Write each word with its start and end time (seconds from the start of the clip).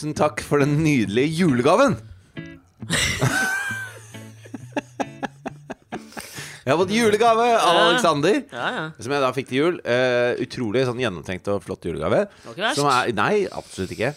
Tusen, 0.00 0.14
takk 0.16 0.40
for 0.40 0.62
den 0.62 0.78
nydelige 0.80 1.28
julegaven! 1.42 1.92
Jeg 6.64 6.72
har 6.72 6.78
fått 6.80 6.94
julegave 6.94 7.44
av. 7.58 7.80
Alexander. 7.82 8.38
Ja, 8.48 8.70
ja. 8.78 8.86
Som 8.96 9.12
jeg 9.12 9.20
da 9.26 9.30
fikk 9.36 9.50
til 9.50 9.58
jul. 9.58 9.76
Eh, 9.84 10.40
utrolig 10.40 10.86
sånn 10.88 11.02
gjennomtenkt 11.04 11.52
og 11.52 11.60
flott 11.66 11.84
julegave. 11.84 12.22
var 12.30 12.54
ikke 12.54 12.64
verst. 12.64 12.80
Som 12.80 12.88
er, 12.88 13.12
nei, 13.18 13.44
absolutt 13.52 13.92
ikke. 13.92 14.14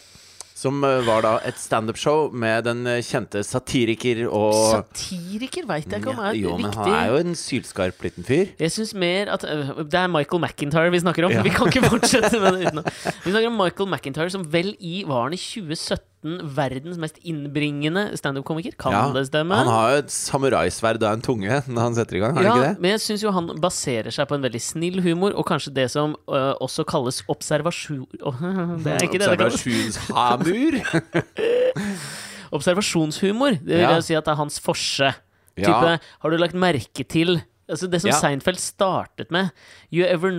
Som 0.55 0.83
eh, 0.85 1.01
var 1.07 1.23
da 1.25 1.33
et 1.47 1.57
standup-show 1.59 2.29
med 2.31 2.67
den 2.67 2.85
eh, 2.87 3.01
kjente 3.03 3.41
satiriker 3.45 4.23
og 4.29 4.53
Satiriker 4.53 5.65
veit 5.69 5.89
jeg 5.89 6.03
ikke 6.03 6.13
om 6.13 6.21
er 6.23 6.37
Jo, 6.37 6.55
men 6.61 6.75
han 6.77 6.93
er 6.93 7.11
jo 7.11 7.19
en 7.23 7.35
sylskarp 7.37 8.05
liten 8.05 8.27
fyr. 8.27 8.53
Jeg 8.61 8.75
syns 8.75 8.93
mer 8.93 9.33
at 9.33 9.43
øh, 9.49 9.83
Det 9.83 9.99
er 9.99 10.07
Michael 10.13 10.45
McIntyre 10.45 10.93
vi 10.93 11.01
snakker 11.03 11.27
om. 11.27 11.35
Ja. 11.35 11.43
Vi 11.45 11.53
kan 11.53 11.73
ikke 11.73 11.89
fortsette 11.89 12.39
med 12.39 12.59
det 12.59 12.69
utenom. 12.69 12.89
Vi 13.25 13.31
snakker 13.31 13.49
om 13.49 13.59
Michael 13.59 13.89
McIntyre, 13.89 14.29
som 14.29 14.45
vel 14.53 14.75
i 14.79 15.03
Var 15.07 15.23
han 15.23 15.33
i 15.33 15.41
2017 15.41 16.12
verdens 16.55 16.97
mest 17.01 17.17
innbringende 17.27 18.17
standup-komiker? 18.17 18.75
Kan 18.79 18.91
Ja, 18.95 19.01
det 19.13 19.25
stemme? 19.27 19.55
Han 19.59 19.67
har 19.67 19.91
jo 19.91 19.97
et 20.03 20.11
samuraisverd 20.15 21.03
og 21.03 21.09
en 21.11 21.21
tunge 21.25 21.61
når 21.67 21.81
han 21.81 21.95
setter 21.97 22.15
i 22.17 22.21
gang, 22.23 22.37
har 22.37 22.43
ja, 22.47 22.53
ikke 22.55 22.67
det? 22.69 22.79
men 22.81 22.91
jeg 22.95 23.03
syns 23.05 23.23
jo 23.25 23.31
han 23.35 23.51
baserer 23.61 24.11
seg 24.15 24.27
på 24.29 24.35
en 24.39 24.45
veldig 24.47 24.61
snill 24.63 25.01
humor, 25.03 25.35
og 25.35 25.45
kanskje 25.49 25.73
det 25.75 25.87
som 25.91 26.15
uh, 26.31 26.53
også 26.63 26.85
kalles 26.87 27.21
observasjon... 27.27 28.07
Oh, 28.23 28.37
det 28.83 28.93
er 28.97 29.03
ikke 29.07 29.19
det 29.19 29.27
det 29.33 29.39
kalles. 29.41 29.59
Observasjonshamur. 29.63 30.79
Observasjonshumor. 32.57 33.57
Det 33.59 33.75
vil 33.77 33.83
Ja. 33.83 33.93
jeg 33.97 34.03
si 34.03 34.13
at 34.15 34.25
det 34.25 34.31
er 34.31 34.39
hans 34.39 34.59
forse. 34.59 35.13
Type, 35.57 35.99
har 36.23 36.29
du 36.31 36.37
lagt 36.37 36.55
merke 36.57 37.03
til 37.05 37.41
altså 37.69 37.87
Det 37.89 38.01
som. 38.01 38.11
Seinfeld 38.11 38.57
startet 38.59 39.29
med, 39.31 39.51
You 39.93 40.05
Ever 40.05 40.31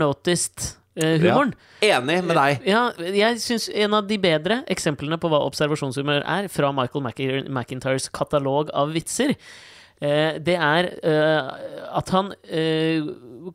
Noticed-humoren. 0.94 1.54
Enig 1.82 2.18
med 2.22 2.38
deg. 2.38 2.66
Ja, 2.70 2.82
jeg 3.02 3.40
syns 3.42 3.66
en 3.74 3.96
av 3.98 4.06
de 4.06 4.18
bedre 4.22 4.60
eksemplene 4.70 5.18
på 5.20 5.30
hva 5.32 5.42
observasjonshumør 5.48 6.22
er, 6.22 6.48
fra 6.52 6.70
Michael 6.74 7.48
McIntyres 7.50 8.06
katalog 8.14 8.70
av 8.70 8.92
vitser, 8.94 9.34
eh, 9.98 10.38
det 10.38 10.54
er 10.54 10.90
eh, 11.02 11.50
at 11.98 12.12
han 12.14 12.30
eh, 12.46 13.02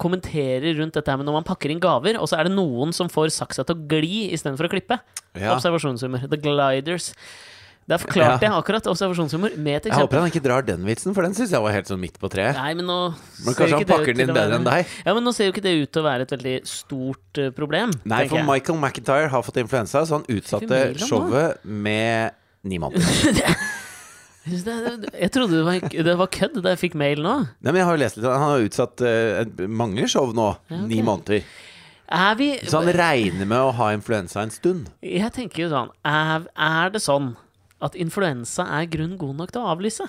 kommenterer 0.02 0.76
rundt 0.82 1.00
dette 1.00 1.12
her 1.12 1.22
med 1.22 1.30
når 1.30 1.40
man 1.40 1.48
pakker 1.48 1.72
inn 1.72 1.84
gaver, 1.84 2.20
og 2.20 2.28
så 2.28 2.42
er 2.42 2.50
det 2.50 2.58
noen 2.58 2.92
som 2.96 3.12
får 3.12 3.32
saksa 3.38 3.64
til 3.64 3.80
å 3.80 3.88
gli 3.96 4.28
istedenfor 4.36 4.68
å 4.68 4.74
klippe. 4.76 5.00
Ja. 5.32 5.56
Observasjonshumør. 5.56 6.28
The 6.28 6.42
Gliders. 6.44 7.14
Der 7.90 7.98
forklarte 7.98 8.46
jeg 8.46 8.54
akkurat 8.54 8.88
observasjonshumor 8.92 9.56
med 9.58 9.80
et 9.80 9.88
Jeg 9.90 9.98
håper 9.98 10.22
han 10.22 10.30
ikke 10.30 10.44
drar 10.46 10.66
den 10.66 10.84
vitsen, 10.86 11.16
for 11.18 11.26
den 11.26 11.34
syns 11.34 11.54
jeg 11.56 11.64
var 11.64 11.74
helt 11.74 11.90
sånn 11.90 12.02
midt 12.02 12.20
på 12.22 12.30
treet. 12.30 12.54
Nei, 12.60 12.76
men 12.78 12.86
nå 12.86 12.98
Men 13.10 13.48
ser 13.48 13.58
kanskje 13.58 13.80
han 13.80 13.90
pakker 13.90 14.14
den 14.14 14.28
inn 14.28 14.36
bedre 14.36 14.60
enn 14.60 14.68
deg? 14.68 14.92
Ja, 15.08 15.16
men 15.18 15.26
nå 15.26 15.34
ser 15.34 15.50
jo 15.50 15.56
ikke 15.56 15.66
det 15.66 15.74
ut 15.80 15.92
til 15.96 16.04
å 16.04 16.06
være 16.06 16.28
et 16.28 16.36
veldig 16.36 16.54
stort 16.70 17.42
eh, 17.42 17.50
problem. 17.56 17.96
Nei, 18.06 18.22
for. 18.30 18.46
Michael 18.46 18.78
McIntyre 18.78 19.32
har 19.34 19.46
fått 19.48 19.58
influensa, 19.64 20.04
så 20.06 20.20
han 20.20 20.28
utsatte 20.30 20.84
showet 21.02 21.66
med 21.66 22.38
ni 22.70 22.78
måneder. 22.82 23.58
Jeg 24.50 25.30
trodde 25.34 25.60
det 25.60 25.66
var, 25.66 25.90
det 25.90 26.14
var 26.18 26.30
kødd 26.34 26.56
da 26.64 26.72
jeg 26.74 26.80
fikk 26.82 26.96
mail 26.98 27.20
nå. 27.22 27.34
Nei, 27.60 27.70
men 27.70 27.82
jeg 27.82 27.86
har 27.86 27.98
jo 27.98 28.02
lest 28.02 28.18
litt 28.18 28.26
Han 28.26 28.46
har 28.48 28.64
utsatt 28.66 29.04
uh, 29.04 29.66
mange 29.68 30.08
show 30.10 30.32
nå. 30.34 30.48
Ja, 30.72 30.80
okay. 30.80 30.88
Ni 30.90 31.02
måneder. 31.06 31.44
Er 32.10 32.40
vi 32.40 32.48
Så 32.66 32.80
han 32.82 32.90
regner 32.96 33.46
med 33.46 33.60
å 33.60 33.70
ha 33.78 33.92
influensa 33.94 34.42
en 34.42 34.54
stund. 34.54 34.88
Jeg 35.06 35.30
tenker 35.36 35.68
jo 35.68 35.70
sånn 35.70 35.92
Er, 36.08 36.48
er 36.56 36.96
det 36.96 37.04
sånn 37.04 37.36
at 37.82 37.96
influensa 38.00 38.66
er 38.80 38.90
grunn 38.92 39.18
god 39.20 39.36
nok 39.44 39.54
til 39.56 39.62
å 39.64 39.70
avlyse? 39.74 40.08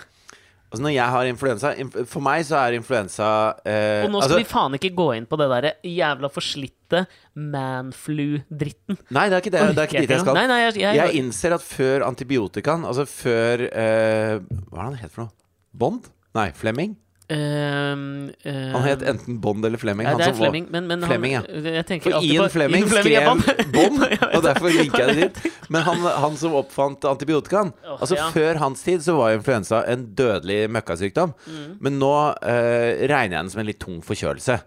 Altså 0.71 0.85
Når 0.85 0.93
jeg 0.95 1.11
har 1.11 1.27
influensa 1.27 1.71
inf- 1.83 1.97
For 2.07 2.23
meg 2.23 2.45
så 2.47 2.55
er 2.61 2.77
influensa 2.77 3.29
eh, 3.67 4.05
Og 4.05 4.13
nå 4.13 4.21
skal 4.21 4.37
altså, 4.37 4.39
vi 4.39 4.47
faen 4.47 4.77
ikke 4.79 4.91
gå 4.95 5.07
inn 5.17 5.27
på 5.27 5.39
det 5.41 5.49
derre 5.51 5.73
jævla 5.83 6.31
forslitte 6.31 7.01
manflu-dritten. 7.35 8.99
Nei, 9.11 9.25
det 9.31 9.37
er 9.39 9.43
ikke 9.43 9.53
det. 9.55 9.65
Det 9.75 9.83
er 9.83 9.89
ikke 9.91 10.05
dit 10.05 10.15
jeg 10.15 10.23
skal. 10.23 10.39
Nei, 10.39 10.47
nei, 10.51 10.61
jeg, 10.69 10.77
jeg, 10.85 10.99
Jeg 11.01 11.19
innser 11.25 11.57
at 11.57 11.65
før 11.67 12.05
antibiotikaen, 12.07 12.87
altså 12.87 13.07
før 13.11 13.67
eh, 13.67 14.37
Hva 14.71 14.79
er 14.79 14.79
det 14.79 14.87
han 14.87 14.99
het 15.03 15.15
for 15.15 15.25
noe? 15.27 15.35
Bond? 15.83 16.07
Nei, 16.39 16.49
Flemming? 16.55 16.95
Ehm, 17.31 18.31
ehm, 18.43 18.73
Han 18.75 18.83
het 18.83 19.03
enten 19.07 19.37
Bond 19.41 19.65
eller 19.65 19.79
Flemming. 19.79 20.07
ja, 20.09 20.15
han 20.17 20.19
det 20.19 20.29
er 20.33 20.35
Flemming, 20.35 20.67
men, 20.71 20.87
men 20.91 21.05
Flemming, 21.07 21.37
ja. 21.37 21.43
han, 21.47 22.01
For 22.03 22.25
Ian 22.27 22.51
Flemming 22.51 22.89
skrev 22.91 23.29
Bond. 23.75 24.03
Og 24.35 24.43
derfor 24.43 24.75
linker 24.75 25.05
jeg 25.05 25.15
det 25.15 25.29
dit. 25.29 25.53
Men 25.71 25.87
han, 25.87 26.03
han 26.25 26.35
som 26.41 26.57
oppfant 26.59 27.07
antibiotikaen 27.07 27.71
oh, 27.87 28.01
Altså 28.01 28.19
ja. 28.19 28.27
Før 28.35 28.59
hans 28.65 28.83
tid 28.83 29.05
så 29.07 29.15
var 29.19 29.37
influensa 29.37 29.85
en 29.93 30.09
dødelig 30.19 30.65
møkkasykdom. 30.75 31.37
Mm. 31.47 31.71
Men 31.87 32.01
nå 32.03 32.11
uh, 32.11 32.91
regner 33.07 33.37
jeg 33.37 33.39
den 33.39 33.55
som 33.55 33.63
en 33.63 33.71
litt 33.71 33.81
tung 33.83 34.03
forkjølelse. 34.03 34.59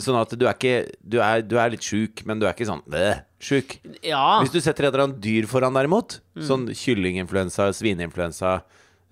Sånn 0.00 0.16
at 0.16 0.30
du 0.40 0.46
er 0.48 0.54
ikke 0.56 0.76
Du 1.04 1.18
er, 1.20 1.42
du 1.44 1.58
er 1.60 1.72
litt 1.74 1.84
sjuk, 1.84 2.22
men 2.28 2.40
du 2.40 2.46
er 2.48 2.54
ikke 2.54 2.68
sånn 2.68 2.80
øh, 2.96 3.18
sjuk. 3.44 3.74
Ja. 4.04 4.38
Hvis 4.40 4.52
du 4.54 4.60
setter 4.64 4.86
et 4.86 4.92
eller 4.92 5.06
annet 5.08 5.20
dyr 5.24 5.48
foran, 5.50 5.76
derimot, 5.76 6.20
Mm. 6.32 6.44
sånn 6.48 6.62
kyllinginfluensa, 6.72 7.66
svineinfluensa, 7.76 8.52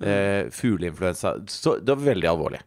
eh, 0.01 0.47
fugleinfluensa, 0.57 1.35
så 1.53 1.75
det 1.85 1.93
er 1.93 2.01
veldig 2.07 2.29
alvorlig. 2.31 2.63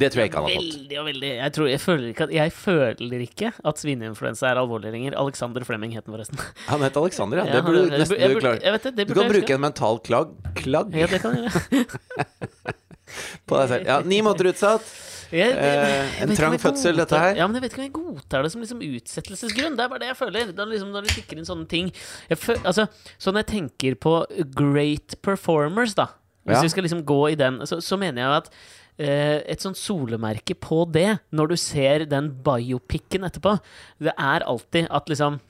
Det 0.00 0.08
tror 0.12 0.22
jeg 0.22 0.30
ikke 0.30 0.40
han 0.40 0.48
har 0.48 0.56
fått. 0.56 0.76
Veldig 0.76 0.98
og 1.00 1.06
veldig 1.10 1.30
Jeg, 1.36 1.52
tror, 1.56 1.68
jeg, 1.70 1.80
føler 1.80 2.06
ikke 2.12 2.24
at, 2.28 2.32
jeg 2.36 2.52
føler 2.52 3.24
ikke 3.26 3.52
at 3.72 3.82
svineinfluensa 3.82 4.48
er 4.50 4.60
alvorlig 4.62 4.92
lenger. 4.94 5.16
Alexander 5.20 5.64
Flemming 5.68 5.92
het 5.96 6.06
han 6.08 6.16
forresten. 6.16 6.38
Han 6.68 6.82
het 6.86 6.96
Alexander, 6.96 7.42
ja. 7.42 7.44
Det 7.52 7.64
burde 7.66 7.82
jeg 7.84 7.90
du 7.92 7.98
nesten 7.98 8.20
jeg 8.20 8.30
burde- 8.34 8.40
klare. 8.46 8.62
jeg 8.62 8.72
vet 8.76 8.82
det, 8.88 8.94
det 8.96 9.08
Du 9.08 9.14
kan 9.14 9.22
jeg 9.26 9.32
bruke 9.36 9.54
en 9.54 9.60
mental 9.66 10.00
klag, 10.06 10.32
klagg. 10.62 10.94
Ja, 10.96 11.06
det 11.06 11.20
kan 11.22 11.36
jeg 11.36 11.50
på 13.46 13.58
deg 13.60 13.68
selv. 13.70 13.84
Ja, 13.86 14.00
ni 14.04 14.18
måneder 14.24 14.50
utsatt. 14.52 14.86
Jeg, 15.34 15.52
Eh, 15.58 15.58
jeg 15.58 16.22
en 16.22 16.36
trang 16.38 16.54
fødsel, 16.62 16.96
dette 17.00 17.18
her. 17.18 17.34
Ja, 17.38 17.46
men 17.48 17.56
jeg 17.58 17.62
vet 17.64 17.72
ikke 17.74 17.82
om 17.82 17.86
jeg 17.86 17.94
godtar 17.96 18.42
det 18.46 18.50
som 18.52 18.60
liksom 18.62 18.78
utsettelsesgrunn. 18.86 19.74
Det 19.78 19.82
er 19.84 19.88
bare 19.90 19.98
det 20.04 20.10
jeg 20.12 20.18
føler. 20.20 20.52
Da 20.54 20.66
liksom, 20.70 20.92
når 20.94 21.02
du 21.08 21.14
kikker 21.16 21.40
inn 21.40 21.48
sånne 21.48 21.66
ting 21.70 21.90
jeg 22.30 22.38
føl, 22.38 22.58
altså, 22.64 22.86
Så 23.18 23.32
når 23.34 23.42
jeg 23.42 23.50
tenker 23.54 23.94
på 23.98 24.12
great 24.54 25.16
performers, 25.22 25.94
da 25.98 26.06
Hvis 26.46 26.56
Ja. 26.56 26.62
vi 26.62 26.68
skal 26.68 26.84
liksom 26.86 27.02
gå 27.04 27.32
i 27.32 27.34
den, 27.34 27.58
så, 27.66 27.80
så 27.82 27.98
mener 27.98 28.22
jeg 28.22 28.36
at 28.36 28.50
et 28.98 29.60
sånt 29.60 29.76
solemerke 29.76 30.54
på 30.56 30.84
det, 30.88 31.18
når 31.36 31.50
du 31.52 31.56
ser 31.60 32.06
den 32.08 32.30
biopicen 32.44 33.26
etterpå, 33.28 33.58
det 34.00 34.14
er 34.16 34.46
alltid 34.46 34.88
at 34.88 35.12
liksom 35.12 35.40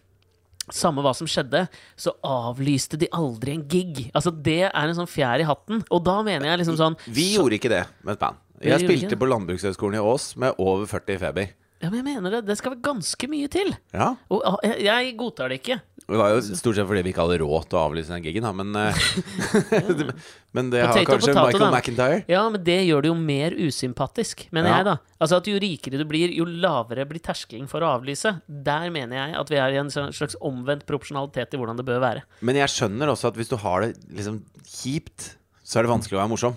samme 0.74 1.02
hva 1.04 1.12
som 1.14 1.28
skjedde, 1.30 1.66
så 1.98 2.14
avlyste 2.26 2.98
de 2.98 3.08
aldri 3.14 3.54
en 3.54 3.66
gig. 3.70 4.08
Altså 4.16 4.32
Det 4.34 4.64
er 4.66 4.82
en 4.82 4.96
sånn 4.98 5.10
fjær 5.10 5.42
i 5.42 5.46
hatten. 5.46 5.84
Og 5.94 6.02
da 6.06 6.18
mener 6.26 6.50
jeg 6.50 6.62
liksom 6.62 6.78
sånn 6.80 6.98
Vi 7.06 7.30
så, 7.30 7.40
gjorde 7.40 7.58
ikke 7.60 7.72
det 7.72 7.84
med 8.02 8.16
et 8.16 8.24
band. 8.24 8.42
Jeg 8.64 8.82
spilte 8.82 9.18
på 9.20 9.28
Landbrukshøgskolen 9.28 9.98
i 9.98 10.02
Ås 10.02 10.30
med 10.40 10.56
over 10.62 10.88
40 10.88 11.14
i 11.18 11.22
feber. 11.22 11.54
Ja, 11.82 11.90
men 11.90 12.00
jeg 12.00 12.06
mener 12.08 12.38
det. 12.38 12.46
Det 12.48 12.56
skal 12.56 12.72
være 12.72 12.86
ganske 12.86 13.28
mye 13.28 13.50
til. 13.52 13.74
Ja. 13.92 14.14
Og 14.32 14.40
ah, 14.48 14.56
jeg, 14.64 14.86
jeg 14.86 15.16
godtar 15.20 15.52
det 15.52 15.60
ikke. 15.60 15.76
Det 16.06 16.18
var 16.20 16.30
jo 16.36 16.42
stort 16.44 16.76
sett 16.78 16.86
fordi 16.86 17.00
vi 17.02 17.10
ikke 17.10 17.24
hadde 17.24 17.40
råd 17.42 17.64
til 17.66 17.78
å 17.78 17.80
avlyse 17.88 18.12
den 18.14 18.22
gigen, 18.22 18.44
da, 18.46 18.52
men 18.54 18.68
eh, 18.78 18.98
Men 20.56 20.70
det 20.70 20.84
har 20.86 20.94
kanskje 21.04 21.32
potato, 21.34 21.48
Michael 21.50 21.64
da. 21.64 21.70
McIntyre. 21.74 22.20
Ja, 22.30 22.44
men 22.52 22.62
det 22.64 22.76
gjør 22.86 23.02
det 23.04 23.10
jo 23.10 23.16
mer 23.18 23.56
usympatisk, 23.58 24.46
mener 24.54 24.70
Ja. 24.70 24.76
jeg, 24.78 24.86
da. 24.86 24.94
Altså 25.20 25.40
at 25.40 25.50
jo 25.50 25.58
rikere 25.60 25.98
du 26.00 26.04
blir, 26.08 26.30
jo 26.32 26.46
lavere 26.46 27.04
blir 27.10 27.20
terskelen 27.24 27.66
for 27.68 27.82
å 27.84 27.90
avlyse. 27.98 28.36
Der 28.46 28.86
mener 28.94 29.18
jeg 29.18 29.34
at 29.40 29.50
vi 29.50 29.58
er 29.60 29.74
i 29.74 29.80
en 29.82 29.90
sånn 29.92 30.14
slags 30.16 30.38
omvendt 30.40 30.86
proporsjonalitet 30.88 31.52
i 31.52 31.60
hvordan 31.60 31.76
det 31.82 31.84
bør 31.90 32.00
være. 32.04 32.22
Men 32.40 32.56
jeg 32.62 32.72
skjønner 32.72 33.10
også 33.12 33.32
at 33.32 33.40
hvis 33.42 33.50
du 33.52 33.56
har 33.66 33.84
det 33.84 33.90
liksom 34.14 34.40
kjipt, 34.64 35.32
så 35.66 35.80
er 35.80 35.88
det 35.88 35.92
vanskelig 35.96 36.16
å 36.16 36.22
være 36.22 36.32
morsom. 36.36 36.56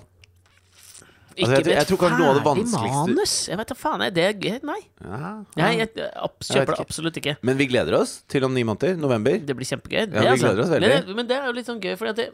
Altså, 1.45 1.61
jeg- 1.63 1.75
jeg 1.77 1.87
tror 1.87 1.97
kanskje 2.03 2.19
noe 2.19 2.29
av 2.29 2.35
det 2.39 2.43
vanskeligste- 2.49 3.07
manus! 3.07 3.33
Jeg 3.49 3.57
vet 3.57 3.67
da 3.67 3.75
faen, 3.75 4.01
jeg. 4.01 4.13
Det 4.13 4.23
er 4.23 4.33
gøy. 4.33 4.59
Nei. 4.63 4.79
Ja, 5.03 5.31
Jeg, 5.55 5.77
jeg, 5.77 5.89
jeg 5.95 6.05
kjøper 6.05 6.55
Jeg 6.55 6.67
det 6.67 6.79
absolutt 6.85 7.17
ikke. 7.21 7.37
Men 7.43 7.57
vi 7.57 7.67
gleder 7.67 7.93
oss 7.99 8.21
til 8.27 8.43
om 8.43 8.53
ni 8.53 8.63
måneder. 8.63 8.97
November. 8.97 9.37
Det 9.39 9.55
blir 9.55 9.65
kjempegøy. 9.69 10.13
Ja, 10.13 10.31
vi 10.33 10.39
gleder 10.43 10.59
oss 10.65 10.69
veldig. 10.69 10.89
Men, 11.07 11.15
men 11.15 11.27
det 11.27 11.37
er 11.37 11.45
jo 11.45 11.51
litt 11.53 11.65
sånn 11.67 11.79
gøy, 11.81 11.95
fordi 11.97 12.09
at 12.09 12.15
det, 12.15 12.29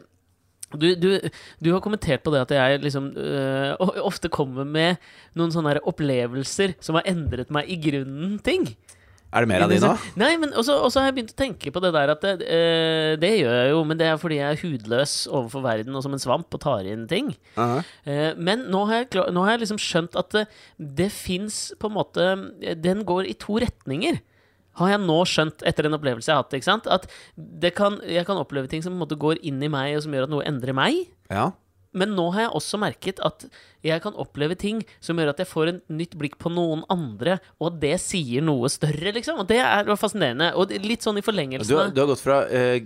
du, 0.76 0.86
du, 0.98 1.30
du 1.62 1.72
har 1.72 1.80
kommentert 1.80 2.24
på 2.26 2.32
det 2.34 2.40
at 2.42 2.50
jeg 2.50 2.80
liksom 2.82 3.12
øh, 3.16 3.76
ofte 4.02 4.28
kommer 4.28 4.64
med 4.66 4.98
noen 5.38 5.52
sånne 5.54 5.78
opplevelser 5.86 6.74
som 6.82 6.96
har 6.98 7.04
endret 7.06 7.50
meg 7.54 7.68
i 7.70 7.76
grunnen 7.78 8.40
ting. 8.42 8.66
Er 9.36 9.44
det 9.44 9.50
mer 9.50 9.64
av 9.66 9.72
de 9.72 9.76
nå? 9.82 9.90
Nei, 10.16 10.30
men 10.40 10.54
også, 10.56 10.78
også 10.86 11.02
har 11.02 11.10
jeg 11.10 11.16
begynt 11.18 11.34
å 11.34 11.38
tenke 11.42 11.72
på 11.74 11.80
det 11.84 11.90
der 11.92 12.12
at 12.14 12.22
det, 12.24 12.34
øh, 12.48 13.12
det 13.20 13.32
gjør 13.36 13.56
jeg 13.58 13.72
jo, 13.74 13.82
men 13.90 13.98
det 14.00 14.06
er 14.08 14.20
fordi 14.22 14.38
jeg 14.40 14.54
er 14.54 14.62
hudløs 14.62 15.16
overfor 15.28 15.64
verden 15.66 15.98
og 15.98 16.04
som 16.06 16.16
en 16.16 16.22
svamp 16.22 16.56
og 16.56 16.62
tar 16.64 16.88
inn 16.88 17.04
ting. 17.10 17.28
Aha. 17.60 17.82
Eh, 18.08 18.30
Men 18.40 18.64
nå 18.72 18.86
har 18.88 19.02
jeg, 19.04 19.26
nå 19.36 19.44
har 19.44 19.54
jeg 19.56 19.66
liksom 19.66 19.82
skjønt 19.82 20.16
at 20.16 20.32
det, 20.38 20.46
det 21.02 21.10
fins 21.12 21.58
på 21.80 21.90
en 21.90 21.96
måte 21.98 22.24
Den 22.80 23.04
går 23.08 23.28
i 23.28 23.36
to 23.36 23.58
retninger. 23.60 24.22
Har 24.80 24.90
jeg 24.92 25.00
nå 25.04 25.18
skjønt 25.28 25.62
etter 25.68 25.86
en 25.88 25.96
opplevelse 25.96 26.28
jeg 26.28 26.36
har 26.36 26.42
hatt. 26.44 26.56
ikke 26.56 26.68
sant? 26.68 26.88
At 26.92 27.06
det 27.36 27.74
kan, 27.76 28.00
jeg 28.04 28.26
kan 28.28 28.40
oppleve 28.40 28.68
ting 28.72 28.82
som 28.84 28.92
på 28.92 28.98
en 28.98 29.04
måte 29.04 29.16
går 29.20 29.40
inn 29.44 29.62
i 29.64 29.70
meg, 29.72 29.94
og 29.96 30.04
som 30.04 30.12
gjør 30.16 30.26
at 30.28 30.32
noe 30.34 30.44
endrer 30.48 30.76
meg. 30.76 30.98
Ja. 31.32 31.46
Men 31.94 32.14
nå 32.16 32.30
har 32.34 32.46
jeg 32.48 32.50
også 32.58 32.78
merket 32.82 33.20
at 33.24 33.46
jeg 33.86 34.02
kan 34.02 34.16
oppleve 34.18 34.56
ting 34.58 34.80
som 35.00 35.16
gjør 35.16 35.28
at 35.30 35.38
jeg 35.38 35.46
får 35.46 35.68
et 35.70 35.76
nytt 35.94 36.16
blikk 36.18 36.34
på 36.42 36.50
noen 36.50 36.80
andre, 36.90 37.36
og 37.60 37.68
at 37.68 37.76
det 37.80 37.92
sier 38.02 38.42
noe 38.42 38.66
større, 38.72 39.12
liksom. 39.14 39.38
Og 39.38 39.46
det 39.46 39.60
er 39.62 39.86
fascinerende. 39.96 40.48
Og 40.58 40.72
litt 40.82 41.04
sånn 41.06 41.16
i 41.16 41.22
Du, 41.22 41.26
forlengelsen 41.28 41.76
har- 41.78 41.92
du 41.94 42.00
har 42.02 42.08
gått 42.10 42.20
fra 42.24 42.40
eh, 42.50 42.80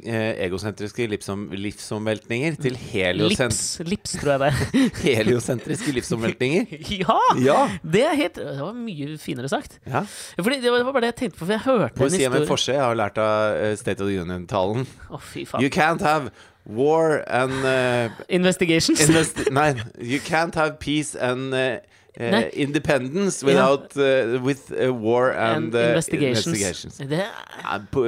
egosentriske 0.45 1.07
livsom, 1.09 1.47
livsomveltninger 1.57 2.59
til 2.61 2.77
heliosentriske 2.77 3.87
Lips, 3.89 4.13
lips, 4.13 4.13
tror 4.21 4.35
jeg 4.35 4.41
det 4.43 4.51
er. 4.51 4.91
heliosentriske 5.09 5.95
livsomveltninger. 5.97 6.77
ja! 7.01 7.19
Ja! 7.41 7.59
Det 7.83 8.05
er 8.05 8.15
helt 8.21 8.35
Det 8.35 8.59
var 8.61 8.77
mye 8.77 9.17
finere 9.23 9.49
sagt. 9.49 9.79
ja. 9.89 10.05
Fordi 10.37 10.61
Det 10.61 10.71
var 10.71 10.85
bare 10.93 11.07
det 11.07 11.13
jeg 11.15 11.19
tenkte 11.25 11.39
på, 11.41 11.47
for 11.47 11.57
jeg 11.57 11.65
hørte 11.65 11.91
en 11.95 11.99
Poesi 12.03 12.19
med 12.19 12.29
historie 12.29 12.47
forse. 12.53 12.73
Jeg 12.77 12.85
har 12.85 13.01
lært 13.01 13.19
av 13.25 13.57
eh, 13.57 13.75
State 13.81 14.01
of 14.05 14.09
the 14.13 14.21
Union-talen. 14.21 14.87
Oh. 15.11 15.21
You 15.61 15.71
can't 15.73 16.03
have 16.05 16.31
war 16.67 17.23
and 17.27 17.53
uh, 17.65 18.11
Investigations. 18.29 19.01
Investi 19.01 19.51
Nei, 19.51 19.75
you 19.99 20.21
can't 20.21 20.55
have 20.55 20.79
peace 20.79 21.15
and 21.15 21.55
uh, 21.55 21.79
uh, 22.21 22.49
independence 22.53 23.43
without 23.43 23.97
eh, 23.97 24.39
with 24.39 24.73
eh, 24.73 24.89
war 24.89 25.31
and, 25.31 25.65
And 25.65 25.75
eh, 25.75 25.89
investigations. 25.89 26.47
investigations. 26.47 26.97
Det 26.97 27.21
er... 27.21 27.87
po 27.91 28.07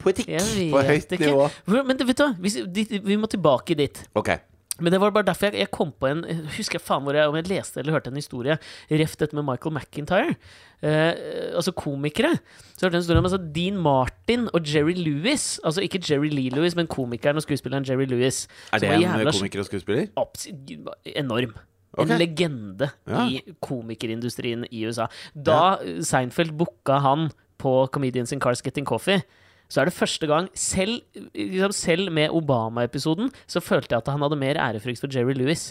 poetikk 0.00 0.30
på 0.72 0.80
høyt 0.80 1.12
ikke. 1.12 1.26
nivå. 1.26 1.48
Men 1.66 1.98
vet 2.06 2.18
du 2.18 2.24
hva, 2.24 2.30
vi, 2.40 3.00
vi 3.04 3.16
må 3.20 3.28
tilbake 3.28 3.74
dit. 3.76 4.00
Ok. 4.14 4.30
Men 4.80 4.92
det 4.94 5.00
var 5.02 5.12
bare 5.14 5.26
derfor 5.28 5.50
jeg, 5.50 5.60
jeg 5.64 5.70
kom 5.74 5.92
på 5.92 6.08
en 6.10 6.24
jeg 6.26 6.36
Husker 6.56 6.78
jeg 6.78 6.84
faen 6.86 7.04
hvor 7.06 7.16
jeg, 7.16 7.28
om 7.28 7.36
jeg 7.38 7.48
leste 7.50 7.80
eller 7.80 7.92
hørte 7.96 8.10
en 8.12 8.18
historie 8.20 8.56
ref 8.90 9.16
dette 9.20 9.36
med 9.36 9.44
Michael 9.46 9.74
McIntyre. 9.76 10.34
Eh, 10.82 11.12
altså 11.56 11.72
komikere. 11.76 12.32
Så 12.76 12.86
hørte 12.86 12.94
jeg 12.96 13.00
en 13.00 13.04
historie 13.04 13.22
om 13.22 13.28
altså 13.28 13.40
Dean 13.54 13.76
Martin 13.80 14.48
og 14.52 14.64
Jerry 14.66 14.94
Lewis. 14.96 15.58
Altså 15.64 15.84
ikke 15.84 16.00
Jerry 16.10 16.30
Lee 16.32 16.50
Lewis, 16.54 16.76
men 16.76 16.88
komikeren 16.90 17.36
og 17.36 17.44
skuespilleren 17.44 17.84
Jerry 17.88 18.06
Lewis. 18.08 18.46
Er 18.72 18.78
det 18.82 18.90
en 18.94 19.04
jævla 19.04 19.32
komiker 19.36 19.60
og 19.64 19.66
skuespiller? 19.68 20.06
enorm. 21.04 21.54
Okay. 21.92 22.12
En 22.12 22.18
legende 22.20 22.90
Ja. 23.08 23.24
i 23.28 23.40
komikerindustrien 23.60 24.64
i 24.70 24.84
USA. 24.86 25.08
Da 25.34 25.76
Seinfeld 26.06 26.52
booka 26.56 26.98
han 27.02 27.30
på 27.58 27.86
Comedians 27.92 28.32
in 28.32 28.40
Cars 28.40 28.62
Getting 28.62 28.86
Coffee, 28.86 29.22
så 29.70 29.80
er 29.82 29.90
det 29.90 29.94
første 29.96 30.26
gang 30.26 30.48
Selv, 30.58 30.98
liksom 31.34 31.72
selv 31.76 32.10
med 32.12 32.34
Obama-episoden 32.34 33.30
så 33.46 33.62
følte 33.62 33.94
jeg 33.94 34.02
at 34.04 34.10
han 34.12 34.24
hadde 34.24 34.38
mer 34.40 34.58
ærefrykt 34.60 35.00
for 35.00 35.12
Jerry 35.14 35.36
Lewis. 35.38 35.70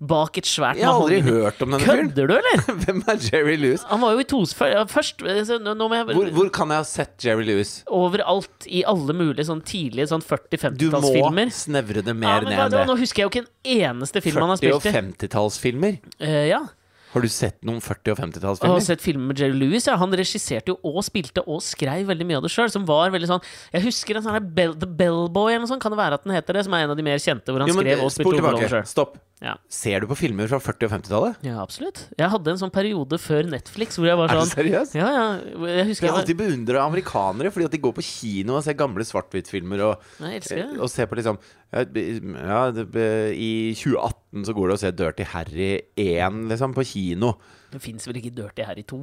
Bak 0.00 0.38
et 0.40 0.48
svært 0.48 0.78
Jeg 0.80 0.86
har 0.88 0.96
aldri 0.96 1.18
hørt 1.20 1.58
om 1.60 1.74
denne 1.74 1.84
fyren. 1.84 2.08
Kødder 2.08 2.30
du, 2.30 2.32
eller? 2.38 2.62
Hvem 2.86 3.02
er 3.04 3.18
Jerry 3.26 3.56
Lewis? 3.60 3.82
Han 3.90 4.00
var 4.00 4.14
jo 4.16 4.22
i 4.22 4.24
tos... 4.30 4.54
Først 4.56 5.20
jeg 5.20 5.44
Hvor, 5.50 6.30
hvor 6.38 6.48
kan 6.56 6.72
jeg 6.72 6.80
ha 6.80 6.86
sett 6.88 7.26
Jerry 7.26 7.44
Lewis? 7.44 7.74
Overalt, 7.92 8.64
i 8.64 8.80
alle 8.88 9.12
mulige 9.12 9.44
sånn 9.50 9.60
tidlige 9.60 10.08
sånn 10.08 10.24
Du 10.24 10.30
må 10.32 10.38
40-50-tallsfilmer. 10.56 11.52
snevre 11.52 12.00
det 12.06 12.14
Ja, 12.14 12.20
mer 12.22 12.46
men 12.46 12.54
ned 12.54 12.62
enn 12.64 12.76
det. 12.78 12.86
Nå 12.88 12.96
husker 12.96 13.20
jeg 13.22 13.28
jo 13.28 13.32
ikke 13.34 13.44
en 13.44 13.76
eneste 14.00 14.24
film 14.24 14.40
han 14.40 14.54
har 14.54 14.62
40- 14.64 14.78
og 14.78 14.80
spilt 14.86 14.88
i. 14.88 14.96
50-tallsfilmer? 15.28 16.00
Uh, 16.16 16.44
ja. 16.48 16.62
Har 17.10 17.24
du 17.24 17.28
sett 17.32 17.56
noen 17.66 17.80
40- 17.82 18.12
og 18.14 18.60
Jeg 18.62 18.70
har 18.70 18.84
sett 18.84 19.02
filmer 19.02 19.32
med 19.32 19.40
Jerry 19.40 19.56
Lewis. 19.58 19.88
Ja. 19.88 19.96
Han 19.98 20.12
regisserte 20.14 20.70
jo 20.70 20.76
og 20.86 21.02
spilte 21.06 21.42
og 21.46 21.58
skrev 21.64 22.06
veldig 22.06 22.26
mye 22.28 22.38
av 22.38 22.46
det 22.46 22.52
sjøl. 22.54 22.70
Som 22.70 22.86
var 22.86 23.10
veldig 23.10 23.30
sånn 23.30 23.42
Jeg 23.74 23.82
husker 23.88 24.20
en 24.20 24.26
sånn 24.26 24.50
Bell, 24.54 24.76
The 24.78 24.86
Bellboy 24.86 25.54
eller 25.54 25.66
noe 25.66 25.72
sånt. 25.72 25.82
Kan 25.82 25.94
det 25.94 25.98
være 25.98 26.20
at 26.20 26.26
den 26.26 26.36
heter 26.36 26.54
det? 26.54 26.64
Som 26.68 26.76
er 26.78 26.86
en 26.86 26.94
av 26.94 27.00
de 27.00 27.06
mer 27.06 27.18
kjente, 27.18 27.50
hvor 27.50 27.64
han 27.64 27.72
Jo, 27.72 27.74
men 27.78 27.88
skrev 27.88 28.04
og 28.04 28.14
spilte 28.14 28.36
hovedrollen 28.38 28.70
sjøl. 28.70 28.86
Stopp. 28.86 29.18
Ja. 29.40 29.54
Ser 29.72 30.02
du 30.02 30.06
på 30.10 30.16
filmer 30.20 30.50
fra 30.50 30.58
40- 30.60 30.84
og 30.84 30.90
50-tallet? 30.92 31.36
ja, 31.48 31.54
absolutt. 31.62 32.02
Jeg 32.18 32.28
hadde 32.28 32.52
en 32.52 32.58
sånn 32.60 32.72
periode 32.74 33.16
før 33.16 33.46
Netflix 33.48 33.96
hvor 33.96 34.04
jeg 34.10 34.18
var 34.20 34.28
Er 34.28 34.36
du 34.36 34.40
sånn 34.42 34.50
seriøs? 34.52 34.90
Ja, 34.98 35.06
ja. 35.14 35.22
Jeg 35.70 35.86
husker 35.88 36.06
Jeg 36.06 36.12
har 36.12 36.20
alltid 36.20 36.38
beundra 36.42 36.82
amerikanere 36.84 37.52
fordi 37.54 37.68
at 37.70 37.72
de 37.72 37.80
går 37.80 37.94
på 37.96 38.04
kino 38.04 38.58
og 38.58 38.66
ser 38.66 38.76
gamle 38.76 39.06
svart-hvitt-filmer 39.08 39.80
og, 39.86 40.04
og 40.20 40.90
ser 40.92 41.08
på 41.08 41.16
liksom 41.16 41.40
Ja, 41.72 42.60
I 42.68 43.50
2018 43.80 44.44
så 44.50 44.56
går 44.60 44.68
det 44.68 44.76
å 44.76 44.82
se 44.84 44.92
Dirty 45.00 45.28
Harry 45.32 45.70
1 45.96 46.44
liksom, 46.52 46.76
på 46.76 46.84
kino. 46.92 47.32
Det 47.72 47.80
fins 47.80 48.04
vel 48.10 48.20
ikke 48.20 48.34
Dirty 48.42 48.68
Harry 48.68 48.84
2? 48.92 49.00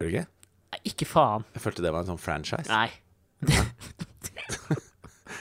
Gjør 0.00 0.08
det 0.08 0.12
ikke? 0.14 0.26
Nei, 0.72 0.80
ikke 0.88 1.06
faen. 1.06 1.44
Jeg 1.52 1.66
følte 1.68 1.84
det 1.84 1.92
var 1.92 2.06
en 2.06 2.14
sånn 2.14 2.24
franchise. 2.24 2.72
Nei. 2.72 2.88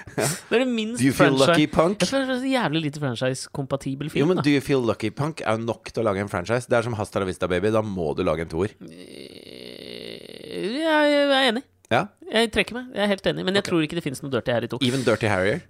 Det 0.50 0.55
er 0.57 0.61
det 0.63 0.67
minst 0.69 1.00
Do 1.01 1.05
you 1.07 1.13
feel 1.15 1.31
franchise- 1.33 1.47
lucky, 1.53 1.67
punk? 1.71 2.00
Jeg 2.03 2.09
føler 2.11 2.25
det 2.27 2.35
er 2.35 2.41
så 2.44 2.51
jævlig 2.53 2.81
lite 2.88 3.00
franchise-kompatibel 3.03 4.05
Jo, 4.09 4.13
film. 4.17 4.27
men 4.33 4.38
da. 4.41 4.44
Do 4.45 4.51
You 4.53 4.61
Feel 4.65 4.83
Lucky 4.85 5.09
Punk 5.15 5.41
er 5.45 5.51
jo 5.57 5.63
nok 5.65 5.91
til 5.94 6.03
å 6.03 6.05
lage 6.09 6.19
en 6.25 6.29
franchise. 6.31 6.67
Det 6.69 6.77
er 6.77 6.83
som 6.85 6.94
Hasta 7.00 7.19
la 7.23 7.25
Vista 7.29 7.47
Baby. 7.47 7.71
Da 7.73 7.81
må 7.85 8.11
du 8.17 8.23
lage 8.27 8.41
en 8.45 8.51
toer. 8.51 8.73
Eh, 8.83 10.81
Jeg 10.83 11.13
er 11.23 11.47
enig. 11.51 11.63
Ja. 11.91 12.07
Jeg 12.31 12.51
trekker 12.55 12.73
meg. 12.77 12.85
Jeg 12.95 13.03
er 13.05 13.09
helt 13.11 13.27
enig. 13.29 13.44
Men 13.45 13.53
jeg 13.55 13.63
okay. 13.63 13.69
tror 13.71 13.83
ikke 13.85 13.97
det 14.00 14.03
finnes 14.05 14.21
noe 14.23 14.31
Dirty 14.33 14.51
Harry 14.55 14.67
2. 14.71 14.79
Even 14.88 15.03
Dirty 15.05 15.27
Harrier. 15.29 15.61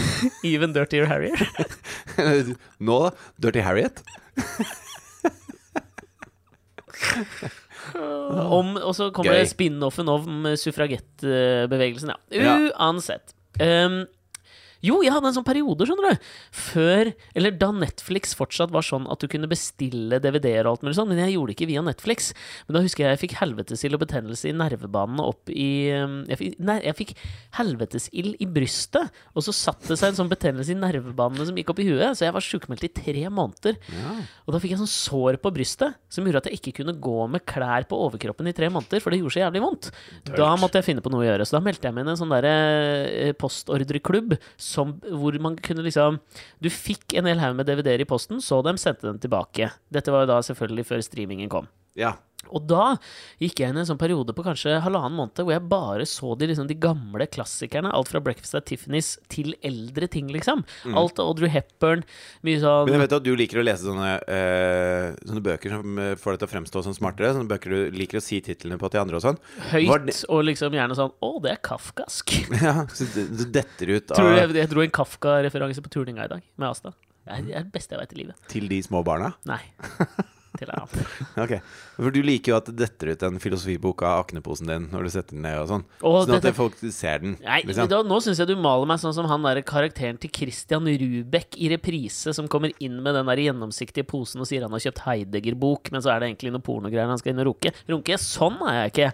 Even 0.44 0.74
Dirtier 0.76 1.06
Harrier. 1.08 1.40
Nå, 2.88 2.96
da? 3.06 3.10
Dirty 3.40 3.62
Harriet? 3.64 4.02
Om, 7.96 8.74
og 8.76 8.92
så 8.96 9.08
kommer 9.14 9.32
det 9.38 9.48
spin-offen 9.50 10.08
om 10.12 10.44
suffragettbevegelsen. 10.60 12.12
Ja. 12.36 12.56
Uansett. 12.76 13.32
Um, 13.58 14.06
jo, 14.84 15.00
jeg 15.04 15.12
hadde 15.12 15.28
en 15.30 15.36
sånn 15.36 15.46
periode, 15.46 15.86
skjønner 15.88 16.14
du. 16.14 16.28
Før 16.56 17.10
Eller 17.36 17.54
da 17.60 17.70
Netflix 17.74 18.32
fortsatt 18.36 18.72
var 18.72 18.84
sånn 18.86 19.06
at 19.12 19.20
du 19.20 19.28
kunne 19.30 19.48
bestille 19.50 20.20
DVD-er 20.22 20.66
og 20.68 20.78
alt 20.78 20.86
mulig 20.86 20.96
sånn, 20.98 21.10
men 21.12 21.20
jeg 21.22 21.34
gjorde 21.34 21.52
det 21.52 21.56
ikke 21.58 21.68
via 21.70 21.82
Netflix. 21.84 22.30
Men 22.66 22.78
da 22.78 22.82
husker 22.84 23.04
jeg 23.04 23.16
jeg 23.16 23.22
fikk 23.24 23.36
helvetesild 23.40 23.96
og 23.96 24.02
betennelse 24.04 24.50
i 24.50 24.54
nervebanene 24.56 25.26
opp 25.26 25.50
i 25.52 25.70
um, 25.96 26.20
jeg 26.30 26.40
fikk, 26.40 26.58
Nei, 26.70 26.76
jeg 26.84 26.96
fikk 26.98 27.12
helvetesild 27.58 28.40
i 28.40 28.48
brystet, 28.50 29.10
og 29.34 29.44
så 29.46 29.54
satt 29.56 29.86
det 29.88 29.98
seg 30.00 30.12
en 30.12 30.18
sånn 30.22 30.32
betennelse 30.32 30.74
i 30.74 30.78
nervebanene 30.78 31.46
som 31.48 31.58
gikk 31.58 31.72
opp 31.74 31.82
i 31.82 31.88
huet, 31.88 32.16
så 32.18 32.26
jeg 32.26 32.36
var 32.36 32.44
sjukmeldt 32.44 32.86
i 32.88 32.92
tre 33.00 33.24
måneder. 33.32 33.78
Og 34.46 34.54
da 34.54 34.60
fikk 34.62 34.74
jeg 34.74 34.80
sånn 34.82 34.90
sår 34.92 35.40
på 35.42 35.52
brystet 35.54 35.98
som 36.12 36.26
gjorde 36.26 36.44
at 36.44 36.50
jeg 36.50 36.60
ikke 36.60 36.76
kunne 36.80 36.96
gå 37.02 37.18
med 37.32 37.44
klær 37.48 37.86
på 37.90 37.98
overkroppen 38.06 38.48
i 38.50 38.54
tre 38.56 38.70
måneder, 38.72 39.02
for 39.02 39.12
det 39.12 39.20
gjorde 39.20 39.36
så 39.36 39.44
jævlig 39.44 39.62
vondt. 39.64 39.90
Da 40.30 40.50
måtte 40.60 40.80
jeg 40.80 40.88
finne 40.90 41.04
på 41.04 41.12
noe 41.12 41.24
å 41.24 41.28
gjøre. 41.28 41.46
Så 41.48 41.56
da 41.58 41.62
meldte 41.64 41.88
jeg 41.88 41.96
meg 41.96 42.04
inn 42.04 42.12
i 42.12 42.14
en 42.14 42.20
sånn 42.20 42.32
derre 42.34 42.54
eh, 43.10 43.32
postordreklubb 43.38 44.36
som, 44.70 44.96
hvor 45.02 45.36
man 45.42 45.58
kunne 45.60 45.84
liksom 45.86 46.20
Du 46.62 46.70
fikk 46.70 47.16
en 47.18 47.28
hel 47.28 47.42
haug 47.42 47.58
med 47.58 47.68
DVD-er 47.68 48.04
i 48.04 48.08
posten, 48.08 48.40
så 48.44 48.62
dem, 48.66 48.78
sendte 48.80 49.08
dem 49.08 49.20
tilbake. 49.22 49.72
Dette 49.92 50.14
var 50.14 50.24
jo 50.24 50.32
da 50.32 50.40
selvfølgelig 50.46 50.88
før 50.88 51.04
streamingen 51.04 51.50
kom. 51.52 51.68
Ja. 51.98 52.16
Og 52.56 52.62
da 52.64 52.94
gikk 53.38 53.60
jeg 53.60 53.68
inn 53.68 53.76
i 53.76 53.82
en 53.82 53.86
sånn 53.86 53.98
periode 54.00 54.32
på 54.34 54.42
kanskje 54.42 54.78
halvannen 54.80 55.12
måned 55.12 55.36
hvor 55.44 55.52
jeg 55.52 55.60
bare 55.68 56.06
så 56.08 56.30
de, 56.40 56.46
liksom, 56.48 56.64
de 56.70 56.74
gamle 56.80 57.26
klassikerne. 57.28 57.90
Alt 57.94 58.08
fra 58.08 58.22
Breakfast 58.24 58.56
at 58.56 58.64
Tiffany's 58.66 59.10
til 59.30 59.52
eldre 59.62 60.08
ting, 60.10 60.30
liksom. 60.32 60.62
Alt 60.96 61.20
av 61.20 61.28
Audrey 61.28 61.52
Hepburn. 61.52 62.00
Mye 62.48 62.62
sånn 62.62 62.88
Men 62.88 62.96
jeg 62.96 63.02
vet 63.04 63.14
at 63.18 63.26
du 63.28 63.30
liker 63.36 63.60
å 63.60 63.66
lese 63.68 63.84
sånne, 63.84 64.14
eh, 64.24 65.12
sånne 65.28 65.44
bøker 65.50 65.76
som 65.76 66.00
eh, 66.00 66.14
får 66.16 66.32
deg 66.32 66.40
til 66.42 66.48
å 66.48 66.52
fremstå 66.54 66.84
som 66.88 66.96
smartere. 66.96 67.34
Sånne 67.36 67.52
bøker 67.52 67.76
du 67.76 68.00
liker 68.00 68.22
å 68.22 68.24
si 68.24 68.40
titlene 68.48 68.80
på 68.80 68.88
til 68.90 69.04
andre 69.04 69.20
og 69.20 69.26
sånn. 69.28 69.38
Høyt, 69.74 70.08
det- 70.08 70.18
og 70.32 70.42
liksom 70.48 70.72
gjerne 70.80 70.96
sånn 70.96 71.12
Å, 71.20 71.32
det 71.44 71.54
er 71.58 71.62
kafkask. 71.70 72.34
Ja, 72.64 72.86
så 72.88 73.04
du, 73.14 73.44
detter 73.52 73.94
ut 73.98 74.08
Tror 74.16 74.32
du 74.32 74.32
av, 74.32 74.40
jeg, 74.40 74.56
jeg 74.64 74.72
dro 74.72 74.80
en 74.88 74.96
Kafka-referanse 74.96 75.84
på 75.84 75.92
turninga 75.92 76.24
i 76.24 76.32
dag, 76.38 76.42
med 76.56 76.72
Asta. 76.72 76.96
Det 77.28 77.36
er 77.36 77.64
det 77.68 77.72
beste 77.76 77.94
jeg 77.94 78.00
vet 78.06 78.16
i 78.16 78.22
livet. 78.24 78.44
til 78.48 78.66
de 78.72 78.80
små 78.82 79.04
barna. 79.04 79.34
Nei. 79.44 79.60
Til 80.60 80.68
en 80.68 80.82
annen. 80.82 81.06
Ok, 81.44 81.54
For 81.96 82.12
du 82.12 82.18
liker 82.24 82.52
jo 82.52 82.56
at 82.58 82.66
det 82.68 82.76
detter 82.82 83.14
ut 83.14 83.22
en 83.30 83.38
filosofibok 83.40 84.02
av 84.04 84.26
akneposen 84.26 84.68
din 84.68 84.88
når 84.92 85.06
du 85.06 85.10
setter 85.14 85.32
den 85.38 85.44
ned 85.46 85.56
og 85.62 85.68
sånn. 85.70 85.84
Og 86.04 86.18
Sånn 86.26 86.36
at 86.36 86.44
dette- 86.44 86.52
folk 86.58 86.76
ser 86.92 87.22
den. 87.24 87.38
Nei, 87.40 87.62
liksom. 87.64 87.88
da, 87.88 88.02
nå 88.04 88.18
syns 88.20 88.42
jeg 88.42 88.50
du 88.50 88.56
maler 88.60 88.88
meg 88.90 89.00
sånn 89.00 89.14
som 89.16 89.28
han 89.30 89.46
der 89.48 89.62
karakteren 89.64 90.20
til 90.20 90.32
Christian 90.36 90.84
Rubek 90.84 91.56
i 91.56 91.70
reprise, 91.72 92.34
som 92.36 92.48
kommer 92.52 92.74
inn 92.78 93.00
med 93.00 93.16
den 93.16 93.30
der 93.32 93.40
gjennomsiktige 93.46 94.04
posen 94.10 94.44
og 94.44 94.50
sier 94.50 94.66
han 94.68 94.76
har 94.76 94.84
kjøpt 94.84 95.04
Heidegger-bok, 95.06 95.90
men 95.94 96.04
så 96.04 96.12
er 96.12 96.20
det 96.20 96.28
egentlig 96.34 96.52
noe 96.52 96.64
pornogreier 96.68 97.08
han 97.08 97.18
skal 97.22 97.32
inn 97.32 97.40
og 97.40 97.50
runke. 97.54 97.72
Runke? 97.88 98.20
Sånn 98.20 98.60
er 98.68 98.82
jeg 98.84 98.92
ikke. 98.92 99.10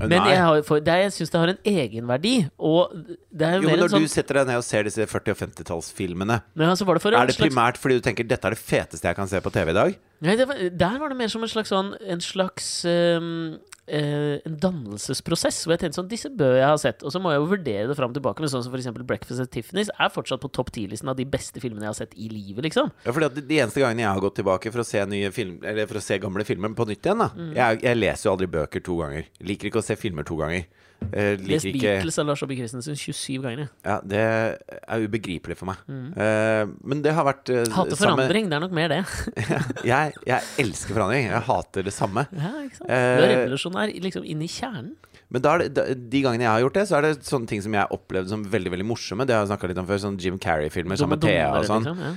Men 0.00 0.12
Nei. 0.12 0.30
jeg, 0.34 0.40
har, 0.44 0.62
for, 0.66 0.80
det, 0.84 0.92
er- 0.92 1.04
jeg 1.06 1.12
syns 1.16 1.30
det 1.32 1.40
har 1.40 1.52
en 1.54 1.60
egenverdi, 1.72 2.34
og 2.58 2.92
det 3.32 3.46
er 3.48 3.54
jo 3.56 3.62
Jo, 3.62 3.68
men 3.68 3.70
mer 3.70 3.76
en 3.76 3.82
Når 3.86 3.92
sånn 3.94 4.04
du 4.04 4.12
setter 4.12 4.40
deg 4.40 4.50
ned 4.50 4.58
og 4.60 4.66
ser 4.66 4.82
disse 4.88 5.06
40- 5.08 5.32
og 5.32 5.38
50-tallsfilmene, 5.40 6.40
Men 6.54 6.68
altså, 6.72 6.84
var 6.88 6.98
det 6.98 7.02
for 7.06 7.16
en 7.16 7.20
er 7.22 7.30
det 7.30 7.36
slags 7.38 7.54
primært 7.54 7.80
fordi 7.80 7.96
du 7.96 8.04
tenker 8.04 8.28
dette 8.28 8.44
er 8.50 8.56
det 8.56 8.60
feteste 8.60 9.08
jeg 9.08 9.16
kan 9.16 9.30
se 9.30 9.40
på 9.40 9.52
TV 9.54 9.72
i 9.72 9.78
dag? 9.78 9.96
Nei, 10.26 10.36
det 10.36 10.48
var, 10.50 10.60
der 10.84 10.98
var 11.00 11.08
det 11.12 11.16
mer 11.16 11.28
som 11.32 11.42
en 11.44 11.52
slags 11.52 11.72
sånn 11.72 11.94
En 12.08 12.20
slags 12.24 12.68
ehm, 12.88 13.56
eh, 13.88 14.38
En 14.46 14.56
dannelsesprosess. 14.62 15.64
Hvor 15.66 15.74
jeg 15.76 15.80
tenkte 15.84 16.00
sånn 16.00 16.08
Disse 16.10 16.30
bør 16.30 16.56
jeg 16.58 16.66
ha 16.68 16.76
sett. 16.80 17.02
Og 17.06 17.12
så 17.14 17.20
må 17.22 17.32
jeg 17.32 17.40
jo 17.42 17.48
vurdere 17.52 17.86
det 17.90 17.96
fram 17.98 18.10
og 18.12 18.16
tilbake. 18.18 18.40
Men 18.44 18.52
sånn 18.52 18.64
som 18.66 18.72
for 18.74 18.80
eksempel 18.82 19.06
Breakfast 19.08 19.40
at 19.42 19.50
Tiffany's 19.54 19.90
er 19.94 20.12
fortsatt 20.14 20.42
på 20.42 20.50
topp 20.52 20.70
10-listen 20.74 21.08
av 21.12 21.16
de 21.18 21.24
beste 21.24 21.60
filmene 21.62 21.86
jeg 21.86 21.92
har 21.94 21.98
sett 22.00 22.16
i 22.18 22.28
livet, 22.32 22.64
liksom. 22.68 22.90
Ja, 23.06 23.12
fordi 23.12 23.26
at 23.30 23.40
De 23.48 23.60
eneste 23.62 23.80
gangene 23.84 24.04
jeg 24.06 24.12
har 24.12 24.20
gått 24.26 24.36
tilbake 24.40 24.72
for 24.74 24.82
å 24.82 24.86
se 24.86 25.04
nye 25.06 25.30
film 25.34 25.58
Eller 25.64 25.86
for 25.86 26.00
å 26.00 26.02
se 26.04 26.18
gamle 26.22 26.44
filmer 26.48 26.74
på 26.76 26.86
nytt 26.88 27.02
igjen 27.06 27.18
da 27.22 27.30
Mm. 27.36 27.52
jeg, 27.54 27.82
jeg 27.82 27.96
leser 27.98 28.28
jo 28.28 28.32
aldri 28.36 28.46
bøker 28.48 28.82
to 28.84 28.96
ganger. 29.02 29.24
Liker 29.44 29.68
ikke 29.68 29.80
å 29.82 29.84
se 29.84 29.96
filmer 29.96 30.24
to 30.24 30.36
ganger. 30.38 30.64
Eh, 31.12 31.36
Lest 31.46 31.68
Beatles 31.70 32.18
av 32.18 32.26
Lars 32.26 32.42
Aabye 32.42 32.58
Christensen 32.64 32.96
27 32.98 33.42
ganger. 33.44 33.68
Ja, 33.86 33.98
det 34.02 34.20
er 34.22 35.04
ubegripelig 35.04 35.56
for 35.60 35.70
meg. 35.70 35.82
Eh, 35.86 36.64
men 36.82 37.02
det 37.04 37.14
har 37.16 37.26
vært 37.28 37.52
uh, 37.52 37.62
Mm. 37.66 37.72
Hater 37.76 37.98
forandring, 38.00 38.48
det 38.50 38.56
er 38.56 38.62
nok 38.64 38.74
mer 38.74 38.92
det. 38.92 39.00
jeg, 39.92 40.14
jeg 40.26 40.50
elsker 40.62 40.96
forandring. 40.96 41.28
Jeg 41.30 41.42
hater 41.48 41.86
det 41.86 41.94
samme. 41.94 42.26
Ja, 42.32 42.52
ikke 42.64 42.80
sant? 42.80 42.88
Uh, 42.90 42.96
Du 42.96 43.26
er 43.26 43.32
revolusjonær 43.34 43.92
liksom 44.06 44.26
inn 44.26 44.42
i 44.44 44.50
kjernen. 44.50 44.94
Men 45.32 45.42
da 45.42 45.56
det, 45.58 45.84
de 46.10 46.20
gangene 46.22 46.46
jeg 46.46 46.52
har 46.52 46.62
gjort 46.62 46.76
det, 46.78 46.84
så 46.88 46.98
er 46.98 47.06
det 47.08 47.12
sånne 47.26 47.50
ting 47.50 47.62
som 47.64 47.74
jeg 47.74 47.90
opplevde 47.94 48.30
som 48.30 48.44
veldig 48.46 48.72
veldig 48.76 48.86
morsomme. 48.86 49.26
Det 49.26 49.34
har 49.34 49.42
jeg 49.44 49.50
snakka 49.52 49.70
litt 49.72 49.80
om 49.82 49.88
før. 49.88 50.02
Sånn 50.04 50.18
Jim 50.22 50.36
Carrey-filmer 50.42 51.00
sammen 51.00 51.18
med 51.18 51.26
Thea 51.26 51.48
og 51.58 51.66
sånn. 51.66 51.86
liksom, 51.86 52.04
ja. 52.04 52.12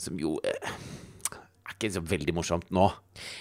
som 0.00 0.20
jo 0.20 0.34
eh, 0.44 0.74
ikke 1.80 1.96
så 1.96 2.02
veldig 2.04 2.34
morsomt 2.36 2.68
nå. 2.74 2.90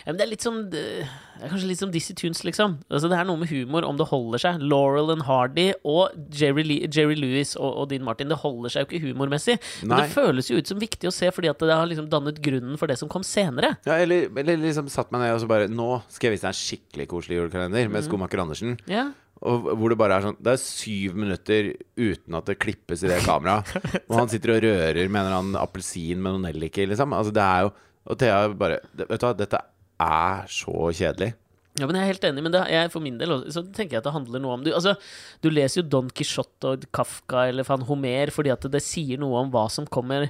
Ja, 0.05 0.09
men 0.09 0.19
det 0.19 0.25
er 0.25 0.31
litt 0.31 0.43
som 0.43 0.57
Det 0.71 0.81
er 1.03 1.51
kanskje 1.51 1.69
litt 1.69 1.81
som 1.81 1.91
Dizzie 1.93 2.15
Tunes, 2.17 2.41
liksom. 2.47 2.79
Altså, 2.89 3.11
det 3.11 3.19
er 3.19 3.27
noe 3.27 3.39
med 3.39 3.51
humor, 3.51 3.85
om 3.87 3.99
det 3.99 4.07
holder 4.09 4.41
seg. 4.41 4.63
Laurel 4.63 5.13
and 5.13 5.25
Hardy 5.27 5.69
og 5.87 6.15
Jerry, 6.35 6.65
Lee, 6.67 6.89
Jerry 6.91 7.15
Lewis 7.19 7.53
og, 7.59 7.69
og 7.83 7.89
Dean 7.91 8.05
Martin, 8.07 8.31
det 8.31 8.39
holder 8.41 8.73
seg 8.73 8.85
jo 8.85 8.89
ikke 8.89 9.05
humormessig. 9.09 9.59
Men 9.83 9.93
Nei. 9.93 10.01
det 10.03 10.15
føles 10.15 10.51
jo 10.51 10.59
ut 10.59 10.71
som 10.71 10.81
viktig 10.81 11.11
å 11.11 11.15
se, 11.15 11.31
fordi 11.35 11.51
at 11.51 11.63
det 11.63 11.75
har 11.75 11.87
liksom 11.89 12.09
dannet 12.11 12.41
grunnen 12.43 12.79
for 12.79 12.91
det 12.91 12.99
som 12.99 13.11
kom 13.11 13.25
senere. 13.27 13.75
Ja, 13.87 13.99
eller, 13.99 14.27
eller 14.33 14.59
liksom 14.63 14.91
satt 14.91 15.13
meg 15.13 15.25
ned 15.25 15.35
og 15.35 15.43
så 15.43 15.49
bare 15.49 15.67
Nå 15.69 16.01
skal 16.09 16.29
jeg 16.29 16.37
vise 16.37 16.47
deg 16.47 16.55
en 16.55 16.59
skikkelig 16.59 17.09
koselig 17.11 17.39
julekalender 17.39 17.91
med 17.91 18.05
Skomaker 18.07 18.43
Andersen. 18.43 18.77
Ja. 18.89 19.09
Og 19.47 19.69
hvor 19.79 19.91
det 19.91 19.95
bare 19.99 20.17
er 20.17 20.25
sånn 20.25 20.39
Det 20.43 20.51
er 20.51 20.59
syv 20.59 21.13
minutter 21.15 21.69
uten 21.95 22.35
at 22.35 22.49
det 22.49 22.57
klippes 22.59 23.05
i 23.05 23.11
det 23.11 23.21
kameraet. 23.23 23.71
Og 24.09 24.17
han 24.17 24.31
sitter 24.31 24.57
og 24.57 24.65
rører 24.65 25.05
med 25.07 25.21
en 25.21 25.29
eller 25.29 25.37
annen 25.37 25.59
appelsin 25.59 26.19
med 26.19 26.35
noen 26.35 26.49
nelliker, 26.49 26.89
liksom. 26.91 27.15
Altså, 27.15 27.31
det 27.35 27.45
er 27.45 27.67
jo 27.67 27.71
Og 28.09 28.17
Thea 28.19 28.47
bare 28.57 28.79
Vet 28.97 29.19
du 29.21 29.25
hva, 29.27 29.35
dette 29.37 29.59
er 29.99 30.45
så 30.49 30.89
kjedelig. 30.95 31.33
Ja, 31.79 31.85
men 31.87 31.95
Jeg 31.95 32.01
er 32.03 32.09
helt 32.11 32.23
enig, 32.27 32.41
men 32.43 32.51
det, 32.51 32.59
jeg, 32.73 32.89
for 32.91 32.99
min 33.03 33.17
del 33.19 33.31
så 33.53 33.61
tenker 33.63 33.93
jeg 33.95 34.01
at 34.01 34.07
det 34.07 34.11
handler 34.11 34.41
noe 34.43 34.55
om 34.57 34.63
du, 34.65 34.71
altså, 34.75 34.95
du 35.43 35.47
leser 35.53 35.79
jo 35.79 35.87
Don 35.87 36.09
Quijote 36.11 36.71
og 36.73 36.87
Kafka 36.95 37.45
eller 37.47 37.63
fan 37.67 37.85
Homer 37.87 38.31
fordi 38.35 38.51
at 38.51 38.65
det 38.73 38.81
sier 38.83 39.21
noe 39.21 39.37
om 39.45 39.51
hva 39.53 39.67
som 39.71 39.85
kommer 39.87 40.27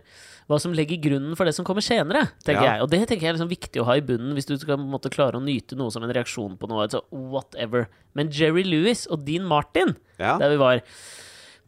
Hva 0.50 0.60
som 0.62 0.76
legger 0.78 1.00
grunnen 1.02 1.38
for 1.40 1.46
det 1.50 1.56
som 1.58 1.66
kommer 1.66 1.82
senere. 1.86 2.28
tenker 2.46 2.66
Ja. 2.66 2.74
jeg 2.76 2.82
Og 2.86 2.90
det 2.92 3.00
tenker 3.08 3.26
jeg 3.26 3.32
er 3.34 3.38
liksom 3.40 3.50
viktig 3.54 3.82
å 3.82 3.88
ha 3.88 3.96
i 3.98 4.02
bunnen 4.06 4.34
hvis 4.38 4.50
du 4.50 4.58
skal 4.58 4.78
måte, 4.82 5.10
klare 5.14 5.38
å 5.40 5.44
nyte 5.46 5.78
noe 5.80 5.90
som 5.94 6.04
en 6.06 6.14
reaksjon 6.14 6.58
på 6.60 6.70
noe. 6.70 6.86
Altså, 6.86 7.02
whatever. 7.14 7.88
Men 8.18 8.30
Jerry 8.34 8.64
Lewis 8.68 9.08
og 9.10 9.26
Dean 9.26 9.46
Martin, 9.46 9.96
Ja. 10.20 10.38
der 10.38 10.50
vi 10.50 10.58
var 10.58 10.82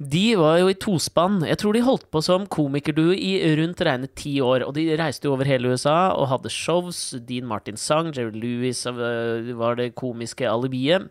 de 0.01 0.36
var 0.39 0.58
jo 0.62 0.70
i 0.72 0.77
tospann. 0.81 1.41
Jeg 1.46 1.60
tror 1.62 1.75
de 1.75 1.84
holdt 1.86 2.08
på 2.13 2.22
som 2.25 2.48
komikerduo 2.50 3.13
i 3.13 3.36
rundt 3.60 3.84
regnet 3.86 4.15
ti 4.17 4.34
år. 4.41 4.65
Og 4.65 4.74
de 4.77 4.88
reiste 4.98 5.27
jo 5.27 5.36
over 5.36 5.50
hele 5.50 5.74
USA 5.74 6.13
og 6.15 6.29
hadde 6.31 6.51
shows. 6.53 7.12
Dean 7.27 7.46
Martin 7.50 7.77
sang, 7.77 8.10
Jerry 8.15 8.34
Lewis 8.34 8.86
øh, 8.89 9.51
var 9.60 9.77
det 9.77 9.93
komiske 10.00 10.50
alibiet. 10.50 11.10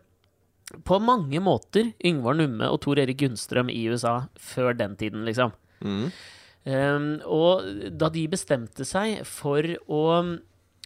På 0.86 1.00
mange 1.02 1.40
måter 1.42 1.92
Yngvar 2.06 2.36
Numme 2.38 2.68
og 2.70 2.80
Tor 2.82 2.98
Erik 3.02 3.20
Gunnstrøm 3.22 3.70
i 3.70 3.82
USA 3.90 4.20
før 4.38 4.72
den 4.78 4.94
tiden, 4.98 5.24
liksom. 5.26 5.54
Mm. 5.82 6.10
Um, 6.60 7.08
og 7.24 7.64
da 7.98 8.10
de 8.12 8.26
bestemte 8.30 8.84
seg 8.84 9.22
for 9.24 9.64
å 9.88 10.02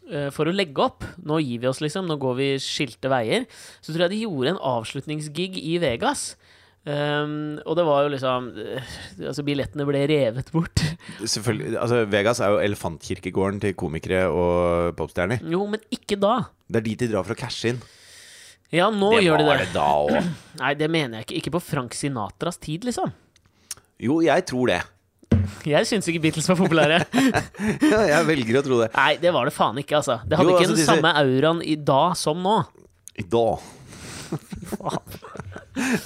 eh, 0.06 0.28
for 0.30 0.46
å 0.46 0.52
legge 0.54 0.78
opp 0.84 1.02
Nå 1.26 1.40
gir 1.42 1.64
vi 1.64 1.66
oss, 1.66 1.82
liksom. 1.82 2.06
Nå 2.08 2.16
går 2.22 2.36
vi 2.38 2.48
skilte 2.62 3.10
veier. 3.12 3.48
Så 3.80 3.92
tror 3.92 4.06
jeg 4.06 4.14
de 4.14 4.24
gjorde 4.24 4.54
en 4.54 4.62
avslutningsgig 4.74 5.58
i 5.60 5.76
Vegas. 5.82 6.34
Um, 6.84 7.54
og 7.64 7.78
det 7.78 7.84
var 7.88 8.02
jo 8.04 8.10
liksom 8.12 8.50
eh, 8.60 8.88
Altså, 9.30 9.40
billettene 9.46 9.86
ble 9.88 10.02
revet 10.10 10.50
bort. 10.52 10.82
Selvfølgelig, 11.24 11.78
altså 11.80 12.02
Vegas 12.12 12.42
er 12.44 12.50
jo 12.52 12.58
elefantkirkegården 12.60 13.62
til 13.62 13.72
komikere 13.80 14.26
og 14.28 14.90
popstjerner. 14.98 15.40
Jo, 15.48 15.62
men 15.72 15.80
ikke 15.94 16.18
da. 16.20 16.34
Det 16.68 16.82
er 16.82 16.84
dit 16.90 17.00
de 17.06 17.08
drar 17.14 17.24
for 17.24 17.32
å 17.32 17.40
cashe 17.40 17.72
inn. 17.72 17.80
Ja, 18.74 18.90
nå 18.92 19.14
gjør 19.22 19.40
de 19.40 19.46
det. 19.46 19.46
det. 19.46 19.48
var 19.48 19.62
det 19.62 19.70
da 19.72 19.86
òg. 20.02 20.28
Nei, 20.60 20.74
det 20.76 20.90
mener 20.92 21.22
jeg 21.22 21.28
ikke. 21.28 21.38
Ikke 21.40 21.54
på 21.56 21.62
Frank 21.70 21.96
Sinatras 21.96 22.60
tid, 22.60 22.84
liksom. 22.90 23.14
Jo, 24.04 24.18
jeg 24.26 24.44
tror 24.50 24.74
det. 24.74 24.82
Jeg 25.64 25.88
syns 25.88 26.06
ikke 26.10 26.20
Beatles 26.26 26.48
var 26.52 26.58
populære. 26.60 27.00
Ja, 27.94 28.02
jeg 28.10 28.28
velger 28.28 28.60
å 28.60 28.64
tro 28.66 28.78
det. 28.82 28.90
Nei, 28.96 29.14
det 29.22 29.32
var 29.32 29.48
det 29.48 29.54
faen 29.56 29.80
ikke, 29.80 30.02
altså. 30.02 30.18
Det 30.28 30.36
hadde 30.36 30.50
Jo, 30.52 30.56
ikke 30.58 30.66
altså, 30.66 30.76
den 30.76 30.82
disse- 30.84 30.98
samme 31.00 31.16
auraen 31.22 31.64
i 31.64 31.76
da 31.80 32.02
som 32.18 32.44
nå. 32.44 32.58
I 33.16 33.24
dag. 33.30 33.64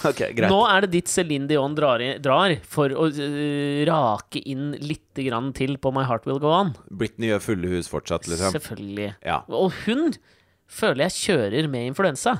ok, 0.09 0.21
greit. 0.37 0.49
Nå 0.49 0.59
er 0.69 0.87
det 0.87 0.91
dit 0.95 1.11
Céline 1.11 1.49
Dion 1.51 1.75
drar, 1.77 2.03
i, 2.05 2.15
drar 2.23 2.55
for 2.69 2.93
å 2.97 3.09
uh, 3.13 3.85
rake 3.89 4.43
inn 4.49 4.73
litt 4.81 5.19
grann 5.29 5.53
til 5.57 5.77
på 5.83 5.93
My 5.95 6.07
Heart 6.09 6.29
Will 6.29 6.41
Go 6.43 6.53
On. 6.55 6.75
Britney 6.89 7.33
gjør 7.33 7.45
fulle 7.51 7.73
hus 7.77 7.91
fortsatt, 7.93 8.29
liksom. 8.31 8.55
Selvfølgelig. 8.57 9.13
Ja, 9.27 9.43
Og 9.53 9.75
hun 9.85 10.15
føler 10.69 11.09
jeg 11.09 11.19
kjører 11.19 11.69
med 11.73 11.91
influensa, 11.91 12.39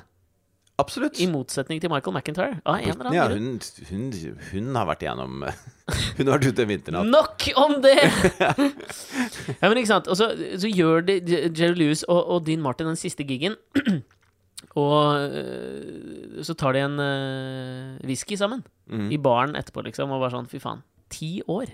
absolutt. 0.81 1.21
i 1.21 1.27
motsetning 1.31 1.81
til 1.83 1.93
Michael 1.93 2.17
McIntyre. 2.17 2.61
Ah, 2.65 2.81
Britney, 2.81 3.17
Ja, 3.17 3.29
hun, 3.33 3.57
hun, 3.91 4.11
hun 4.53 4.77
har 4.79 4.89
vært 4.93 5.05
igjennom 5.05 5.43
Hun 6.19 6.29
har 6.29 6.37
vært 6.37 6.51
ute 6.53 6.65
en 6.65 6.69
vinternatt. 6.69 7.09
Nok 7.09 7.49
om 7.61 7.79
det! 7.85 7.97
ja, 9.61 9.65
men 9.65 9.81
ikke 9.81 9.93
sant. 9.95 10.09
Og 10.09 10.21
så, 10.21 10.33
så 10.61 10.69
gjør 10.69 11.05
de 11.09 11.21
Jerry 11.49 11.75
Lewis 11.77 12.05
og, 12.09 12.21
og 12.21 12.47
Dean 12.49 12.65
Martin 12.65 12.91
den 12.91 13.01
siste 13.01 13.25
gigen. 13.29 13.57
og 14.79 15.35
øh, 15.35 16.41
så 16.47 16.55
tar 16.59 16.77
de 16.77 16.85
en 16.85 16.99
øh, 17.03 17.99
whisky 18.07 18.39
sammen 18.39 18.63
mm. 18.87 19.11
i 19.15 19.19
baren 19.19 19.57
etterpå, 19.59 19.83
liksom, 19.87 20.13
og 20.15 20.23
bare 20.23 20.37
sånn 20.37 20.51
Fy 20.51 20.61
faen. 20.63 20.85
Ti 21.13 21.31
år. 21.51 21.73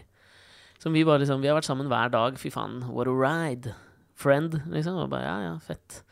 Som 0.83 0.95
vi 0.95 1.05
bare 1.07 1.23
liksom 1.23 1.43
Vi 1.43 1.51
har 1.51 1.57
vært 1.59 1.69
sammen 1.69 1.91
hver 1.91 2.13
dag. 2.15 2.39
Fy 2.41 2.53
faen, 2.55 2.83
what 2.95 3.11
a 3.11 3.15
ride. 3.15 3.75
Friend, 4.19 4.61
liksom. 4.73 4.99
Og 5.03 5.11
bare 5.13 5.27
ja, 5.27 5.37
ja, 5.49 5.55
fett. 5.65 6.03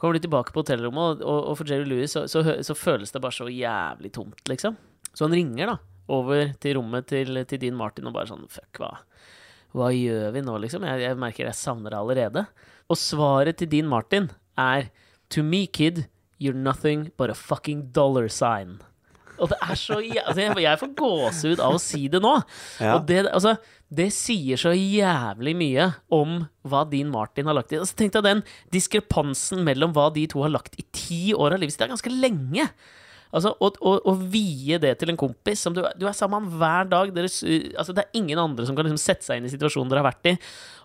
Kommer 0.00 0.16
de 0.16 0.26
tilbake 0.26 0.52
på 0.52 0.60
hotellrommet, 0.60 1.22
og, 1.22 1.24
og, 1.24 1.50
og 1.50 1.58
for 1.58 1.68
Jerry 1.68 1.86
Lewis 1.88 2.12
så, 2.12 2.26
så, 2.28 2.42
så 2.64 2.76
føles 2.76 3.14
det 3.14 3.22
bare 3.24 3.32
så 3.32 3.48
jævlig 3.48 4.12
tomt, 4.12 4.42
liksom. 4.50 4.76
Så 5.16 5.24
han 5.24 5.36
ringer, 5.36 5.72
da, 5.72 5.76
over 6.12 6.52
til 6.60 6.76
rommet 6.76 7.08
til, 7.08 7.40
til 7.48 7.60
Dean 7.62 7.78
Martin 7.78 8.06
og 8.08 8.14
bare 8.14 8.28
sånn 8.28 8.44
Fuck, 8.52 8.82
hva? 8.82 8.92
Hva 9.76 9.88
gjør 9.92 10.30
vi 10.36 10.42
nå, 10.44 10.58
liksom? 10.62 10.84
Jeg, 10.88 11.02
jeg 11.04 11.18
merker 11.20 11.48
jeg 11.48 11.58
savner 11.58 11.92
det 11.92 11.98
allerede. 11.98 12.44
Og 12.92 13.00
svaret 13.00 13.58
til 13.60 13.70
Dean 13.72 13.88
Martin 13.90 14.28
er 14.60 14.90
To 15.30 15.42
me, 15.42 15.66
kid, 15.66 16.06
you're 16.38 16.54
nothing 16.54 17.10
but 17.16 17.30
a 17.30 17.34
fucking 17.34 17.90
dollar 17.92 18.28
sign. 18.28 18.78
Og 19.38 19.50
det 19.50 19.58
er 19.60 19.74
så 19.76 19.98
jæ- 20.00 20.22
altså 20.24 20.40
jeg, 20.40 20.56
jeg 20.64 20.78
får 20.80 20.92
gåsehud 20.96 21.60
av 21.60 21.74
å 21.76 21.80
si 21.82 22.06
det 22.08 22.22
nå. 22.24 22.30
Ja. 22.80 22.94
Og 22.96 23.02
det, 23.06 23.18
altså, 23.28 23.56
det 23.92 24.06
sier 24.16 24.56
så 24.56 24.70
jævlig 24.72 25.52
mye 25.60 25.90
om 26.16 26.38
hva 26.64 26.84
Dean 26.88 27.10
Martin 27.12 27.44
har 27.50 27.58
lagt 27.58 27.74
i. 27.74 27.76
Altså, 27.82 27.98
tenk 27.98 28.14
deg 28.16 28.24
den 28.24 28.40
diskrepansen 28.72 29.60
mellom 29.66 29.92
hva 29.92 30.06
de 30.14 30.24
to 30.32 30.40
har 30.40 30.54
lagt 30.54 30.78
i 30.80 30.86
ti 30.96 31.20
år 31.36 31.52
av 31.52 31.60
livet 31.60 31.74
sitt. 31.74 31.82
Det 31.82 31.88
er 31.90 31.94
ganske 31.96 32.14
lenge. 32.16 32.68
Altså, 33.34 33.52
å, 33.58 33.70
å, 33.82 33.92
å 34.10 34.14
vie 34.30 34.78
det 34.82 34.92
til 35.00 35.10
en 35.12 35.18
kompis 35.18 35.64
som 35.66 35.74
du, 35.74 35.82
du 35.98 36.06
er 36.08 36.14
sammen 36.16 36.46
med 36.46 36.56
hver 36.60 36.88
dag 36.90 37.10
dere, 37.14 37.28
altså, 37.28 37.94
Det 37.96 38.04
er 38.04 38.18
ingen 38.18 38.38
andre 38.40 38.66
som 38.68 38.78
kan 38.78 38.86
liksom 38.86 39.00
sette 39.02 39.26
seg 39.26 39.40
inn 39.40 39.48
i 39.48 39.52
situasjonen 39.52 39.90
dere 39.90 40.04
har 40.04 40.10
vært 40.10 40.30
i. 40.30 40.34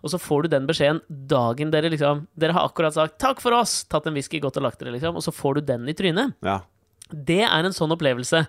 Og 0.01 0.13
så 0.13 0.19
får 0.21 0.45
du 0.45 0.53
den 0.55 0.67
beskjeden 0.69 1.01
dagen 1.09 1.73
dere 1.73 1.91
liksom 1.93 2.25
Dere 2.39 2.57
har 2.57 2.67
akkurat 2.67 2.95
sagt 2.97 3.19
'takk 3.21 3.41
for 3.43 3.55
oss', 3.57 3.83
tatt 3.85 4.07
en 4.09 4.17
whisky, 4.17 4.41
gått 4.41 4.57
og 4.57 4.65
lagt 4.65 4.81
dere, 4.81 4.95
liksom, 4.95 5.15
og 5.15 5.25
så 5.25 5.33
får 5.35 5.59
du 5.59 5.61
den 5.71 5.89
i 5.89 5.97
trynet. 5.97 6.33
Ja. 6.41 6.61
Det 7.11 7.43
er 7.43 7.65
en 7.65 7.75
sånn 7.75 7.93
opplevelse 7.93 8.45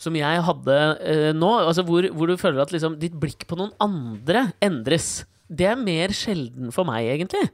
som 0.00 0.16
jeg 0.16 0.44
hadde 0.46 0.76
eh, 1.04 1.32
nå, 1.36 1.50
altså 1.60 1.84
hvor, 1.84 2.06
hvor 2.16 2.30
du 2.30 2.40
føler 2.40 2.62
at 2.62 2.72
liksom, 2.72 2.96
ditt 3.00 3.16
blikk 3.20 3.44
på 3.46 3.58
noen 3.60 3.74
andre 3.84 4.48
endres. 4.64 5.26
Det 5.50 5.66
er 5.68 5.76
mer 5.76 6.14
sjelden 6.16 6.72
for 6.72 6.88
meg, 6.88 7.10
egentlig. 7.12 7.50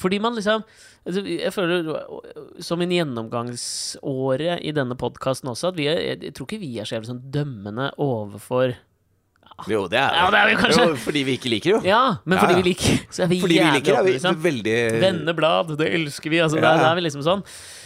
Fordi 0.00 0.20
man 0.22 0.36
liksom 0.38 0.62
altså, 1.06 1.24
Jeg 1.28 1.52
føler 1.54 1.90
som 2.64 2.82
en 2.82 2.94
gjennomgangsåre 2.94 4.60
i 4.64 4.74
denne 4.76 4.96
podkasten 5.00 5.52
også, 5.52 5.72
at 5.74 5.80
vi 5.80 5.88
er, 5.90 6.04
jeg, 6.12 6.36
tror 6.36 6.48
ikke 6.48 6.62
vi 6.62 6.76
er 6.78 6.88
så 6.88 6.96
jævlig 6.96 7.12
sånn 7.12 7.26
dømmende 7.34 7.90
overfor 8.00 8.74
Jo, 9.68 9.84
det 9.92 10.00
er 10.00 10.16
Ja, 10.16 10.28
det 10.32 10.40
er 10.40 10.48
vi 10.48 10.56
kanskje. 10.60 10.86
Jo, 10.88 10.96
fordi 11.04 11.24
vi 11.28 11.36
ikke 11.36 11.52
liker, 11.52 11.74
jo. 11.76 11.82
Ja, 11.84 12.02
men 12.24 12.40
fordi 12.40 12.56
ja. 12.56 12.60
vi 12.62 12.70
liker, 12.70 13.02
så 13.12 13.26
er 13.26 13.32
vi 13.32 13.40
Fordi 13.42 13.58
vi 13.58 13.60
jævlig 13.60 13.82
liker, 13.82 13.98
er 13.98 14.08
vi 14.08 14.16
liksom. 14.16 14.40
veldig 14.48 14.78
Venneblad, 15.04 15.74
det 15.80 15.92
elsker 16.00 16.32
vi. 16.32 16.40
Altså, 16.46 16.60
Ja, 16.60 16.64
der, 16.64 16.78
ja. 16.78 16.82
der 16.84 16.90
er 16.90 17.00
vi 17.00 17.06
liksom 17.08 17.26
sånn. 17.26 17.44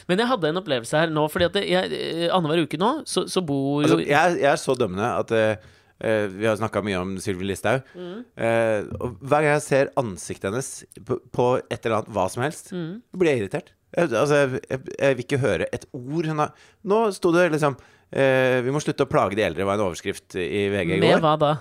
Men 0.08 0.20
jeg 0.20 0.28
hadde 0.28 0.50
en 0.52 0.60
opplevelse 0.60 1.00
her 1.00 1.12
nå, 1.16 1.24
fordi 1.32 1.46
at 1.48 1.54
eh, 1.62 2.26
annenhver 2.28 2.66
uke 2.66 2.78
nå, 2.80 2.90
så, 3.08 3.24
så 3.30 3.40
bor 3.46 3.86
Altså, 3.86 4.02
jeg, 4.04 4.36
jeg 4.42 4.50
er 4.52 4.60
så 4.60 4.76
dømmende 4.78 5.08
at 5.16 5.32
eh, 5.34 5.70
eh, 6.00 6.26
Vi 6.32 6.46
har 6.48 6.56
snakka 6.58 6.82
mye 6.84 6.98
om 7.00 7.14
Sylvi 7.22 7.44
Listhaug. 7.48 7.82
Mm. 7.94 8.24
Eh, 8.36 8.88
og 9.00 9.18
hver 9.20 9.44
gang 9.44 9.52
jeg 9.54 9.64
ser 9.66 9.92
ansiktet 10.00 10.50
hennes 10.50 10.70
på, 11.04 11.20
på 11.34 11.48
et 11.62 11.78
eller 11.86 12.00
annet, 12.00 12.12
hva 12.16 12.26
som 12.32 12.42
helst, 12.46 12.72
Mm. 12.74 13.02
blir 13.16 13.30
jeg 13.34 13.42
irritert. 13.44 13.72
Jeg, 13.94 14.10
altså, 14.10 14.34
jeg, 14.42 14.60
jeg, 14.70 14.80
jeg 14.98 15.16
vil 15.16 15.24
ikke 15.28 15.38
høre 15.44 15.66
et 15.72 15.84
ord 15.94 16.26
hun 16.26 16.40
har 16.42 16.50
Nå 16.82 16.96
sto 17.14 17.30
det 17.30 17.44
liksom 17.54 17.76
eh, 18.10 18.56
Vi 18.66 18.72
må 18.74 18.80
slutte 18.82 19.04
å 19.06 19.10
plage 19.12 19.36
de 19.38 19.44
eldre, 19.46 19.62
var 19.68 19.78
en 19.78 19.84
overskrift 19.86 20.34
i 20.34 20.64
VG 20.72 20.96
i 20.96 20.98
går. 20.98 21.04
Med 21.04 21.22
hva 21.22 21.36
da? 21.38 21.52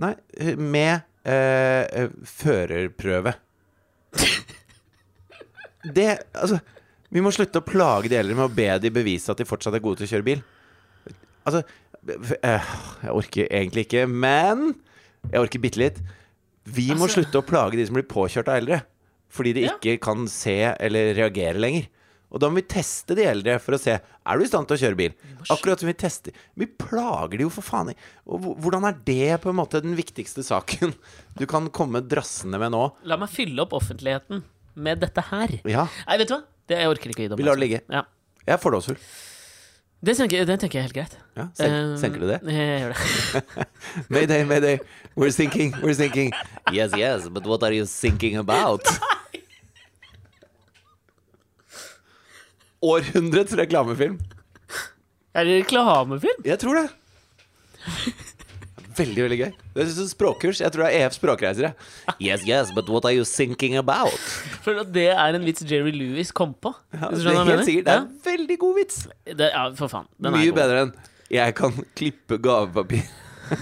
Nei, 0.00 0.14
med 0.56 1.02
eh, 1.28 2.08
førerprøve. 2.24 3.34
Det 5.92 6.08
Altså, 6.38 6.58
vi 7.12 7.20
må 7.20 7.32
slutte 7.34 7.60
å 7.60 7.66
plage 7.66 8.08
de 8.08 8.16
eldre 8.16 8.36
med 8.38 8.46
å 8.48 8.54
be 8.54 8.68
de 8.80 8.90
bevise 8.94 9.28
at 9.32 9.40
de 9.42 9.44
fortsatt 9.48 9.74
er 9.76 9.82
gode 9.84 10.00
til 10.00 10.06
å 10.08 10.12
kjøre 10.14 10.26
bil. 10.30 10.42
Altså 11.44 11.60
Jeg 12.06 13.10
orker 13.12 13.46
egentlig 13.48 13.86
ikke, 13.86 14.06
men 14.10 14.72
jeg 15.30 15.40
orker 15.44 15.62
bitte 15.62 15.78
litt. 15.82 16.00
Vi 16.66 16.88
må 16.94 17.06
Altså- 17.06 17.20
slutte 17.22 17.38
å 17.42 17.46
plage 17.46 17.76
de 17.78 17.86
som 17.86 17.94
blir 17.94 18.06
påkjørt 18.10 18.48
av 18.48 18.58
eldre. 18.62 18.82
Fordi 19.32 19.52
de 19.54 19.60
Ja. 19.62 19.70
ikke 19.78 20.00
kan 20.00 20.26
se 20.28 20.74
eller 20.78 21.14
reagere 21.14 21.54
lenger. 21.58 21.86
Og 22.32 22.40
da 22.40 22.48
må 22.48 22.54
vi 22.56 22.62
teste 22.62 23.14
de 23.14 23.24
eldre 23.24 23.58
for 23.60 23.72
å 23.72 23.78
se 23.80 24.00
Er 24.24 24.38
du 24.38 24.44
i 24.44 24.46
stand 24.46 24.66
til 24.68 24.76
å 24.76 24.80
kjøre 24.80 24.96
bil. 24.96 25.12
Akkurat 25.50 25.78
som 25.80 25.86
vi 25.88 25.92
tester 25.94 26.32
Vi 26.56 26.66
plager 26.66 27.30
de 27.38 27.38
jo 27.44 27.48
for 27.50 27.60
faen. 27.62 27.94
Og 28.26 28.40
hvordan 28.60 28.84
er 28.88 28.92
det 29.04 29.40
på 29.42 29.50
en 29.50 29.56
måte 29.56 29.82
den 29.82 29.96
viktigste 29.96 30.42
saken 30.44 30.94
du 31.36 31.44
kan 31.46 31.68
komme 31.70 32.00
drassende 32.06 32.58
med 32.58 32.70
nå? 32.72 32.92
La 33.04 33.16
meg 33.16 33.28
fylle 33.28 33.58
opp 33.60 33.70
offentligheten 33.72 34.42
med 34.76 35.00
dette 35.00 35.20
her. 35.30 35.60
Ja, 35.64 35.88
Nei, 36.08 36.16
vet 36.18 36.28
du 36.28 36.34
hva? 36.36 36.42
Det, 36.68 36.78
jeg 36.78 36.88
orker 36.88 37.10
ikke 37.10 37.18
å 37.18 37.22
gi 37.24 37.28
det 37.28 37.38
vi 37.38 37.44
lar 37.44 37.56
det 37.56 37.68
ligge. 37.68 37.80
Ja. 37.90 38.04
Jeg 38.46 38.54
er 38.54 38.58
fordomsfull. 38.58 38.96
Det 40.02 40.16
tenker, 40.18 40.42
det 40.44 40.56
tenker 40.58 40.80
jeg 40.80 40.82
er 40.82 40.88
helt 40.88 40.96
greit. 40.96 41.12
Ja, 41.38 41.44
sen 41.54 41.72
um, 41.72 41.92
senker 42.00 42.18
du 42.18 42.26
det? 42.26 42.40
Jeg 42.50 42.80
gjør 42.82 42.90
det. 42.90 43.66
Mayday, 44.14 44.42
mayday, 44.44 44.78
we're 45.14 45.30
sinking, 45.30 45.70
we're 45.78 45.94
sinking. 45.94 46.32
Yes, 46.72 46.90
yes, 46.98 47.28
but 47.28 47.46
what 47.46 47.62
are 47.62 47.72
you 47.72 47.86
thinking 47.86 48.36
about? 48.36 48.82
Århundrets 52.82 53.54
reklamefilm. 53.54 54.18
Er 55.34 55.44
det 55.44 55.60
reklamefilm? 55.62 56.42
Jeg 56.44 56.58
tror 56.58 56.74
det. 56.74 56.88
Veldig, 58.96 59.22
veldig 59.24 59.38
gøy. 59.38 59.52
Det 59.74 59.84
er 59.84 59.90
sånn 59.94 60.10
språkkurs. 60.10 60.60
Jeg 60.64 60.74
tror 60.74 60.84
det 60.84 60.90
er 60.92 61.06
EF 61.06 61.16
Språkreisere. 61.16 61.70
Yes, 62.18 62.44
yes, 62.48 62.72
but 62.76 62.90
what 62.92 63.06
are 63.08 63.14
you 63.14 63.24
thinking 63.28 63.78
about? 63.80 64.12
Føler 64.66 64.84
at 64.84 64.92
det 64.94 65.08
er 65.14 65.38
en 65.38 65.46
vits 65.46 65.64
Jerry 65.68 65.94
Lewis 65.94 66.32
kom 66.36 66.52
på. 66.54 66.74
Ja, 66.96 67.08
det 67.12 67.22
er 67.24 67.40
helt 67.48 67.66
sikkert. 67.68 67.88
Det 67.88 67.94
er 67.96 68.04
en 68.04 68.12
veldig 68.26 68.58
god 68.64 68.78
vits. 68.80 69.00
Ja, 69.24 69.38
det, 69.38 69.50
ja, 69.54 69.64
for 69.78 69.92
faen. 69.92 70.08
Den 70.20 70.36
Mye 70.36 70.54
bedre 70.56 70.86
enn 70.86 70.94
jeg 71.32 71.54
kan 71.56 71.72
klippe 71.96 72.36
gavepapir 72.44 73.06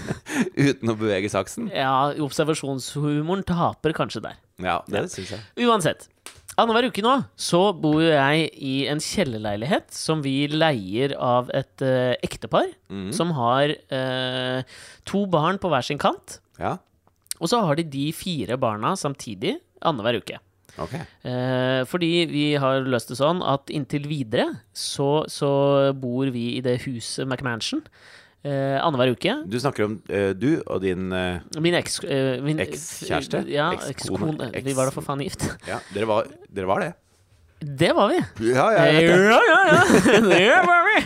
uten 0.67 0.91
å 0.91 0.95
bevege 0.99 1.29
saksen. 1.31 1.69
Ja, 1.71 2.11
observasjonshumoren 2.19 3.45
taper 3.47 3.95
kanskje 3.95 4.25
der. 4.27 4.39
Ja, 4.61 4.81
det 4.91 5.07
syns 5.13 5.31
jeg. 5.37 5.45
Uansett. 5.65 6.09
Annenhver 6.61 6.87
uke 6.91 7.01
nå 7.03 7.13
så 7.41 7.61
bor 7.81 7.97
jo 8.03 8.11
jeg 8.11 8.49
i 8.61 8.73
en 8.91 8.99
kjellerleilighet 9.01 9.89
som 9.95 10.21
vi 10.21 10.45
leier 10.51 11.15
av 11.17 11.49
et 11.57 11.81
eh, 11.85 12.13
ektepar 12.23 12.69
Mm. 12.91 13.09
som 13.15 13.31
har 13.37 13.71
eh, 13.71 14.63
to 15.07 15.25
barn 15.31 15.57
på 15.63 15.69
hver 15.71 15.85
sin 15.87 15.97
kant. 16.01 16.39
Ja, 16.59 16.77
Og 17.41 17.47
så 17.49 17.61
har 17.65 17.75
de 17.79 17.85
de 17.87 18.11
fire 18.13 18.57
barna 18.59 18.91
samtidig 18.99 19.55
annenhver 19.81 20.19
uke. 20.21 20.37
ok. 20.77 20.93
Eh, 21.25 21.81
fordi 21.89 22.11
vi 22.29 22.43
har 22.61 22.83
løst 22.85 23.09
det 23.09 23.17
sånn 23.17 23.41
at 23.41 23.71
inntil 23.73 24.05
videre 24.11 24.45
så, 24.73 25.23
så 25.31 25.93
bor 25.97 26.29
vi 26.31 26.57
i 26.57 26.61
det 26.61 26.81
huset 26.85 27.25
McMansion 27.27 27.81
eh, 28.43 28.77
annenhver 28.81 29.11
uke. 29.15 29.35
Du 29.49 29.57
snakker 29.61 29.85
om 29.87 29.99
eh, 30.09 30.31
du 30.37 30.61
og 30.65 30.81
din 30.83 31.11
eh, 31.13 31.39
Min 31.61 31.77
eks... 31.77 31.99
eh, 32.03 32.39
min- 32.45 32.59
Ekskjæreste? 32.63 33.43
Ja, 33.51 33.71
Ekskone? 33.75 34.31
ekskone. 34.33 34.51
Eks- 34.55 34.65
Vi 34.69 34.73
var 34.77 34.89
da 34.89 34.95
for 34.95 35.05
faen 35.05 35.21
gift. 35.25 35.45
Ja, 35.71 35.79
dere 35.93 36.09
var, 36.09 36.27
dere 36.49 36.69
var 36.69 36.85
det. 36.87 36.91
Det 37.61 37.91
var 37.93 38.07
vi. 38.09 38.17
Ja, 38.49 38.63
Ja, 38.73 38.85
jeg 38.89 39.03
vet 39.05 39.11
det. 39.11 39.25
ja, 39.29 39.41
ja. 39.69 39.81
Det 40.31 40.45
var 40.65 40.87
vi. 40.87 41.01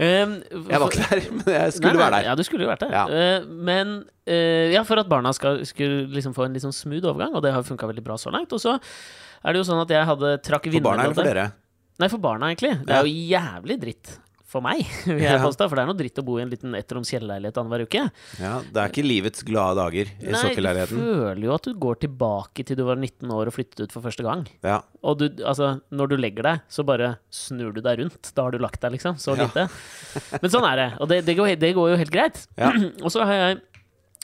Um, 0.00 0.30
Jeg 0.70 0.80
var 0.80 0.86
ikke 0.88 1.02
der, 1.10 1.26
men 1.36 1.50
jeg 1.52 1.74
skulle 1.76 1.92
Nei, 1.92 1.98
nei, 1.98 2.04
være 2.06 2.14
der. 2.16 2.28
Ja, 2.30 2.36
du 2.38 2.42
skulle 2.48 2.64
jo 2.64 2.70
vært 2.70 2.84
der. 2.86 2.94
Ja. 2.96 3.02
Eh, 3.12 3.44
men 3.68 3.92
eh, 4.24 4.72
ja, 4.72 4.86
for 4.88 5.02
at 5.02 5.10
barna 5.12 5.34
skal, 5.36 5.60
skulle 5.68 6.06
liksom 6.14 6.32
få 6.32 6.46
en 6.46 6.56
litt 6.56 6.64
sånn 6.64 6.72
smooth 6.72 7.04
overgang, 7.12 7.36
og 7.36 7.44
det 7.44 7.52
har 7.52 7.66
funka 7.68 7.90
veldig 7.92 8.06
bra 8.08 8.16
så 8.16 8.32
langt. 8.32 8.54
Og 8.56 8.62
så 8.64 8.78
er 8.78 9.52
det 9.52 9.60
jo 9.60 9.66
sånn 9.68 9.82
at 9.84 9.92
jeg 9.92 10.08
hadde 10.08 10.32
trakk 10.48 10.70
For 10.72 10.86
barna 10.88 11.04
eller 11.10 11.18
for 11.20 11.28
dere? 11.28 11.44
Nei, 12.00 12.08
for 12.08 12.24
barna, 12.24 12.48
egentlig. 12.54 12.72
Det 12.88 12.96
er 12.96 13.04
jo 13.04 13.12
jævlig 13.36 13.76
dritt 13.84 14.14
for 14.52 14.64
meg, 14.64 14.82
vil 15.08 15.22
jeg 15.24 15.40
påstå. 15.42 15.66
For 15.70 15.78
det 15.78 15.84
er 15.84 15.90
noe 15.90 15.98
dritt 15.98 16.20
å 16.20 16.24
bo 16.26 16.36
i 16.38 16.44
en 16.44 16.52
liten 16.52 16.76
ettroms 16.78 17.10
kjellerleilighet 17.14 17.58
annenhver 17.62 17.86
uke. 17.88 18.04
Ja, 18.42 18.54
Det 18.62 18.82
er 18.82 18.92
ikke 18.92 19.04
livets 19.06 19.44
glade 19.48 19.78
dager 19.80 20.12
i 20.12 20.32
Nei, 20.32 20.52
du 20.52 20.92
føler 20.92 21.46
jo 21.48 21.54
at 21.56 21.68
du 21.68 21.72
går 21.80 22.00
tilbake 22.04 22.66
til 22.68 22.78
du 22.78 22.84
var 22.88 23.00
19 23.00 23.32
år 23.32 23.50
og 23.50 23.56
flyttet 23.56 23.86
ut 23.86 23.94
for 23.96 24.04
første 24.04 24.26
gang. 24.26 24.44
Ja. 24.64 24.80
Og 25.02 25.18
du, 25.22 25.26
altså, 25.42 25.74
når 25.90 26.12
du 26.12 26.16
legger 26.20 26.46
deg, 26.50 26.62
så 26.70 26.84
bare 26.86 27.14
snur 27.32 27.72
du 27.74 27.80
deg 27.84 27.98
rundt. 28.04 28.32
Da 28.36 28.46
har 28.46 28.54
du 28.54 28.60
lagt 28.62 28.80
deg, 28.84 28.94
liksom. 28.98 29.18
Så 29.18 29.34
Ja. 29.36 29.48
lite. 29.48 29.68
Men 30.42 30.50
sånn 30.52 30.66
er 30.68 30.76
det. 30.76 30.88
Og 31.00 31.08
det, 31.10 31.22
det, 31.26 31.36
går, 31.38 31.54
det 31.58 31.72
går 31.74 31.94
jo 31.94 32.00
helt 32.04 32.12
greit. 32.14 32.44
Ja. 32.60 32.70
og 33.04 33.10
så 33.14 33.24
har 33.26 33.38
jeg 33.40 33.60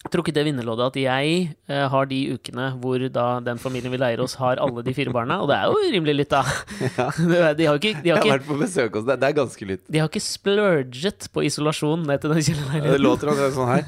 trukket 0.09 0.35
det 0.39 0.45
vinnerloddet 0.47 0.87
at 0.93 0.97
jeg 1.03 1.27
eh, 1.69 1.85
har 1.91 2.05
de 2.09 2.19
ukene 2.39 2.69
hvor 2.81 3.03
da 3.13 3.25
den 3.45 3.59
familien 3.61 3.93
vi 3.93 3.99
leier 4.01 4.21
oss, 4.23 4.37
har 4.41 4.57
alle 4.63 4.81
de 4.87 4.95
fire 4.97 5.13
barna. 5.13 5.41
Og 5.43 5.47
det 5.51 5.57
er 5.59 5.65
jo 5.69 5.75
rimelig 5.97 6.15
litt, 6.21 6.31
da. 6.33 6.43
Er- 7.43 7.57
De 7.59 7.65
har 7.67 7.75
ikke, 7.81 7.93
de 7.99 8.07
Jeg 8.09 8.15
har 8.15 8.23
har 8.23 8.25
ikke, 8.25 8.37
vært 8.39 8.49
på 8.49 8.57
besøk 8.63 8.91
hos 9.01 9.07
deg. 9.09 9.17
Det 9.21 9.27
er 9.29 9.35
ganske 9.41 9.65
litt. 9.73 9.83
de 9.91 9.99
har 10.03 10.09
ikke 10.09 10.23
splurget 10.25 11.21
på 11.35 11.39
isolasjon 11.51 12.01
ned 12.09 12.19
til 12.23 12.29
den 12.33 12.41
Det 12.87 13.01
låter 13.03 13.27
omtrent 13.35 13.55
sånn 13.59 13.73
her. 13.75 13.85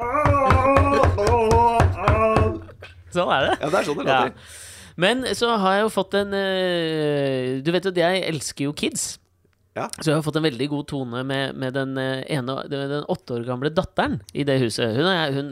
Sånn 3.10 3.30
er 3.34 3.46
det. 3.48 3.54
Ja, 3.60 3.70
det 3.70 3.78
er 3.80 3.86
sånn 3.88 4.00
det 4.00 4.06
Ja. 4.08 4.20
Men 5.00 5.22
så 5.34 5.48
har 5.58 5.72
jeg 5.78 5.84
jo 5.86 5.90
fått 5.94 6.14
en 6.18 6.34
eh, 6.36 7.60
Du 7.64 7.70
vet 7.72 7.84
jo 7.86 7.92
at 7.94 8.00
jeg 8.00 8.22
elsker 8.28 8.64
jo 8.68 8.72
kids. 8.76 9.16
Ja. 9.80 9.86
Så 9.98 10.10
jeg 10.10 10.18
har 10.18 10.24
fått 10.26 10.36
en 10.40 10.44
veldig 10.44 10.66
god 10.72 10.86
tone 10.90 11.22
med, 11.26 11.56
med 11.58 11.74
den 11.76 11.96
eh, 12.00 12.20
ene 12.36 12.56
den 12.70 13.06
åtte 13.10 13.38
år 13.38 13.46
gamle 13.48 13.70
datteren 13.72 14.18
i 14.36 14.44
det 14.46 14.58
huset. 14.60 14.92
Hun, 14.98 15.08
er, 15.08 15.32
hun, 15.36 15.50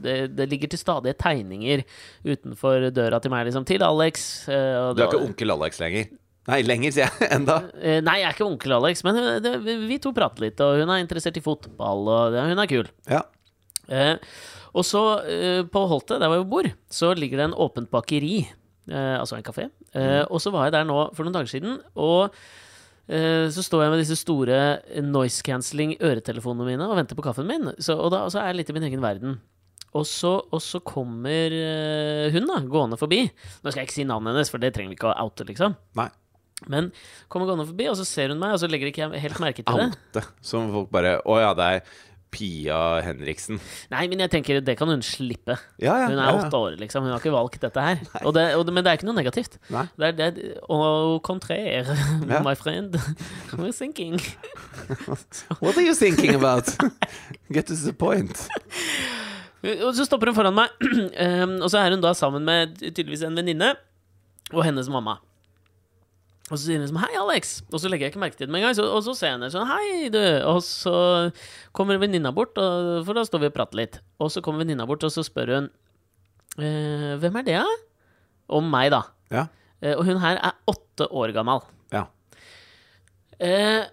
det, 0.00 0.14
det 0.38 0.46
ligger 0.50 0.72
til 0.72 0.80
stadige 0.80 1.16
tegninger 1.20 1.84
utenfor 2.24 2.88
døra 2.96 3.20
til 3.20 3.32
meg, 3.34 3.46
liksom. 3.50 3.66
Til 3.68 3.84
Alex. 3.86 4.26
eh, 4.48 4.74
og 4.80 4.96
Du 4.96 5.04
er 5.04 5.10
ikke 5.12 5.22
onkel 5.28 5.54
Alex 5.56 5.80
lenger? 5.82 6.08
Nei, 6.50 6.62
lenger, 6.64 6.94
sier 6.96 7.04
jeg. 7.10 7.28
Enda. 7.36 7.58
Eh, 7.78 7.98
Nei, 8.02 8.16
jeg 8.22 8.30
er 8.30 8.38
ikke 8.38 8.48
onkel 8.48 8.72
Alex, 8.78 9.04
men 9.06 9.18
det, 9.44 9.52
vi 9.86 9.98
to 10.02 10.14
prater 10.16 10.46
litt, 10.46 10.62
og 10.64 10.80
hun 10.80 10.90
er 10.94 11.02
interessert 11.04 11.36
i 11.38 11.42
fotball, 11.44 12.06
og 12.08 12.32
det, 12.34 12.46
hun 12.48 12.62
er 12.64 12.70
kul. 12.70 12.88
Ja. 13.10 13.20
Eh, 13.90 14.16
og 14.70 14.86
så, 14.86 15.02
eh, 15.26 15.60
på 15.68 15.82
Holte, 15.90 16.16
der 16.22 16.30
hvor 16.30 16.40
jeg 16.40 16.48
bor, 16.50 16.70
så 16.94 17.12
ligger 17.18 17.42
det 17.42 17.46
en 17.50 17.58
åpent 17.66 17.90
bakeri. 17.92 18.40
Eh, 18.90 19.14
altså 19.20 19.36
en 19.36 19.44
kafé. 19.46 19.68
Eh, 19.94 20.22
og 20.30 20.40
så 20.42 20.50
var 20.54 20.68
jeg 20.68 20.76
der 20.78 20.86
nå 20.88 20.96
for 21.14 21.26
noen 21.26 21.34
dager 21.36 21.50
siden, 21.52 21.76
og 21.98 22.34
så 23.50 23.64
står 23.66 23.82
jeg 23.82 23.92
med 23.92 24.02
disse 24.04 24.18
store 24.20 24.58
noise 25.02 25.42
cancelling 25.46 25.96
øretelefonene 25.98 26.68
mine 26.68 26.86
og 26.86 26.98
venter 26.98 27.18
på 27.18 27.24
kaffen 27.26 27.48
min. 27.48 27.72
Så, 27.82 27.96
og 27.98 28.12
da 28.14 28.24
så 28.30 28.42
er 28.42 28.52
jeg 28.52 28.60
litt 28.60 28.70
i 28.70 28.76
min 28.76 28.86
egen 28.86 29.02
verden. 29.02 29.40
Og 29.98 30.06
så, 30.06 30.36
og 30.54 30.60
så 30.62 30.78
kommer 30.86 31.50
eh, 31.50 32.30
hun 32.30 32.46
da, 32.46 32.60
gående 32.70 32.98
forbi. 33.00 33.24
Nå 33.26 33.72
skal 33.72 33.82
jeg 33.82 33.88
ikke 33.88 33.96
si 33.96 34.06
navnet 34.06 34.36
hennes, 34.36 34.50
for 34.52 34.62
det 34.62 34.70
trenger 34.76 34.92
vi 34.92 34.98
ikke 35.00 35.10
å 35.10 35.16
oute, 35.24 35.46
liksom. 35.48 35.74
Nei. 35.98 36.06
Men 36.70 36.90
kommer 37.32 37.48
gående 37.48 37.66
forbi, 37.66 37.88
og 37.90 37.96
så 37.98 38.04
ser 38.06 38.30
hun 38.30 38.38
meg, 38.38 38.54
og 38.54 38.62
så 38.62 38.68
legger 38.70 38.90
ikke 38.90 39.02
jeg 39.02 39.24
helt 39.24 39.40
merke 39.42 39.64
til 39.64 39.80
det. 39.80 39.88
Oute, 39.96 40.22
Som 40.44 40.68
folk 40.74 40.90
bare 40.92 41.16
Å 41.24 41.38
ja, 41.40 41.50
det 41.56 41.68
er 41.74 41.96
Pia 42.30 43.00
Henriksen. 43.04 43.58
Nei, 43.90 44.04
men 44.10 44.22
jeg 44.22 44.30
tenker 44.32 44.60
det 44.64 44.76
kan 44.78 44.90
hun 44.90 45.02
slippe. 45.04 45.56
Ja, 45.82 45.96
ja. 45.98 46.08
Hun 46.10 46.16
er 46.16 46.22
ja, 46.22 46.30
ja. 46.30 46.44
åtte 46.44 46.60
år, 46.60 46.76
liksom. 46.80 47.04
Hun 47.06 47.14
har 47.14 47.22
ikke 47.22 47.34
valgt 47.34 47.60
dette 47.64 47.84
her. 47.84 48.02
Og 48.26 48.34
det, 48.36 48.46
og 48.54 48.66
det, 48.66 48.74
men 48.74 48.84
det 48.84 48.92
er 48.92 49.00
ikke 49.00 49.08
noe 49.08 49.18
negativt. 49.18 49.58
Nei. 49.72 49.86
Det 49.98 50.08
er 50.08 50.16
det 50.18 50.46
Au 50.70 51.18
contraire, 51.24 51.96
my 52.44 52.54
friend. 52.54 52.96
We're 53.58 53.74
thinking. 53.74 54.20
What 55.62 55.76
are 55.76 55.86
you 55.86 55.94
thinking 55.94 56.34
about? 56.34 56.70
Get 57.52 57.66
to 57.66 57.74
the 57.74 57.92
point. 57.92 58.48
Og 59.60 59.94
så 59.94 60.06
stopper 60.06 60.30
hun 60.30 60.36
foran 60.38 60.56
meg, 60.56 60.72
um, 60.80 61.58
og 61.64 61.70
så 61.72 61.82
er 61.82 61.96
hun 61.96 62.04
da 62.04 62.14
sammen 62.16 62.46
med 62.46 62.78
tydeligvis 62.80 63.26
en 63.26 63.36
venninne 63.36 63.74
og 64.54 64.64
hennes 64.64 64.88
mamma. 64.88 65.18
Og 66.50 66.58
så 66.58 66.64
sier 66.66 66.78
hun 66.82 66.88
sånn 66.90 66.98
'Hei, 66.98 67.14
Alex', 67.20 67.62
og 67.72 67.78
så 67.78 67.88
legger 67.88 68.06
jeg 68.08 68.12
ikke 68.14 68.20
merke 68.24 68.36
til 68.36 68.46
det 68.48 68.52
med 68.52 68.60
en 68.62 68.66
gang. 68.68 68.74
Så, 68.74 68.82
og 68.90 69.02
så 69.06 69.14
ser 69.14 69.26
jeg 69.30 69.38
henne 69.38 69.50
sånn 69.54 69.68
'Hei, 69.70 70.08
du', 70.10 70.42
og 70.50 70.58
så 70.66 71.32
kommer 71.72 71.98
venninna 72.02 72.32
bort, 72.34 72.58
og, 72.58 73.04
for 73.06 73.14
da 73.14 73.22
står 73.22 73.40
vi 73.44 73.46
og 73.46 73.54
prater 73.54 73.76
litt. 73.78 74.00
Og 74.18 74.30
så 74.34 74.42
kommer 74.42 74.64
venninna 74.64 74.86
bort, 74.86 75.04
og 75.04 75.10
så 75.14 75.22
spør 75.22 75.54
hun 75.54 75.70
eh, 76.58 77.16
'Hvem 77.22 77.38
er 77.38 77.42
det, 77.46 77.58
da?' 77.62 77.78
Om 78.50 78.66
meg, 78.70 78.90
da. 78.90 79.02
Ja. 79.30 79.46
Eh, 79.80 79.94
og 79.94 80.04
hun 80.04 80.18
her 80.18 80.36
er 80.42 80.52
åtte 80.66 81.06
år 81.14 81.32
gammel. 81.32 81.62
Ja. 81.92 82.06
Eh, 83.38 83.84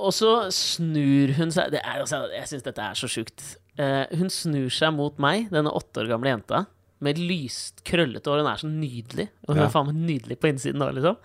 og 0.00 0.12
så 0.16 0.30
snur 0.54 1.34
hun 1.36 1.50
seg 1.52 1.72
det 1.74 1.82
er, 1.84 1.98
altså, 2.00 2.22
Jeg 2.32 2.48
syns 2.48 2.62
dette 2.64 2.78
er 2.80 2.94
så 2.96 3.08
sjukt. 3.10 3.56
Eh, 3.80 4.06
hun 4.16 4.30
snur 4.32 4.70
seg 4.72 4.94
mot 4.96 5.18
meg, 5.18 5.50
denne 5.52 5.72
åtte 5.74 6.00
år 6.04 6.08
gamle 6.14 6.30
jenta, 6.32 6.66
med 7.00 7.18
lyst, 7.18 7.82
krøllete 7.84 8.30
hår. 8.30 8.42
Hun 8.44 8.52
er 8.52 8.62
så 8.62 8.68
nydelig. 8.70 9.28
Og 9.48 9.54
hun 9.54 9.62
Ja. 9.62 9.66
er 9.66 9.70
faen 9.74 9.86
meg 9.90 9.96
nydelig 9.96 10.38
på 10.40 10.48
innsiden 10.52 10.80
òg, 10.84 10.94
liksom. 10.94 11.16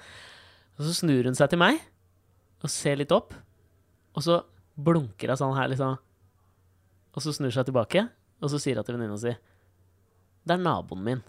Og 0.76 0.88
så 0.88 0.96
snur 0.98 1.28
hun 1.30 1.38
seg 1.38 1.52
til 1.52 1.62
meg 1.62 1.80
og 2.66 2.72
ser 2.72 2.98
litt 3.00 3.14
opp, 3.14 3.36
og 4.16 4.24
så 4.26 4.40
blunker 4.76 5.32
hun 5.32 5.40
sånn 5.40 5.56
her, 5.58 5.70
liksom. 5.72 5.96
Og 7.16 7.24
så 7.24 7.34
snur 7.36 7.52
hun 7.52 7.56
seg 7.56 7.70
tilbake, 7.70 8.08
og 8.42 8.52
så 8.52 8.60
sier 8.60 8.80
hun 8.80 8.88
til 8.88 8.98
venninna 8.98 9.20
si 9.22 9.32
Det 10.46 10.56
er 10.56 10.62
naboen 10.62 11.04
min. 11.06 11.24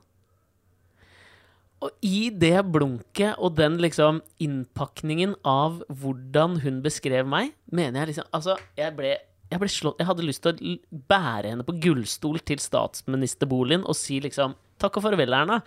Og 1.84 1.92
i 2.06 2.30
det 2.32 2.56
blunket 2.72 3.36
og 3.36 3.56
den 3.58 3.76
liksom 3.82 4.22
innpakningen 4.42 5.34
av 5.46 5.82
hvordan 5.92 6.60
hun 6.64 6.80
beskrev 6.84 7.28
meg, 7.28 7.52
mener 7.68 8.02
jeg 8.02 8.14
liksom 8.14 8.30
Altså, 8.36 8.56
jeg 8.78 8.94
ble, 8.96 9.12
jeg 9.52 9.60
ble 9.60 9.68
slått 9.70 10.00
Jeg 10.00 10.08
hadde 10.08 10.24
lyst 10.24 10.42
til 10.46 10.56
å 10.56 11.02
bære 11.12 11.52
henne 11.52 11.66
på 11.68 11.76
gullstol 11.84 12.40
til 12.48 12.62
statsministerboligen 12.64 13.84
og 13.84 13.98
si 13.98 14.22
liksom 14.24 14.56
Takk 14.80 14.98
og 14.98 15.06
farvel, 15.06 15.32
Erna. 15.32 15.62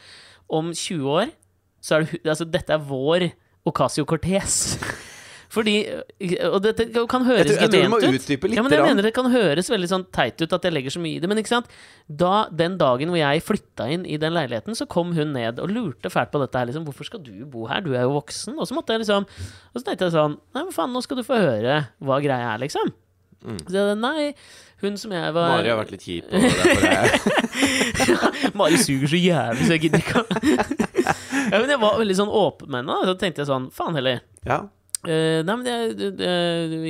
Om 0.50 0.74
20 0.74 1.14
år 1.14 1.32
så 1.82 2.00
er 2.00 2.06
det 2.06 2.20
Altså, 2.26 2.50
dette 2.50 2.74
er 2.74 2.90
vår 2.90 3.30
Ocasio 3.70 4.06
Cortez. 4.10 4.76
Fordi 5.50 5.80
Og 6.46 6.60
dette 6.62 6.84
kan 7.10 7.24
høres 7.26 7.48
Jeg 7.50 7.72
tror- 7.72 7.74
jeg 7.74 7.90
tror 7.90 8.04
ut. 8.06 8.28
litt 8.30 8.54
Ja, 8.54 8.62
men 8.62 8.70
jeg 8.76 8.84
mener 8.86 9.02
det 9.08 9.14
kan 9.16 9.26
høres 9.34 9.66
veldig 9.74 9.88
sånn 9.90 10.04
teit 10.14 10.38
ut 10.46 10.54
at 10.54 10.68
jeg 10.68 10.76
legger 10.76 10.94
så 10.94 11.02
mye 11.02 11.18
i 11.18 11.24
det, 11.24 11.30
men 11.32 11.40
ikke 11.42 11.50
sant? 11.56 11.72
Da, 12.06 12.46
den 12.54 12.76
dagen 12.78 13.10
hvor 13.10 13.18
jeg 13.18 13.42
flytta 13.42 13.88
inn 13.90 14.06
i 14.06 14.20
den 14.22 14.36
leiligheten, 14.38 14.78
så 14.78 14.86
kom 14.86 15.16
hun 15.18 15.34
ned 15.34 15.58
og 15.58 15.74
lurte 15.74 16.12
fælt 16.14 16.30
på 16.36 16.44
dette 16.44 16.54
her, 16.62 16.70
liksom. 16.70 16.86
Hvorfor 16.86 17.10
skal 17.10 17.24
du 17.26 17.34
bo 17.50 17.66
her? 17.66 17.82
Du 17.82 17.96
er 17.98 18.06
jo 18.06 18.14
voksen. 18.20 18.60
Og 18.62 18.70
så 18.70 18.78
måtte 18.78 18.94
jeg 18.94 19.02
liksom 19.08 19.26
Og 19.26 19.82
så 19.82 19.86
tenkte 19.90 20.06
jeg 20.06 20.14
sånn 20.20 20.38
Nei, 20.54 20.68
men 20.68 20.72
faen, 20.76 20.94
nå 20.94 21.02
skal 21.02 21.18
du 21.18 21.26
få 21.26 21.42
høre 21.42 21.80
hva 21.98 22.22
greia 22.22 22.54
er, 22.54 22.62
liksom. 22.68 22.94
Så 23.66 23.74
jeg, 23.74 23.98
nei, 23.98 24.34
hun 24.84 24.98
som 25.00 25.14
jeg 25.16 25.36
var. 25.36 25.54
Mari 25.58 25.72
har 25.72 25.80
vært 25.82 25.94
litt 25.96 26.06
kjip, 26.08 26.32
og 26.32 26.48
derfor 26.48 26.88
er 26.88 26.98
jeg 26.98 28.56
Mari 28.60 28.80
suger 28.82 29.12
så 29.12 29.20
jævlig, 29.20 29.68
så 29.68 29.76
jeg 29.76 29.86
gidder 29.86 30.04
ikke 30.04 30.26
ja, 31.52 31.60
Men 31.60 31.72
jeg 31.74 31.82
var 31.82 32.02
veldig 32.02 32.20
sånn 32.22 32.36
åpen 32.42 32.72
med 32.72 32.84
henne. 32.84 33.00
Så 33.10 33.16
tenkte 33.20 33.44
jeg 33.44 33.52
sånn 33.52 33.70
Faen 33.76 33.98
heller. 34.00 34.22
Ja. 34.48 34.66
Uh, 35.00 35.40
nei, 35.48 35.54
men 35.62 35.64
jeg, 35.64 36.10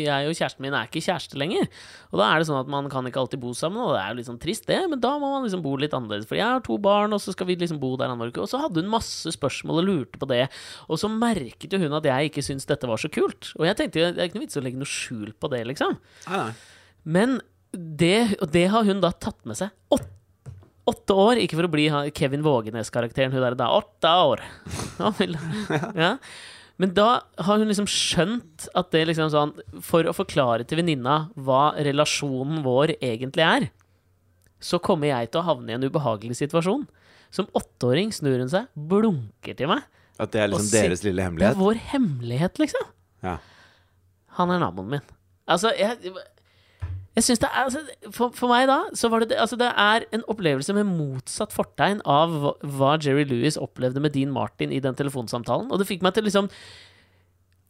jeg 0.01 0.29
og 0.31 0.33
kjæresten 0.33 0.63
min 0.65 0.73
er 0.73 0.87
ikke 0.87 1.03
kjæreste 1.05 1.37
lenger. 1.37 1.67
Og 2.09 2.17
da 2.17 2.25
er 2.31 2.41
det 2.41 2.47
sånn 2.49 2.57
at 2.57 2.71
man 2.73 2.87
kan 2.89 3.05
ikke 3.05 3.21
alltid 3.21 3.41
bo 3.43 3.51
sammen, 3.53 3.83
og 3.83 3.93
det 3.93 3.99
er 4.01 4.09
jo 4.09 4.17
litt 4.17 4.29
sånn 4.31 4.39
trist, 4.41 4.65
det. 4.69 4.79
Men 4.89 5.03
da 5.03 5.11
må 5.21 5.29
man 5.35 5.45
liksom 5.45 5.61
bo 5.65 5.75
litt 5.77 5.93
annerledes. 5.93 6.25
For 6.29 6.39
jeg 6.39 6.47
har 6.47 6.63
to 6.65 6.79
barn, 6.81 7.13
og 7.13 7.21
så 7.21 7.35
skal 7.35 7.49
vi 7.51 7.59
liksom 7.61 7.81
bo 7.81 7.93
der 7.99 8.09
annenhver 8.09 8.33
uke. 8.33 8.41
Og 8.47 8.49
så 8.49 8.63
hadde 8.63 8.81
hun 8.81 8.89
masse 8.89 9.35
spørsmål 9.35 9.83
og 9.83 9.89
lurte 9.91 10.21
på 10.21 10.29
det. 10.31 10.47
Og 10.89 11.01
så 11.01 11.11
merket 11.13 11.69
jo 11.69 11.81
hun 11.83 11.99
at 11.99 12.09
jeg 12.09 12.31
ikke 12.31 12.45
syntes 12.49 12.69
dette 12.69 12.89
var 12.89 13.01
så 13.01 13.13
kult. 13.13 13.53
Og 13.59 13.69
jeg 13.69 13.77
tenkte 13.77 14.01
jo, 14.01 14.09
det 14.09 14.23
er 14.23 14.31
ikke 14.31 14.39
noe 14.39 14.47
vits 14.47 14.57
å 14.57 14.65
legge 14.65 14.81
noe 14.81 14.89
skjul 14.89 15.29
på 15.37 15.53
det, 15.53 15.61
liksom. 15.69 16.01
Nei, 16.25 16.43
nei. 16.47 16.51
Men 17.19 17.39
det, 17.73 18.37
og 18.41 18.49
det 18.53 18.67
har 18.73 18.87
hun 18.87 19.01
da 19.03 19.11
tatt 19.13 19.39
med 19.47 19.57
seg. 19.59 19.73
Åtte, 19.93 20.53
åtte 20.89 21.17
år, 21.21 21.41
ikke 21.43 21.59
for 21.59 21.67
å 21.67 21.71
bli 21.71 21.87
Kevin 22.17 22.45
Vågenes-karakteren, 22.45 23.33
hun 23.35 23.43
der 23.45 23.57
da. 23.59 23.71
Åtte 23.77 24.13
år! 24.29 24.45
Ja, 25.99 26.15
Men 26.79 26.93
da 26.95 27.21
har 27.39 27.59
hun 27.59 27.69
liksom 27.69 27.87
skjønt 27.87 28.65
at 28.75 28.89
det 28.91 29.05
liksom 29.07 29.29
sånn 29.31 29.53
For 29.83 30.07
å 30.07 30.13
forklare 30.15 30.65
til 30.67 30.79
venninna 30.81 31.29
hva 31.39 31.73
relasjonen 31.75 32.61
vår 32.65 32.97
egentlig 32.97 33.45
er, 33.45 33.67
så 34.59 34.79
kommer 34.83 35.07
jeg 35.11 35.29
til 35.31 35.39
å 35.39 35.45
havne 35.47 35.71
i 35.71 35.77
en 35.77 35.85
ubehagelig 35.87 36.39
situasjon. 36.41 36.83
Som 37.31 37.47
åtteåring 37.55 38.11
snur 38.15 38.41
hun 38.41 38.51
seg, 38.51 38.67
blunker 38.75 39.55
til 39.55 39.71
meg. 39.71 39.85
At 40.19 40.33
det 40.33 40.41
er 40.43 40.51
liksom 40.51 40.71
deres 40.73 41.05
lille 41.05 41.29
Det 41.39 41.47
er 41.47 41.59
vår 41.59 41.79
hemmelighet, 41.93 42.59
liksom. 42.59 42.89
Ja. 43.23 43.37
Han 44.39 44.51
er 44.51 44.59
naboen 44.59 44.91
min. 44.97 45.05
Altså, 45.49 45.71
jeg 45.79 46.11
jeg 47.17 47.25
synes 47.25 47.41
det 47.41 47.49
er, 47.49 47.63
altså, 47.65 48.11
for, 48.15 48.33
for 48.37 48.51
meg 48.51 48.67
da 48.69 48.77
så 48.97 49.09
var 49.11 49.23
det, 49.23 49.37
altså, 49.41 49.57
det 49.59 49.69
er 49.69 50.05
en 50.15 50.23
opplevelse 50.31 50.75
med 50.77 50.87
motsatt 50.87 51.55
fortegn 51.55 52.03
av 52.07 52.35
hva 52.61 52.93
Jerry 53.01 53.25
Lewis 53.27 53.57
opplevde 53.59 54.03
med 54.03 54.13
Dean 54.15 54.31
Martin 54.35 54.71
i 54.75 54.81
den 54.83 54.95
telefonsamtalen. 54.97 55.71
Og 55.71 55.81
det 55.81 55.89
fikk 55.89 56.05
meg 56.05 56.15
til 56.15 56.27
liksom 56.29 56.49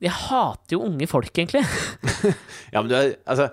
Jeg 0.03 0.15
hater 0.15 0.77
jo 0.77 0.83
unge 0.85 1.07
folk, 1.11 1.31
egentlig. 1.33 1.63
Ja, 2.73 2.81
men 2.81 2.91
du 2.91 2.95
er 2.99 3.15
Altså, 3.25 3.49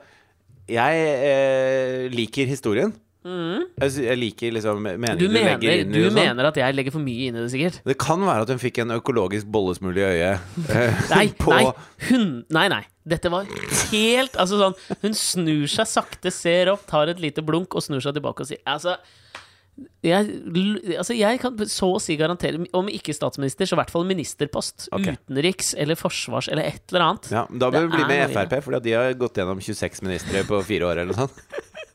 jeg 0.67 1.03
eh, 1.31 2.07
liker 2.13 2.51
historien. 2.51 2.93
Jeg, 3.27 3.93
jeg 4.07 4.19
liker 4.21 4.55
liksom 4.55 4.81
meningen 4.85 5.19
Du 5.19 5.27
du, 5.27 5.33
mener, 5.35 5.57
legger 5.57 5.83
inn 5.83 5.93
du 5.95 6.01
sånn. 6.05 6.19
mener 6.19 6.49
at 6.51 6.61
jeg 6.61 6.77
legger 6.77 6.95
for 6.95 7.03
mye 7.05 7.29
inn 7.29 7.39
i 7.39 7.43
det, 7.43 7.51
sikkert? 7.55 7.81
Det 7.89 7.97
kan 8.01 8.23
være 8.27 8.47
at 8.47 8.53
hun 8.55 8.63
fikk 8.63 8.81
en 8.85 8.95
økologisk 8.97 9.49
bollesmule 9.53 10.01
i 10.03 10.07
øyet. 10.21 10.57
Nei, 11.15 11.27
nei, 11.51 11.63
hun 12.09 12.27
Nei, 12.55 12.67
nei. 12.73 12.83
Dette 13.07 13.31
var 13.31 13.47
helt 13.93 14.35
Altså 14.41 14.59
sånn 14.59 14.75
Hun 15.05 15.15
snur 15.19 15.69
seg 15.71 15.87
sakte, 15.91 16.33
ser 16.35 16.73
opp, 16.73 16.87
tar 16.91 17.13
et 17.13 17.23
lite 17.23 17.45
blunk 17.47 17.77
og 17.79 17.85
snur 17.87 18.03
seg 18.05 18.17
tilbake 18.19 18.43
og 18.47 18.51
sier 18.51 18.63
Altså 18.67 18.97
jeg, 20.07 20.31
altså 20.97 21.13
jeg 21.13 21.41
kan 21.43 21.59
så 21.69 21.91
å 21.97 22.01
si 22.01 22.15
garantere, 22.17 22.63
om 22.79 22.87
ikke 22.89 23.13
statsminister, 23.13 23.69
så 23.69 23.77
i 23.77 23.81
hvert 23.83 23.91
fall 23.93 24.07
ministerpost. 24.09 24.87
Okay. 24.89 25.19
Utenriks 25.19 25.75
eller 25.77 25.99
forsvars 26.01 26.49
eller 26.49 26.71
et 26.71 26.95
eller 26.95 27.05
annet. 27.05 27.29
Ja, 27.35 27.43
Da 27.51 27.69
bør 27.75 27.85
vi 27.91 27.99
bli 27.99 28.07
med 28.09 28.33
Frp, 28.33 28.57
for 28.65 28.79
de 28.81 28.95
har 28.97 29.13
gått 29.21 29.37
gjennom 29.37 29.61
26 29.61 30.01
ministre 30.07 30.47
på 30.49 30.63
fire 30.65 30.89
år 30.89 31.03
eller 31.03 31.13
noe 31.13 31.27
sånt. 31.27 31.45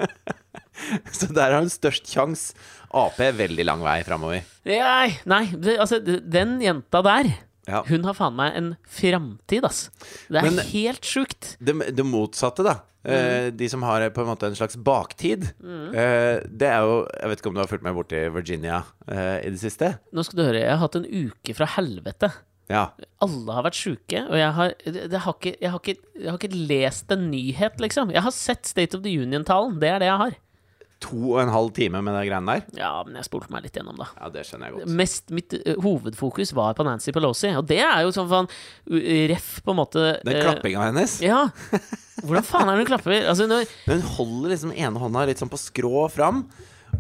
Så 1.17 1.29
der 1.33 1.51
har 1.55 1.61
hun 1.61 1.71
størst 1.71 2.09
sjanse. 2.11 2.53
Ap 2.91 3.19
er 3.23 3.31
veldig 3.37 3.63
lang 3.67 3.83
vei 3.85 4.01
framover. 4.03 4.43
Nei, 4.67 5.13
nei 5.29 5.45
det, 5.55 5.77
altså, 5.79 6.01
den 6.03 6.57
jenta 6.63 7.01
der, 7.05 7.31
Ja. 7.69 7.83
hun 7.87 8.03
har 8.03 8.15
faen 8.17 8.35
meg 8.35 8.55
en 8.57 8.71
framtid, 8.89 9.63
ass. 9.63 9.89
Det 10.27 10.41
er 10.41 10.49
Men- 10.49 10.65
helt 10.73 11.05
sjukt. 11.07 11.55
Det, 11.61 11.75
det 11.95 12.05
motsatte, 12.05 12.65
da. 12.65 12.79
Eh, 13.01 13.49
de 13.49 13.67
som 13.69 13.81
har 13.81 14.03
på 14.13 14.21
en 14.21 14.27
måte 14.29 14.45
en 14.45 14.53
slags 14.57 14.75
baktid. 14.77 15.47
Eh, 15.63 16.41
det 16.45 16.67
er 16.69 16.83
jo 16.85 17.07
Jeg 17.09 17.29
vet 17.31 17.39
ikke 17.41 17.49
om 17.49 17.55
du 17.55 17.61
har 17.63 17.69
fulgt 17.71 17.81
meg 17.87 17.95
borti 17.97 18.19
Virginia 18.29 18.83
eh, 19.09 19.39
i 19.41 19.49
det 19.49 19.57
siste? 19.61 19.95
Nå 20.13 20.21
skal 20.25 20.37
du 20.37 20.43
høre, 20.45 20.61
jeg 20.61 20.69
har 20.75 20.83
hatt 20.83 20.99
en 20.99 21.07
uke 21.09 21.55
fra 21.57 21.65
helvete. 21.77 22.29
Ja. 22.71 22.85
alle 23.19 23.51
har 23.51 23.65
vært 23.65 23.75
sjuke, 23.75 24.21
og 24.29 24.37
jeg 24.37 24.51
har, 24.55 24.69
har 25.25 25.33
ikke, 25.35 25.51
jeg, 25.59 25.71
har 25.73 25.79
ikke, 25.81 25.95
jeg 26.21 26.29
har 26.29 26.37
ikke 26.37 26.59
lest 26.69 27.11
en 27.11 27.25
nyhet, 27.31 27.81
liksom. 27.83 28.13
Jeg 28.15 28.23
har 28.23 28.31
sett 28.31 28.69
State 28.69 28.95
of 28.95 29.01
the 29.03 29.11
Union-talen. 29.11 29.75
Det 29.81 29.89
er 29.89 29.99
det 29.99 30.07
jeg 30.07 30.21
har. 30.21 30.37
To 31.01 31.19
og 31.33 31.39
en 31.41 31.51
halv 31.53 31.71
time 31.75 32.01
med 32.05 32.13
de 32.13 32.23
greiene 32.29 32.55
der. 32.55 32.65
Ja, 32.77 32.91
men 33.07 33.17
jeg 33.17 33.25
spolte 33.27 33.49
meg 33.53 33.65
litt 33.65 33.77
gjennom, 33.77 33.97
da. 33.97 34.07
Ja, 34.19 34.29
det 34.33 34.45
skjønner 34.47 34.69
jeg 34.69 34.75
godt. 34.77 34.95
Mest 34.99 35.33
Mitt 35.33 35.55
uh, 35.57 35.73
hovedfokus 35.81 36.53
var 36.57 36.75
på 36.77 36.85
Nancy 36.87 37.13
Pelosi, 37.15 37.53
og 37.57 37.65
det 37.69 37.81
er 37.83 38.03
jo 38.05 38.13
sånn 38.15 38.29
faen 38.31 38.49
ref, 39.31 39.53
på 39.65 39.73
en 39.73 39.79
måte 39.81 40.07
Den 40.21 40.37
uh, 40.37 40.43
klappinga 40.45 40.89
hennes. 40.91 41.17
Ja. 41.25 41.47
Hvordan 42.21 42.45
faen 42.45 42.69
er 42.69 42.75
det 42.75 42.85
hun 42.85 42.91
klapper? 42.91 43.15
Altså, 43.21 43.47
når, 43.49 43.69
Hun 43.87 44.03
holder 44.17 44.53
liksom 44.53 44.75
ene 44.75 45.01
hånda 45.01 45.25
litt 45.29 45.41
sånn 45.41 45.51
på 45.51 45.59
skrå 45.61 46.05
fram. 46.13 46.45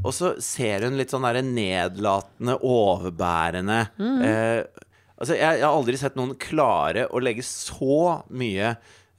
Og 0.01 0.13
så 0.15 0.33
ser 0.41 0.87
hun 0.87 0.97
litt 0.97 1.11
sånn 1.13 1.27
der 1.27 1.41
nedlatende, 1.45 2.55
overbærende 2.63 3.83
eh, 3.99 4.61
Altså, 5.21 5.35
jeg, 5.37 5.59
jeg 5.59 5.65
har 5.67 5.75
aldri 5.75 5.97
sett 6.01 6.15
noen 6.17 6.31
klare 6.41 7.03
å 7.13 7.19
legge 7.21 7.43
så 7.45 8.23
mye 8.33 8.71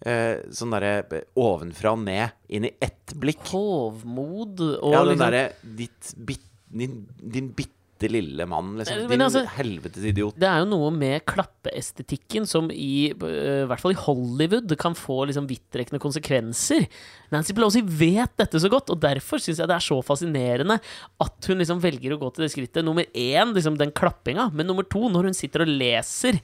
eh, 0.04 0.40
sånn 0.54 0.74
derre 0.74 1.22
ovenfra 1.38 1.92
og 1.96 2.02
ned 2.06 2.32
inn 2.52 2.66
i 2.68 2.74
ett 2.82 3.14
blikk. 3.18 3.44
hovmod 3.52 4.60
og 4.80 4.92
Ja, 4.92 5.04
den 5.04 5.14
liksom 5.14 5.22
derre 5.26 5.44
ditt 5.62 6.14
bit, 6.26 6.48
din, 6.72 7.06
din 7.20 7.52
bitte 7.54 8.08
lille 8.10 8.42
mann, 8.50 8.72
liksom. 8.80 8.98
Men 9.06 9.12
Din 9.14 9.20
altså- 9.20 9.46
helvetes 9.46 10.02
idiot. 10.02 10.34
Det 10.36 10.48
er 10.48 10.58
jo 10.64 10.66
noe 10.72 10.90
med 10.90 11.22
klappeestetikken 11.24 12.48
som 12.50 12.68
i, 12.74 13.12
i 13.14 13.66
hvert 13.70 13.78
fall 13.78 13.92
i 13.92 14.00
Hollywood 14.00 14.74
kan 14.76 14.96
få 14.98 15.20
liksom 15.28 15.46
vidtrekkende 15.46 16.00
konsekvenser. 16.02 16.88
Nancy 17.30 17.54
Pelosi 17.54 17.80
vet 17.86 18.34
dette 18.36 18.58
så 18.58 18.68
godt, 18.68 18.90
og 18.90 18.98
derfor 18.98 19.38
syns 19.38 19.58
jeg 19.62 19.70
det 19.70 19.76
er 19.76 19.86
så 19.86 20.02
fascinerende 20.02 20.80
at 21.22 21.46
hun 21.46 21.58
liksom 21.62 21.80
velger 21.80 22.16
å 22.16 22.18
gå 22.18 22.34
til 22.34 22.42
det 22.42 22.50
skrittet. 22.50 22.82
Nummer 22.84 23.06
én, 23.14 23.54
liksom 23.54 23.78
den 23.78 23.92
klappinga, 23.94 24.50
men 24.52 24.66
nummer 24.66 24.82
to, 24.82 25.06
når 25.08 25.30
hun 25.30 25.38
sitter 25.38 25.62
og 25.62 25.68
leser 25.68 26.40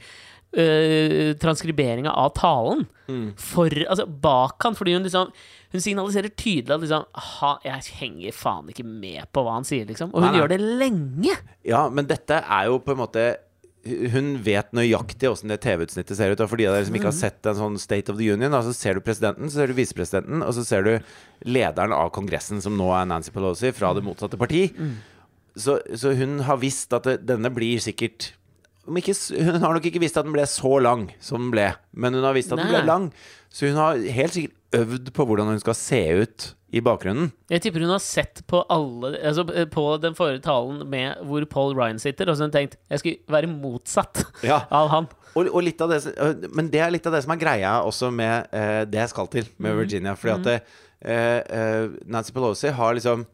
øh, 0.56 1.34
transkriberinga 1.40 2.10
av 2.10 2.32
talen 2.38 2.86
for, 3.40 3.72
altså, 3.88 4.04
bak 4.06 4.60
han, 4.66 4.74
fordi 4.76 4.92
hun 4.98 5.06
liksom 5.06 5.30
Hun 5.72 5.80
signaliserer 5.80 6.28
tydelig 6.36 6.74
at 6.74 6.80
liksom 6.82 7.06
Jeg 7.64 7.94
henger 8.00 8.32
faen 8.36 8.68
ikke 8.68 8.84
med 8.84 9.28
på 9.32 9.44
hva 9.44 9.54
han 9.58 9.64
sier, 9.64 9.84
liksom. 9.88 10.10
Og 10.12 10.20
hun 10.20 10.26
Nei, 10.28 10.32
nei. 10.32 10.40
gjør 10.42 10.52
det 10.52 10.58
lenge! 10.80 11.36
Ja, 11.64 11.86
men 11.88 12.08
dette 12.08 12.42
er 12.44 12.66
jo 12.68 12.78
på 12.84 12.92
en 12.92 13.00
måte 13.02 13.26
hun 13.88 14.34
vet 14.44 14.72
nøyaktig 14.76 15.30
åssen 15.30 15.48
det 15.48 15.60
TV-utsnittet 15.64 16.18
ser 16.18 16.32
ut. 16.34 16.40
Og 16.44 16.50
for 16.50 16.60
de 16.60 16.66
av 16.68 16.74
dere 16.76 16.84
som 16.88 16.96
ikke 16.98 17.08
har 17.08 17.16
sett 17.16 17.46
en 17.48 17.56
sånn 17.56 17.78
State 17.80 18.12
of 18.12 18.18
the 18.18 18.26
Union, 18.28 18.52
så 18.66 18.74
ser 18.76 18.98
du 18.98 19.00
presidenten, 19.06 19.48
så 19.48 19.62
ser 19.62 19.70
du 19.70 19.76
visepresidenten, 19.78 20.42
og 20.44 20.52
så 20.56 20.64
ser 20.66 20.84
du 20.84 20.90
lederen 21.48 21.94
av 21.96 22.10
Kongressen, 22.12 22.60
som 22.60 22.76
nå 22.76 22.90
er 22.98 23.06
Nancy 23.08 23.32
Pelosi, 23.32 23.70
fra 23.72 23.94
det 23.96 24.02
motsatte 24.04 24.36
parti. 24.40 24.66
Så, 25.56 25.78
så 25.96 26.12
hun 26.18 26.40
har 26.44 26.60
visst 26.60 26.92
at 26.98 27.06
det, 27.08 27.16
denne 27.30 27.48
blir 27.54 27.80
sikkert 27.80 28.32
ikke, 28.96 29.14
Hun 29.44 29.60
har 29.60 29.74
nok 29.74 29.84
ikke 29.84 30.00
visst 30.00 30.16
at 30.16 30.24
den 30.24 30.32
ble 30.32 30.46
så 30.48 30.78
lang 30.80 31.10
som 31.20 31.42
den 31.42 31.50
ble, 31.50 31.74
men 31.92 32.14
hun 32.14 32.24
har 32.24 32.32
visst 32.34 32.52
at 32.52 32.58
den 32.58 32.70
ble 32.72 32.84
lang. 32.86 33.10
Så 33.52 33.68
hun 33.68 33.76
har 33.76 33.96
helt 33.96 34.32
sikkert 34.32 34.54
øvd 34.78 35.12
på 35.16 35.24
hvordan 35.24 35.46
hun 35.52 35.60
skal 35.60 35.74
se 35.74 36.00
ut 36.22 36.54
i 36.76 36.80
bakgrunnen. 36.84 37.30
Jeg 37.48 37.62
tipper 37.64 37.80
hun 37.80 37.94
har 37.94 38.02
sett 38.04 38.42
på 38.46 38.58
alle 38.68 39.14
Altså 39.24 39.46
eh, 39.56 39.64
på 39.72 39.84
den 40.02 40.12
forrige 40.14 40.42
talen 40.44 40.82
med 40.90 41.16
hvor 41.24 41.44
Paul 41.48 41.72
Ryan 41.78 41.98
sitter, 41.98 42.28
og 42.28 42.36
så 42.36 42.44
har 42.44 42.50
hun 42.50 42.56
tenkt 42.58 42.76
jeg 42.90 43.00
skulle 43.00 43.32
være 43.32 43.48
motsatt 43.48 44.20
Ja. 44.50 44.60
av 44.70 44.90
han. 44.92 45.08
Og, 45.34 45.48
og 45.48 45.64
det, 45.64 46.02
men 46.52 46.68
det 46.68 46.82
er 46.84 46.92
litt 46.92 47.06
av 47.08 47.14
det 47.16 47.22
som 47.24 47.32
er 47.32 47.40
greia 47.40 47.78
også 47.86 48.10
med 48.12 48.52
eh, 48.52 48.82
det 48.84 49.00
jeg 49.00 49.12
skal 49.14 49.30
til 49.32 49.48
med 49.56 49.76
Virginia. 49.80 50.12
Fordi 50.18 50.34
at 50.34 50.44
det, 50.44 50.58
eh, 51.00 51.40
eh, 51.40 51.88
Nancy 52.04 52.32
Pelosi 52.36 52.68
har 52.76 52.94
liksom 52.98 53.24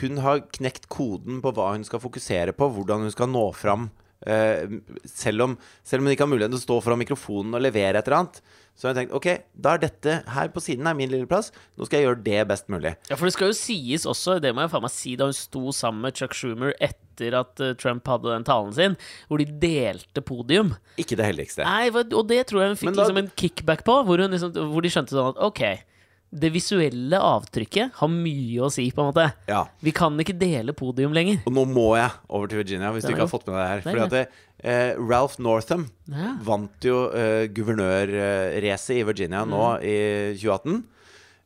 Hun 0.00 0.18
har 0.24 0.40
knekt 0.56 0.88
koden 0.88 1.42
på 1.44 1.52
hva 1.52 1.74
hun 1.74 1.84
skal 1.84 2.00
fokusere 2.00 2.54
på, 2.56 2.70
hvordan 2.72 3.04
hun 3.04 3.12
skal 3.12 3.28
nå 3.28 3.50
fram. 3.52 3.90
Eh, 4.26 4.66
selv, 5.08 5.46
om, 5.48 5.54
selv 5.86 6.02
om 6.02 6.08
hun 6.10 6.14
ikke 6.16 6.26
har 6.26 6.32
muligheten 6.32 6.56
til 6.56 6.62
å 6.62 6.66
stå 6.66 6.80
foran 6.84 7.00
mikrofonen 7.02 7.54
og 7.58 7.64
levere 7.64 7.98
et 8.02 8.06
eller 8.08 8.22
annet. 8.22 8.42
Så 8.72 8.86
har 8.88 8.94
jeg 8.94 9.02
tenkt 9.02 9.16
ok, 9.18 9.26
da 9.52 9.74
er 9.76 9.80
dette 9.82 10.12
her 10.32 10.48
på 10.54 10.60
siden 10.64 10.86
er 10.88 10.96
min 10.96 11.10
lille 11.12 11.28
plass. 11.28 11.50
Nå 11.76 11.84
skal 11.84 12.00
jeg 12.00 12.06
gjøre 12.08 12.22
det 12.24 12.38
best 12.48 12.70
mulig. 12.72 12.94
Ja, 13.10 13.18
for 13.20 13.28
det 13.28 13.34
skal 13.36 13.50
jo 13.50 13.56
sies 13.58 14.06
også, 14.08 14.38
det 14.40 14.54
må 14.56 14.64
jeg 14.64 14.72
faen 14.72 14.86
meg 14.86 14.94
si, 14.94 15.12
da 15.20 15.28
hun 15.28 15.36
sto 15.36 15.66
sammen 15.76 16.00
med 16.06 16.16
Chuck 16.16 16.32
Schumer 16.38 16.72
etter 16.80 17.36
at 17.42 17.60
eh, 17.60 17.74
Trump 17.76 18.08
hadde 18.08 18.32
den 18.32 18.46
talen 18.48 18.72
sin, 18.72 18.96
hvor 19.28 19.42
de 19.42 19.46
delte 19.60 20.24
podium. 20.24 20.72
Ikke 20.96 21.18
det 21.20 21.28
heldigste. 21.28 21.66
Nei, 21.68 21.90
og 22.00 22.24
det 22.32 22.40
tror 22.48 22.64
jeg 22.64 22.72
hun 22.72 22.80
fikk 22.80 22.94
da- 22.96 23.02
liksom 23.04 23.20
en 23.20 23.30
kickback 23.44 23.84
på, 23.86 23.98
hvor, 24.08 24.24
liksom, 24.32 24.56
hvor 24.72 24.82
de 24.88 24.94
skjønte 24.96 25.18
sånn 25.18 25.34
at 25.34 25.42
ok, 25.52 25.62
det 26.32 26.48
visuelle 26.54 27.18
avtrykket 27.20 27.98
har 27.98 28.08
mye 28.08 28.62
å 28.64 28.70
si, 28.72 28.86
på 28.94 29.02
en 29.04 29.10
måte. 29.10 29.26
Ja. 29.50 29.66
Vi 29.84 29.92
kan 29.92 30.16
ikke 30.22 30.32
dele 30.40 30.72
podium 30.72 31.12
lenger. 31.12 31.42
Og 31.46 31.52
nå 31.52 31.66
må 31.68 31.90
jeg 31.98 32.08
over 32.32 32.48
til 32.48 32.62
Virginia, 32.62 32.88
hvis 32.94 33.04
Den 33.04 33.12
du 33.12 33.16
ikke 33.18 33.26
har 33.26 33.32
fått 33.34 33.44
med 33.50 33.58
deg 33.58 33.62
det 33.62 33.72
her. 33.72 33.82
Fordi 33.84 34.02
at 34.06 34.14
det, 34.16 34.22
eh, 34.64 34.94
Ralph 34.96 35.36
Northam 35.44 35.84
Ja. 36.08 36.30
vant 36.42 36.88
jo 36.88 37.02
eh, 37.12 37.48
guvernørracet 37.52 38.96
i 38.96 39.02
Virginia 39.04 39.44
nå 39.44 39.62
Mm. 39.78 39.84
i 39.84 39.96
2018. 40.40 40.82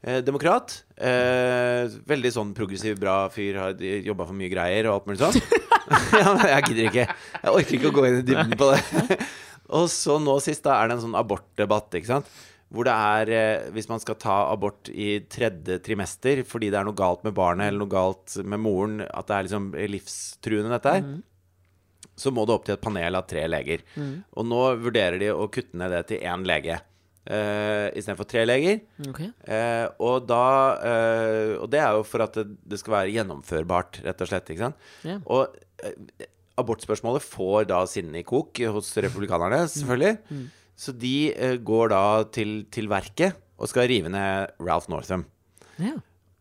Eh, 0.06 0.20
demokrat. 0.22 0.82
Eh, 0.96 1.88
veldig 2.06 2.30
sånn 2.32 2.54
progressiv, 2.54 2.98
bra 3.00 3.28
fyr. 3.28 3.56
Har 3.58 3.72
jobba 3.74 4.26
for 4.26 4.34
mye 4.38 4.50
greier 4.52 4.86
og 4.86 5.00
alt 5.00 5.06
mulig 5.06 5.18
sånt. 5.18 5.42
ja, 6.12 6.36
jeg 6.46 6.62
gidder 6.70 6.86
ikke. 6.90 7.06
Jeg 7.42 7.52
orker 7.52 7.74
ikke 7.78 7.90
å 7.90 7.94
gå 7.96 8.06
inn 8.06 8.20
i 8.20 8.26
dybden 8.26 8.54
på 8.58 8.70
det. 8.74 9.18
og 9.76 9.88
så 9.90 10.20
nå 10.22 10.38
sist 10.42 10.62
da 10.62 10.78
er 10.82 10.88
det 10.88 10.96
en 10.98 11.04
sånn 11.08 11.18
abortdebatt, 11.18 11.90
ikke 11.98 12.06
sant. 12.12 12.30
Hvor 12.74 12.88
det 12.88 12.94
er, 12.94 13.30
eh, 13.30 13.68
hvis 13.76 13.88
man 13.88 14.02
skal 14.02 14.18
ta 14.18 14.40
abort 14.50 14.90
i 14.90 15.20
tredje 15.30 15.78
trimester 15.86 16.42
fordi 16.46 16.72
det 16.72 16.80
er 16.80 16.88
noe 16.88 16.98
galt 16.98 17.22
med 17.26 17.36
barnet 17.36 17.70
eller 17.70 17.84
noe 17.84 17.92
galt 17.92 18.34
med 18.42 18.62
moren, 18.64 19.00
at 19.06 19.28
det 19.28 19.36
er 19.36 19.46
liksom 19.46 19.70
livstruende, 19.92 20.72
dette 20.74 20.96
her. 20.96 21.06
så 22.16 22.32
må 22.34 22.46
det 22.46 22.56
opp 22.56 22.66
til 22.66 22.74
et 22.74 22.82
panel 22.82 23.18
av 23.18 23.28
tre 23.30 23.46
leger. 23.46 23.86
Og 24.34 24.50
nå 24.50 24.60
vurderer 24.82 25.18
de 25.22 25.30
å 25.30 25.46
kutte 25.52 25.78
ned 25.78 25.94
det 25.94 26.04
til 26.10 26.26
én 26.26 26.46
lege 26.48 26.80
uh, 27.30 27.88
istedenfor 27.96 28.28
tre 28.28 28.44
leger. 28.46 28.80
Okay. 29.10 29.30
Uh, 29.46 29.86
og 30.02 30.26
da 30.28 30.44
uh, 30.78 31.52
Og 31.62 31.70
det 31.72 31.82
er 31.82 31.96
jo 31.96 32.06
for 32.06 32.24
at 32.26 32.38
det, 32.38 32.46
det 32.66 32.80
skal 32.82 32.98
være 33.00 33.14
gjennomførbart, 33.16 34.00
rett 34.06 34.24
og 34.24 34.30
slett. 34.30 34.52
Ikke 34.54 34.68
sant? 34.68 34.90
Yeah. 35.06 35.22
Og 35.26 35.56
uh, 35.84 36.28
abortspørsmålet 36.60 37.24
får 37.24 37.66
da 37.72 37.82
sinnet 37.90 38.22
i 38.22 38.26
kok 38.26 38.62
hos 38.72 38.94
republikanerne, 39.04 39.66
selvfølgelig. 39.72 40.46
Så 40.76 40.92
de 40.92 41.32
eh, 41.32 41.56
går 41.64 41.88
da 41.94 42.02
til, 42.36 42.58
til 42.72 42.88
verket 42.92 43.36
og 43.56 43.70
skal 43.70 43.88
rive 43.88 44.10
ned 44.12 44.52
Ralph 44.60 44.90
Northam. 44.92 45.24
Ja. 45.80 45.94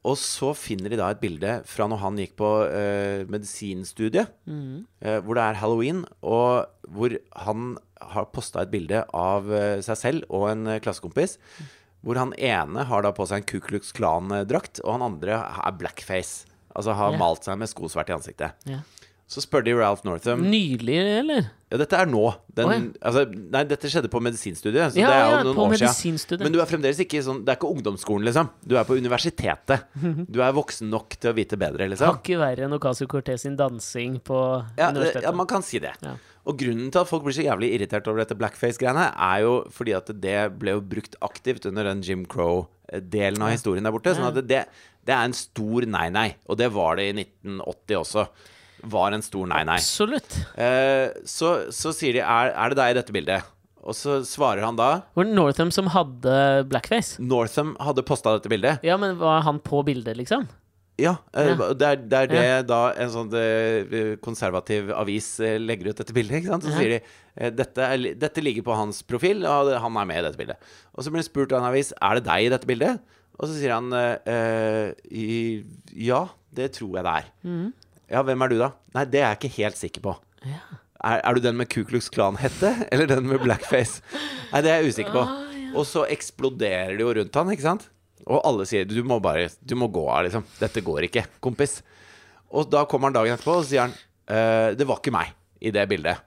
Og 0.06 0.17
så 0.21 0.52
finner 0.54 0.91
de 0.93 1.00
da 1.00 1.08
et 1.13 1.21
bilde 1.24 1.54
fra 1.65 1.88
når 1.89 2.02
han 2.04 2.19
gikk 2.21 2.36
på 2.38 2.50
uh, 2.69 3.24
medisinstudiet, 3.32 4.28
eh, 4.45 5.15
hvor 5.26 5.34
det 5.39 5.45
er 5.48 5.58
halloween, 5.58 6.04
og 6.21 6.67
hvor 6.93 7.15
han 7.48 7.71
har 8.13 8.28
posta 8.36 8.62
et 8.62 8.69
bilde 8.76 9.02
av 9.17 9.48
uh, 9.50 9.80
seg 9.82 9.98
selv 9.98 10.28
og 10.30 10.45
en 10.52 10.76
klassekompis. 10.84 11.39
Hvor 12.06 12.19
han 12.21 12.36
ene 12.38 12.84
har 12.86 13.02
da 13.02 13.10
på 13.17 13.26
seg 13.26 13.41
en 13.41 13.48
Ku 13.50 13.58
Klux 13.65 13.89
Klan-drakt, 13.98 14.84
og 14.86 14.93
han 15.00 15.08
andre 15.08 15.39
er 15.41 15.80
blackface. 15.80 16.45
Altså 16.76 16.93
har 16.93 17.15
Ja. 17.15 17.17
malt 17.17 17.48
seg 17.48 17.58
med 17.58 17.71
skosvert 17.71 18.12
i 18.12 18.17
ansiktet. 18.19 18.54
Ja. 18.69 18.84
Så 19.26 19.42
spør 19.42 19.64
de 19.66 19.74
Ralph 19.74 20.04
Northam 20.06 20.44
Nylig, 20.46 21.00
eller? 21.02 21.48
Ja, 21.72 21.80
dette 21.82 21.98
er 21.98 22.06
nå. 22.06 22.22
Den, 22.54 22.68
oh, 22.70 22.74
ja. 22.76 23.06
altså, 23.10 23.24
nei, 23.26 23.64
dette 23.66 23.90
skjedde 23.90 24.10
på 24.14 24.20
medisinstudiet, 24.22 24.94
så 24.94 25.00
Ja, 25.02 25.08
det 25.10 25.16
er 25.16 25.24
jo 25.24 25.32
ja, 25.34 25.40
noen 25.48 25.58
på 25.58 25.66
år 25.66 25.96
siden. 25.98 26.44
Men 26.44 26.54
du 26.54 26.60
er 26.62 26.70
fremdeles 26.70 27.02
ikke 27.02 27.24
sånn 27.26 27.42
Det 27.42 27.56
er 27.56 27.58
ikke 27.58 27.72
ungdomsskolen, 27.74 28.28
liksom. 28.30 28.52
Du 28.62 28.78
er 28.78 28.86
på 28.86 29.00
universitetet. 29.02 29.90
Du 30.36 30.40
er 30.46 30.54
voksen 30.56 30.94
nok 30.94 31.18
til 31.18 31.34
å 31.34 31.36
vite 31.38 31.58
bedre, 31.60 31.90
liksom. 31.90 32.14
Hakket 32.14 32.40
verre 32.40 32.68
enn 32.68 32.78
Ocasio 32.78 33.10
Cortez 33.10 33.48
sin 33.48 33.58
dansing 33.60 34.22
på 34.26 34.40
Ja, 34.78 34.92
det, 34.94 35.02
universitetet. 35.02 35.28
ja, 35.28 35.36
man 35.42 35.50
kan 35.50 35.66
si 35.66 35.82
det. 35.82 35.96
Og 36.46 36.60
grunnen 36.62 36.94
til 36.94 37.02
at 37.02 37.10
folk 37.10 37.26
blir 37.26 37.34
så 37.34 37.48
jævlig 37.48 37.74
irritert 37.74 38.06
over 38.12 38.22
dette 38.22 38.38
blackface-greiene, 38.38 39.10
er 39.10 39.44
jo 39.48 39.54
fordi 39.74 39.98
at 39.98 40.14
det 40.22 40.40
ble 40.62 40.78
jo 40.78 40.86
brukt 40.86 41.18
aktivt 41.26 41.66
under 41.66 41.90
den 41.90 42.06
Jim 42.06 42.28
Crow-delen 42.30 43.42
av 43.42 43.56
historien 43.58 43.90
der 43.90 43.96
borte. 43.96 44.14
Sånn 44.14 44.30
at 44.30 44.38
det, 44.46 44.68
det 45.02 45.16
er 45.18 45.26
en 45.26 45.34
stor 45.36 45.90
nei-nei. 45.90 46.36
Og 46.46 46.62
det 46.62 46.70
var 46.78 47.02
det 47.02 47.10
i 47.10 47.16
1980 47.26 48.04
også. 48.06 48.28
Var 48.91 49.15
en 49.17 49.24
stor 49.26 49.48
nei-nei. 49.50 49.78
Absolutt. 49.82 50.36
Eh, 50.62 51.10
så, 51.26 51.56
så 51.74 51.93
sier 51.95 52.19
de 52.19 52.24
er, 52.26 52.52
er 52.54 52.74
det 52.74 52.78
deg 52.82 52.93
i 52.93 52.98
dette 53.00 53.15
bildet? 53.15 53.52
Og 53.86 53.93
så 53.93 54.19
svarer 54.26 54.65
han 54.65 54.78
da 54.80 54.89
Var 55.13 55.28
det 55.28 55.34
Northam 55.38 55.69
som 55.74 55.89
hadde 55.93 56.36
blackface? 56.71 57.19
Northam 57.21 57.76
hadde 57.86 58.02
posta 58.08 58.34
dette 58.38 58.50
bildet. 58.50 58.82
Ja, 58.86 58.98
men 59.02 59.17
var 59.21 59.43
han 59.45 59.60
på 59.62 59.84
bildet, 59.86 60.17
liksom? 60.17 60.48
Ja, 60.98 61.17
eh, 61.36 61.52
Ja. 61.52 61.74
Det, 61.76 61.88
er, 61.91 62.02
det 62.08 62.19
er 62.24 62.30
det 62.32 62.67
da 62.69 62.80
en 63.04 63.10
sånn 63.12 63.34
eh, 63.36 64.15
konservativ 64.24 64.89
avis 64.95 65.28
eh, 65.43 65.58
legger 65.60 65.91
ut 65.91 66.00
dette 66.02 66.15
bildet. 66.15 66.48
Så 66.48 66.71
Ja. 66.71 66.78
sier 66.80 66.95
de 66.95 67.52
dette, 67.52 67.84
er, 67.84 68.06
dette 68.15 68.41
ligger 68.41 68.63
på 68.63 68.78
hans 68.80 69.02
profil, 69.04 69.43
og 69.45 69.74
han 69.76 69.98
er 70.00 70.08
med 70.08 70.21
i 70.21 70.26
dette 70.30 70.39
bildet. 70.39 70.69
Og 70.95 71.04
så 71.04 71.12
blir 71.12 71.19
han 71.19 71.28
spurt 71.28 71.52
av 71.52 71.60
en 71.62 71.67
avis 71.74 71.91
er 72.00 72.15
det 72.21 72.26
deg 72.30 72.45
i 72.48 72.52
dette 72.54 72.69
bildet. 72.69 73.02
Og 73.36 73.50
så 73.50 73.58
sier 73.58 73.74
han 73.76 73.91
eh, 73.91 74.93
i, 75.12 75.65
ja, 76.08 76.21
det 76.56 76.71
tror 76.78 76.95
jeg 76.95 77.04
det 77.04 77.15
er. 77.19 77.28
Mm. 77.43 77.74
Ja, 78.12 78.22
hvem 78.26 78.46
er 78.46 78.52
du, 78.52 78.58
da? 78.62 78.72
Nei, 78.96 79.06
det 79.10 79.22
er 79.22 79.32
jeg 79.32 79.39
ikke 79.39 79.56
helt 79.60 79.80
sikker 79.80 80.06
på. 80.06 80.15
Ja. 80.46 80.62
Er, 81.06 81.20
er 81.22 81.38
du 81.38 81.44
den 81.44 81.58
med 81.60 81.70
Ku 81.74 81.84
Klux 81.88 82.08
Klan-hette, 82.13 82.72
eller 82.94 83.10
den 83.10 83.28
med 83.30 83.41
blackface? 83.44 84.02
Nei, 84.52 84.62
det 84.65 84.72
er 84.72 84.82
jeg 84.82 84.94
usikker 84.94 85.15
på. 85.15 85.26
Ah, 85.26 85.52
ja. 85.58 85.72
Og 85.76 85.88
så 85.89 86.06
eksploderer 86.13 86.96
det 86.96 87.04
jo 87.04 87.13
rundt 87.20 87.39
han, 87.41 87.52
ikke 87.54 87.65
sant? 87.65 87.89
Og 88.26 88.39
alle 88.48 88.65
sier 88.65 88.88
du 88.89 88.96
må 89.06 89.20
bare 89.22 89.50
Du 89.62 89.76
må 89.78 89.89
gå 89.94 90.06
av, 90.10 90.24
liksom. 90.26 90.46
Dette 90.58 90.82
går 90.86 91.10
ikke, 91.10 91.26
kompis. 91.44 91.80
Og 92.56 92.70
da 92.72 92.86
kommer 92.89 93.10
han 93.10 93.18
dagen 93.18 93.36
etterpå 93.36 93.60
og 93.60 93.68
sier 93.68 93.86
han 93.86 93.96
«Eh, 94.26 94.72
det 94.78 94.88
var 94.88 95.02
ikke 95.02 95.13
meg 95.13 95.34
i 95.62 95.74
det 95.76 95.84
bildet. 95.91 96.22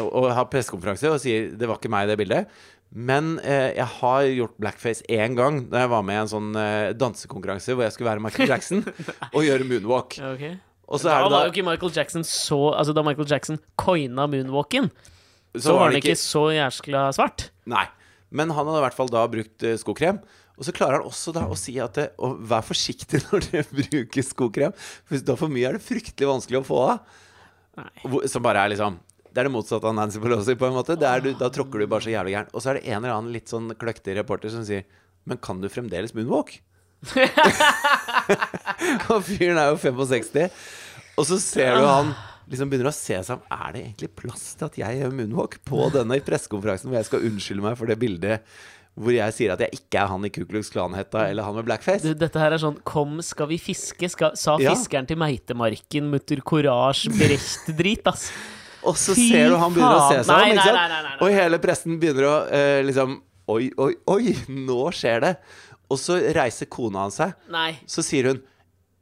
Og, 0.00 0.26
har 0.34 0.48
pressekonferanse 0.50 1.12
og 1.12 1.20
sier 1.22 1.52
det 1.54 1.68
var 1.70 1.78
ikke 1.78 1.92
meg 1.92 2.08
i 2.08 2.10
det 2.10 2.18
bildet. 2.18 2.54
Men 2.94 3.36
eh, 3.42 3.72
jeg 3.78 3.86
har 4.00 4.26
gjort 4.34 4.58
blackface 4.60 5.06
én 5.10 5.36
gang 5.38 5.64
da 5.70 5.84
jeg 5.84 5.92
var 5.94 6.04
med 6.06 6.18
i 6.18 6.22
en 6.24 6.30
sånn 6.30 6.50
eh, 6.58 6.92
dansekonkurranse 6.98 7.74
hvor 7.74 7.86
jeg 7.86 7.94
skulle 7.94 8.10
være 8.10 8.22
Michael 8.22 8.50
Jackson 8.50 8.84
og 9.34 9.46
gjøre 9.46 9.66
moonwalk. 9.70 10.18
Ok. 10.34 10.44
Så 10.84 11.08
Da 11.08 11.18
var 11.24 11.32
da 11.32 11.42
jo 11.46 11.52
ikke 11.54 11.64
Michael 11.66 11.92
Jackson 11.96 12.24
så 12.28 12.58
Altså, 12.74 12.92
da 12.96 13.04
Michael 13.06 13.28
Jackson 13.30 13.60
coina 13.80 14.26
moonwalken, 14.30 14.90
så, 15.54 15.72
var 15.72 15.78
var 15.78 15.92
han 15.92 16.00
ikke 16.02 16.16
så 16.18 16.48
jæskla 16.52 17.06
svart. 17.16 17.48
Nei. 17.70 17.86
Men 18.34 18.50
han 18.50 18.66
hadde 18.66 18.80
i 18.80 18.84
hvert 18.88 18.96
fall 18.96 19.12
da 19.12 19.22
brukt 19.30 19.64
eh, 19.64 19.78
skokrem. 19.78 20.18
Og 20.54 20.66
så 20.66 20.74
klarer 20.74 21.00
han 21.00 21.08
også 21.08 21.32
da 21.34 21.44
å 21.50 21.56
si 21.58 21.74
at 21.82 21.96
det, 21.98 22.08
og 22.22 22.36
vær 22.50 22.66
forsiktig 22.66 23.22
når 23.30 23.46
du 23.46 23.78
bruker 23.78 24.26
skokrem. 24.26 24.74
For 25.06 25.16
hvis 25.16 25.24
du 25.26 25.32
har 25.34 25.40
for 25.40 25.52
mye, 25.52 25.68
er 25.70 25.78
det 25.78 25.86
fryktelig 25.86 26.30
vanskelig 26.30 26.60
å 26.62 26.66
få 26.66 26.80
av. 26.92 27.20
Som 28.30 28.44
bare 28.44 28.62
er 28.62 28.70
liksom 28.70 29.00
Det 29.34 29.40
er 29.42 29.48
det 29.48 29.54
motsatte 29.54 29.88
av 29.90 29.96
Nancy 29.98 30.20
Pelosi, 30.22 30.54
på 30.58 30.68
en 30.68 30.76
måte. 30.76 30.94
Du, 30.98 31.32
da 31.38 31.50
tråkker 31.50 31.82
du 31.82 31.88
bare 31.90 32.06
så 32.06 32.12
jævlig 32.12 32.36
gæren. 32.36 32.52
Og 32.54 32.62
så 32.62 32.70
er 32.70 32.78
det 32.78 32.86
en 32.86 33.00
eller 33.00 33.16
annen 33.16 33.34
litt 33.34 33.50
sånn 33.50 33.72
kløktig 33.78 34.14
reporter 34.18 34.52
som 34.52 34.62
sier 34.66 34.86
Men 35.26 35.40
kan 35.42 35.62
du 35.62 35.70
fremdeles 35.72 36.14
moonwalk? 36.14 36.58
og 39.12 39.24
fyren 39.26 39.58
er 39.60 39.72
jo 39.72 39.80
65. 39.80 40.48
Og 41.14 41.26
så 41.28 41.38
ser 41.42 41.76
du 41.78 41.86
han 41.86 42.14
liksom 42.50 42.68
begynner 42.70 42.90
å 42.90 42.94
se 42.94 43.16
seg 43.24 43.38
om 43.38 43.44
Er 43.54 43.70
det 43.72 43.80
egentlig 43.86 44.10
plass 44.18 44.50
til 44.58 44.66
at 44.66 44.74
jeg 44.76 44.98
gjør 45.00 45.14
moonwalk 45.16 45.54
på 45.64 45.86
denne 45.94 46.18
pressekonferansen 46.26 46.90
hvor 46.90 46.98
jeg 46.98 47.08
skal 47.08 47.22
unnskylde 47.30 47.64
meg 47.64 47.78
for 47.80 47.88
det 47.88 47.96
bildet 48.02 48.42
hvor 48.94 49.10
jeg 49.10 49.34
sier 49.34 49.50
at 49.50 49.58
jeg 49.64 49.74
ikke 49.74 49.98
er 50.04 50.10
han 50.12 50.26
i 50.26 50.28
Ku 50.30 50.44
Klux 50.46 50.68
Klan-hetta 50.70 51.24
eller 51.26 51.42
han 51.42 51.56
med 51.56 51.64
blackface? 51.66 52.04
Du, 52.06 52.12
dette 52.14 52.38
her 52.38 52.54
er 52.54 52.60
sånn 52.62 52.76
Kom, 52.86 53.16
skal 53.26 53.48
vi 53.50 53.56
fiske? 53.58 54.06
Skal, 54.12 54.36
sa 54.38 54.54
Ja. 54.62 54.70
fiskeren 54.70 55.08
til 55.10 55.18
Meitemarken, 55.18 56.06
mutter 56.12 56.38
Courage, 56.46 57.10
Brecht-drit, 57.18 58.06
ass. 58.06 58.28
Og 58.86 58.94
så 59.00 59.16
Fy 59.16 59.24
ser 59.32 59.50
du 59.50 59.56
han 59.58 59.74
begynner 59.74 59.98
å 59.98 60.06
se 60.12 60.20
seg 60.28 60.36
om, 60.36 60.52
ikke 60.52 60.68
sant? 60.68 61.24
Og 61.24 61.32
hele 61.34 61.58
pressen 61.64 61.96
begynner 61.98 62.28
å 62.28 62.36
eh, 62.54 62.82
liksom 62.86 63.16
Oi, 63.50 63.66
oi, 63.76 63.90
oi, 64.08 64.30
nå 64.48 64.86
skjer 64.96 65.18
det. 65.20 65.30
Og 65.92 66.00
så 66.00 66.16
reiser 66.36 66.68
kona 66.72 67.04
hans 67.06 67.18
seg. 67.20 67.34
Nei, 67.52 67.74
Så 67.90 68.04
sier 68.06 68.30
hun 68.32 68.42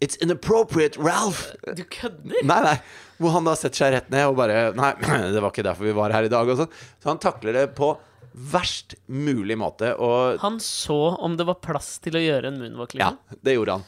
It's 0.02 0.16
inappropriate, 0.18 0.98
Ralph! 0.98 1.44
du 1.62 1.84
kødder? 1.86 2.40
Nei, 2.42 2.56
nei. 2.64 2.78
Hvor 3.22 3.36
han 3.36 3.46
da 3.46 3.52
setter 3.54 3.84
seg 3.84 3.92
rett 3.94 4.08
ned 4.10 4.32
og 4.32 4.34
bare 4.40 4.72
Nei, 4.74 4.88
det 5.34 5.38
var 5.38 5.52
ikke 5.52 5.62
derfor 5.68 5.86
vi 5.86 5.94
var 5.94 6.10
her 6.10 6.26
i 6.26 6.32
dag. 6.32 6.48
Og 6.50 6.58
sånn. 6.58 6.72
Så 6.98 7.12
han 7.12 7.20
takler 7.22 7.54
det 7.54 7.68
på 7.78 7.92
verst 8.32 8.96
mulig 9.06 9.54
måte. 9.60 9.92
Og 10.02 10.40
Han 10.42 10.58
så 10.64 10.96
om 11.22 11.36
det 11.38 11.46
var 11.46 11.60
plass 11.62 11.98
til 12.02 12.18
å 12.18 12.22
gjøre 12.24 12.50
en 12.50 12.58
moonwalk, 12.64 12.96
ja, 12.98 13.12
liksom. 13.12 13.40
det 13.46 13.54
gjorde 13.54 13.78
han. 13.78 13.86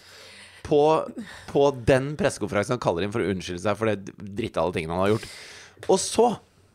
På, 0.65 0.81
på 1.51 1.65
den 1.85 2.13
pressekonferansen 2.21 2.77
han 2.77 2.85
kaller 2.85 3.05
inn 3.05 3.13
for 3.13 3.25
å 3.25 3.35
unnskylde 3.35 3.61
seg 3.65 3.77
for 3.77 3.91
det 3.91 4.15
dritt 4.39 4.57
alle 4.61 4.73
tingene 4.77 4.95
han 4.97 5.03
har 5.09 5.15
gjort. 5.17 5.27
Og 5.91 5.99
så 6.01 6.31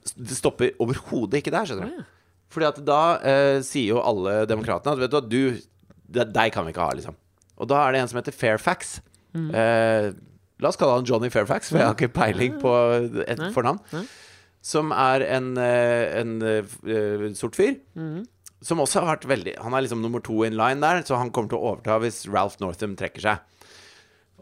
Det 0.09 0.35
stopper 0.37 0.75
overhodet 0.81 1.39
ikke 1.39 1.53
der, 1.53 1.69
skjønner 1.69 1.89
du. 1.95 2.03
Fordi 2.49 2.65
at 2.65 2.77
da 2.85 3.01
eh, 3.21 3.57
sier 3.65 3.93
jo 3.95 4.01
alle 4.01 4.41
demokratene 4.49 4.95
at 4.95 5.01
vet 5.03 5.11
du 5.13 5.17
hva, 5.19 5.25
du 5.29 5.68
Deg 6.09 6.53
kan 6.55 6.65
vi 6.65 6.73
ikke 6.73 6.85
ha, 6.87 6.95
liksom. 6.97 7.15
Og 7.59 7.67
da 7.69 7.83
er 7.85 7.93
det 7.93 8.01
en 8.01 8.07
som 8.11 8.17
heter 8.21 8.33
Fairfax. 8.35 8.97
Eh, 9.35 10.09
la 10.59 10.69
oss 10.71 10.77
kalle 10.79 10.95
han 10.97 11.05
Johnny 11.07 11.29
Fairfax, 11.29 11.69
for 11.69 11.77
jeg 11.81 11.87
har 11.89 11.95
ikke 11.97 12.13
peiling 12.15 12.55
på 12.61 12.71
et 13.27 13.41
fornavn. 13.55 13.79
Som 14.65 14.89
er 14.91 15.23
en, 15.37 15.53
en, 15.57 16.33
en 16.41 16.65
eh, 16.89 17.29
sort 17.37 17.55
fyr. 17.59 17.77
Som 18.65 18.81
også 18.83 18.99
har 18.99 19.13
vært 19.13 19.23
veldig 19.29 19.53
Han 19.63 19.71
er 19.77 19.85
liksom 19.85 20.01
nummer 20.03 20.19
to 20.19 20.41
in 20.43 20.57
line 20.59 20.81
der, 20.83 20.99
så 21.07 21.15
han 21.15 21.29
kommer 21.31 21.47
til 21.53 21.61
å 21.61 21.69
overta 21.73 21.95
hvis 22.03 22.25
Ralph 22.27 22.57
Northam 22.59 22.97
trekker 22.99 23.23
seg. 23.23 23.45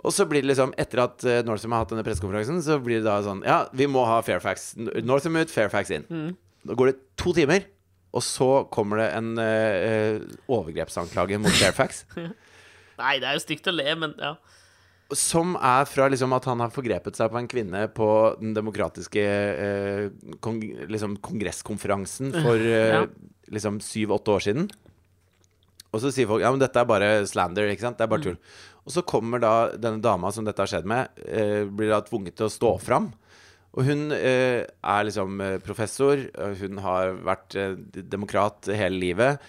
Og 0.05 0.13
så 0.13 0.25
blir 0.29 0.41
det 0.45 0.51
liksom, 0.53 0.73
etter 0.77 1.01
at 1.03 1.23
eh, 1.25 1.43
Northam 1.45 1.73
har 1.73 1.83
hatt 1.83 1.91
denne 1.93 2.05
pressekonferansen, 2.05 2.61
så 2.65 2.79
blir 2.81 3.01
det 3.01 3.07
da 3.09 3.19
sånn 3.25 3.43
Ja, 3.45 3.59
vi 3.73 3.85
må 3.89 4.05
ha 4.09 4.19
Fairfax. 4.25 4.71
Northam 5.05 5.37
ut, 5.41 5.49
Fairfax 5.53 5.91
inn. 5.93 6.05
Da 6.65 6.73
går 6.77 6.91
det 6.93 6.97
to 7.17 7.33
timer, 7.37 7.65
og 8.15 8.23
så 8.23 8.49
kommer 8.73 9.01
det 9.01 9.07
en 9.17 9.33
eh, 9.41 10.21
overgrepsanklage 10.47 11.39
mot 11.41 11.53
Fairfax. 11.59 12.05
Nei, 13.01 13.17
det 13.21 13.29
er 13.29 13.37
jo 13.37 13.43
stygt 13.43 13.67
å 13.69 13.75
le, 13.75 13.87
men 13.99 14.15
ja. 14.21 14.35
Som 15.15 15.53
er 15.55 15.85
fra 15.87 16.09
liksom 16.11 16.33
at 16.35 16.47
han 16.49 16.59
har 16.59 16.73
forgrepet 16.73 17.15
seg 17.15 17.29
på 17.31 17.39
en 17.39 17.47
kvinne 17.47 17.85
på 17.95 18.07
den 18.41 18.51
demokratiske 18.57 19.23
uh, 19.23 20.33
kong, 20.43 20.57
liksom 20.91 21.13
kongresskonferansen 21.23 22.33
for 22.35 22.59
uh, 22.59 22.73
Ja. 22.97 23.05
liksom 23.53 23.77
syv-åtte 23.83 24.33
år 24.33 24.43
siden. 24.43 24.67
Og 25.93 26.03
så 26.03 26.11
sier 26.11 26.27
folk 26.27 26.43
ja, 26.43 26.51
men 26.51 26.59
dette 26.59 26.81
er 26.81 26.89
bare 26.89 27.11
slander, 27.29 27.69
ikke 27.71 27.85
sant? 27.85 28.01
Det 28.01 28.03
er 28.03 28.11
bare 28.11 28.25
tull. 28.25 28.41
Og 28.83 28.97
så 28.97 29.05
kommer 29.07 29.39
da 29.39 29.53
denne 29.79 30.03
dama 30.03 30.33
som 30.35 30.43
dette 30.47 30.59
har 30.59 30.73
skjedd 30.73 30.87
med, 30.87 31.23
blir 31.75 31.91
da 31.91 32.01
tvunget 32.03 32.35
til 32.39 32.47
å 32.49 32.51
stå 32.51 32.73
fram. 32.83 33.07
Og 33.77 33.85
hun 33.85 33.99
eh, 34.15 34.63
er 34.65 35.03
liksom 35.05 35.35
eh, 35.45 35.57
professor, 35.61 36.17
hun 36.61 36.79
har 36.81 37.11
vært 37.27 37.53
eh, 37.61 37.75
demokrat 38.09 38.65
hele 38.73 38.97
livet. 38.97 39.43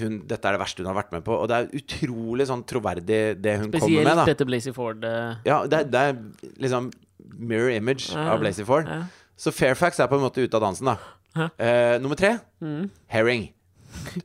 Hun, 0.00 0.22
dette 0.28 0.48
er 0.48 0.56
det 0.56 0.60
verste 0.62 0.80
hun 0.80 0.88
har 0.88 0.96
vært 0.96 1.12
med 1.12 1.24
på. 1.26 1.36
Og 1.36 1.48
det 1.50 1.58
er 1.58 1.68
utrolig 1.76 2.46
sånn 2.48 2.62
troverdig 2.68 3.20
det 3.36 3.56
hun 3.60 3.66
kommer 3.68 3.84
med. 3.84 4.08
Spesielt 4.08 4.30
dette 4.32 4.46
Blazy 4.48 4.72
Ford 4.76 5.04
eh, 5.04 5.36
ja, 5.44 5.58
det 5.68 5.82
det 5.92 6.00
er 6.08 6.16
liksom 6.64 6.88
mirror 7.36 7.70
image 7.74 8.08
Ja. 8.14 8.30
av 8.32 8.40
Blazy 8.40 8.64
Ford. 8.64 8.88
ja. 8.88 9.02
Så 9.36 9.52
Fairfax 9.52 9.98
er 10.00 10.08
på 10.08 10.16
en 10.16 10.22
måte 10.24 10.40
ute 10.40 10.56
av 10.56 10.62
dansen, 10.64 10.88
da. 10.88 10.96
Ja. 11.36 11.50
Eh, 11.60 11.98
nummer 12.00 12.16
tre 12.16 12.38
Mm. 12.64 12.86
Herring. 13.12 13.50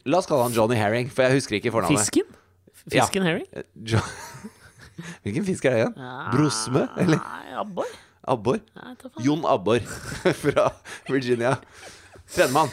La 0.07 0.21
oss 0.21 0.27
kalle 0.29 0.45
han 0.47 0.53
Johnny 0.55 0.77
Herring, 0.79 1.09
for 1.11 1.27
jeg 1.27 1.35
husker 1.41 1.57
ikke 1.59 1.73
fornavnet. 1.75 1.99
Fisken? 1.99 2.23
Fisken 2.87 3.27
ja. 3.27 3.33
Herring? 3.33 3.47
Hvilken 5.25 5.45
fisk 5.47 5.65
er 5.67 5.75
det 5.75 5.81
igjen? 5.81 5.93
Brosme, 6.31 6.85
eller? 7.03 7.19
Abbor? 7.59 7.91
Abbor? 8.27 8.60
Jon 9.19 9.45
Abbor 9.45 9.79
fra 10.43 10.71
Virginia. 11.10 11.57
Tredjemann. 12.31 12.69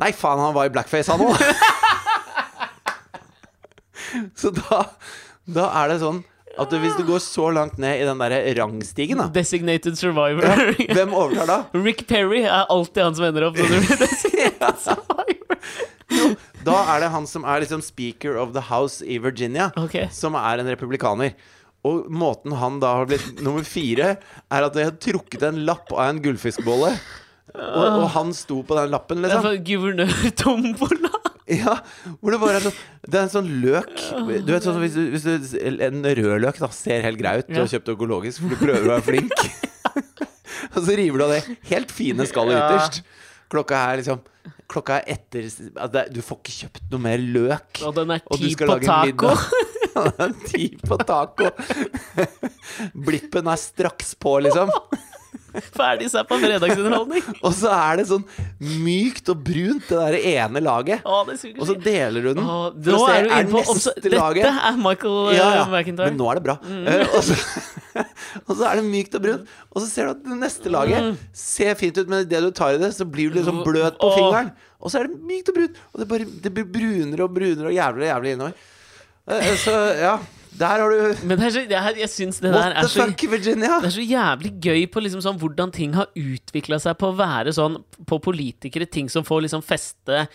Nei, 0.00 0.12
faen, 0.16 0.40
han 0.40 0.54
var 0.56 0.64
i 0.68 0.72
blackface, 0.72 1.12
han 1.12 1.20
òg! 1.20 1.36
Så 4.40 4.50
da, 4.50 4.84
da 5.46 5.68
er 5.82 5.88
det 5.92 5.98
sånn 6.02 6.24
at 6.60 6.72
hvis 6.82 6.96
du 6.98 7.04
går 7.06 7.20
så 7.22 7.46
langt 7.54 7.78
ned 7.80 8.00
i 8.02 8.06
den 8.08 8.18
der 8.20 8.54
rangstigen, 8.58 9.18
da 9.22 9.28
Designated 9.32 9.96
survivor. 9.98 10.42
Hvem 10.96 11.14
overtar 11.14 11.46
da? 11.48 11.58
Rick 11.78 12.06
Perry 12.10 12.42
er 12.42 12.66
alltid 12.66 13.02
han 13.06 13.14
som 13.16 13.24
ender 13.28 13.42
opp 13.48 13.56
som 13.60 13.68
designated 13.70 14.76
survivor. 14.82 15.56
Da 16.66 16.76
er 16.92 16.96
det 17.04 17.10
han 17.14 17.26
som 17.30 17.42
er 17.48 17.62
liksom 17.62 17.80
speaker 17.84 18.32
of 18.40 18.48
the 18.56 18.64
house 18.68 19.04
i 19.06 19.18
Virginia, 19.22 19.70
okay. 19.78 20.08
som 20.12 20.34
er 20.36 20.58
en 20.60 20.68
republikaner. 20.68 21.30
Og 21.88 22.10
måten 22.12 22.52
han 22.60 22.76
da 22.82 22.92
har 22.98 23.08
blitt 23.08 23.40
nummer 23.40 23.64
fire, 23.64 24.14
er 24.52 24.66
at 24.66 24.76
de 24.76 24.84
har 24.84 24.98
trukket 25.00 25.46
en 25.48 25.62
lapp 25.64 25.88
av 25.96 26.10
en 26.10 26.20
gullfiskbolle. 26.22 26.92
Og, 27.50 27.86
og 28.02 28.04
han 28.14 28.34
sto 28.36 28.60
på 28.66 28.76
den 28.78 28.92
lappen, 28.92 29.24
liksom. 29.24 29.42
for 29.42 29.62
guvernør 29.66 30.12
Tombola. 30.38 31.10
Ja, 31.50 31.80
hvor 32.20 32.30
det 32.30 32.38
bare 32.38 32.58
er 32.60 32.62
sånn 32.68 32.76
Det 33.10 33.16
er 33.18 33.24
en 33.24 33.32
sånn 33.32 33.48
løk 33.64 33.88
Du 34.46 34.52
vet 34.52 34.62
sånn 34.62 34.76
hvis, 34.84 34.94
du, 34.94 35.08
hvis 35.10 35.24
du, 35.26 35.56
En 35.82 36.04
rød 36.04 36.44
løk 36.44 36.60
da 36.62 36.68
ser 36.70 37.02
helt 37.02 37.18
grei 37.18 37.40
ut 37.40 37.48
Du 37.50 37.56
har 37.58 37.66
kjøpt 37.72 37.90
økologisk 37.96 38.44
For 38.44 38.54
du 38.54 38.60
prøver 38.60 38.86
å 38.86 38.92
være 38.92 39.06
flink 39.08 39.34
Og 40.76 40.78
så 40.86 40.94
river 41.00 41.18
du 41.18 41.24
av 41.26 41.32
det 41.34 41.40
helt 41.72 41.90
fine 41.94 42.26
skallet 42.30 42.54
Ja. 42.54 42.68
ytterst 42.68 43.00
Klokka 43.50 43.80
er 43.88 43.98
liksom 43.98 44.22
Klokka 44.70 45.00
er 45.00 45.16
etter 45.16 45.48
altså 45.48 46.04
Du 46.14 46.22
får 46.22 46.38
ikke 46.38 46.56
kjøpt 46.60 46.86
noe 46.94 47.04
mer 47.08 47.26
løk 47.40 47.82
Og 47.88 47.98
den 47.98 48.14
er 48.14 48.22
du 48.22 48.36
ti 48.44 48.54
på 48.60 48.78
taco. 48.86 49.34
Ti 50.50 50.68
på 50.86 50.98
taco 51.06 51.50
Blippen 52.94 53.48
er 53.50 53.60
straks 53.60 54.14
på 54.20 54.38
liksom 54.46 54.70
Ferdig 55.74 56.06
zappa 56.12 56.36
på 56.36 56.44
fredagsunderholdning. 56.44 57.24
Og 57.42 57.52
så 57.58 57.70
er 57.74 57.96
det 57.98 58.04
sånn 58.06 58.22
mykt 58.84 59.30
og 59.32 59.40
brunt 59.46 59.88
Det 59.90 59.98
der 59.98 60.16
ene 60.44 60.60
laget 60.62 61.02
Å, 61.06 61.16
Og 61.26 61.64
så 61.66 61.74
deler 61.82 62.22
du 62.22 62.28
den 62.38 62.44
Å, 62.44 62.58
For 62.76 62.94
å 62.94 63.00
se, 63.02 63.16
er 63.34 63.48
på 63.50 63.58
neste 63.58 63.74
obs- 63.74 64.12
laget 64.14 64.46
Dette 64.46 64.68
er 64.70 64.78
Michael 64.78 65.16
uh, 65.16 65.32
ja, 65.34 65.48
ja. 65.58 65.64
McIntyre. 65.66 66.06
Men 66.12 66.18
nå 66.22 66.28
er 66.30 66.38
det 66.38 66.44
bra. 66.46 66.56
Mm. 66.62 66.86
Uh, 66.86 67.16
og, 67.18 67.26
så, 67.26 67.38
og 68.46 68.52
så 68.60 68.68
er 68.70 68.78
det 68.80 68.86
mykt 68.92 69.18
og 69.18 69.24
brunt. 69.26 69.52
Og 69.74 69.82
så 69.82 69.90
ser 69.90 70.06
du 70.06 70.14
at 70.14 70.22
det 70.30 70.38
neste 70.44 70.70
laget 70.74 71.18
ser 71.42 71.74
fint 71.82 71.98
ut, 71.98 72.06
men 72.10 72.22
idet 72.28 72.42
du 72.46 72.50
tar 72.54 72.76
i 72.78 72.82
det, 72.82 72.92
så 72.94 73.06
blir 73.10 73.30
du 73.34 73.40
liksom 73.40 73.62
bløt 73.66 73.98
på 73.98 74.06
Mm. 74.06 74.10
Åh. 74.10 74.18
fingeren. 74.20 74.52
Og 74.80 74.90
så 74.94 75.00
er 75.02 75.10
det 75.10 75.18
mykt 75.28 75.50
og 75.50 75.58
brunt. 75.58 75.82
Og 75.92 76.00
det, 76.04 76.06
bare, 76.14 76.30
det 76.46 76.52
blir 76.56 76.70
brunere 76.78 77.26
og 77.26 77.34
brunere 77.36 77.72
og 77.72 77.74
jævlig 77.76 78.06
og 78.06 78.12
jævlig 78.14 78.36
innover. 78.38 78.68
Eh, 79.30 79.54
Så 79.60 79.72
ja, 80.00 80.14
der 80.60 80.82
har 80.82 80.90
du 80.92 81.14
Men 81.24 81.38
det 81.38 81.46
er 81.46 81.54
så, 81.54 81.62
jeg, 81.70 81.96
jeg 82.02 82.10
syns 82.12 82.40
det 82.42 82.52
der 82.52 82.74
er 82.74 82.82
the 82.82 82.88
så 82.90 83.06
fuck, 83.06 83.22
Virginia? 83.32 83.78
det 83.80 83.88
er 83.92 83.94
så 83.96 84.04
jævlig 84.04 84.52
gøy 84.60 84.86
på 84.92 85.02
liksom 85.04 85.22
sånn 85.24 85.38
hvordan 85.40 85.72
ting 85.72 85.94
har 85.96 86.10
utvikla 86.18 86.80
seg 86.82 86.98
på 87.00 87.12
å 87.12 87.16
være 87.16 87.54
sånn 87.56 87.78
på 88.10 88.18
politikere. 88.20 88.88
Ting 88.90 89.08
som 89.12 89.24
får 89.24 89.46
liksom 89.46 89.62
feste, 89.64 90.26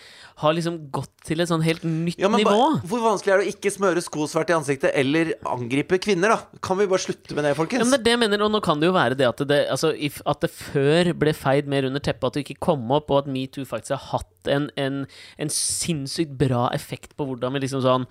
har 0.42 0.54
liksom 0.58 0.78
gått 0.92 1.12
til 1.26 1.40
et 1.40 1.48
sånn 1.48 1.64
helt 1.64 1.84
nytt 1.88 2.20
Ja, 2.20 2.28
nivå. 2.28 2.82
hvor 2.84 3.00
vanskelig 3.06 3.32
er 3.34 3.40
det 3.40 3.46
å 3.48 3.52
ikke 3.56 3.72
smøre 3.72 4.02
skosvert 4.04 4.50
i 4.52 4.56
ansiktet 4.58 4.92
eller 4.94 5.34
angripe 5.48 5.98
kvinner, 6.04 6.36
da? 6.36 6.60
Kan 6.62 6.78
vi 6.82 6.88
bare 6.92 7.00
slutte 7.06 7.34
med 7.38 7.46
det, 7.48 7.56
folkens? 7.56 7.80
Ja, 7.80 7.88
men 7.88 7.92
det 7.96 8.00
er 8.02 8.04
det 8.10 8.16
jeg 8.18 8.24
mener, 8.26 8.44
og 8.44 8.52
nå 8.52 8.62
kan 8.66 8.80
det 8.84 8.90
jo 8.90 8.96
være 8.98 9.16
det 9.16 9.30
at 9.30 9.46
det, 9.48 9.62
altså, 9.72 9.94
if, 9.96 10.22
at 10.28 10.42
det 10.44 10.52
før 10.52 11.14
ble 11.16 11.34
feid 11.34 11.68
mer 11.72 11.88
under 11.88 12.04
teppet, 12.04 12.28
at 12.28 12.34
det 12.40 12.46
ikke 12.50 12.60
kom 12.68 12.84
opp, 12.92 13.10
og 13.16 13.24
at 13.24 13.32
metoo 13.32 13.64
faktisk 13.66 13.96
har 13.96 14.20
hatt 14.20 14.52
en, 14.52 14.70
en, 14.78 15.06
en 15.40 15.50
sinnssykt 15.50 16.36
bra 16.38 16.68
effekt 16.76 17.16
på 17.18 17.26
hvordan 17.32 17.56
vi 17.56 17.64
liksom 17.66 17.82
sånn 17.86 18.06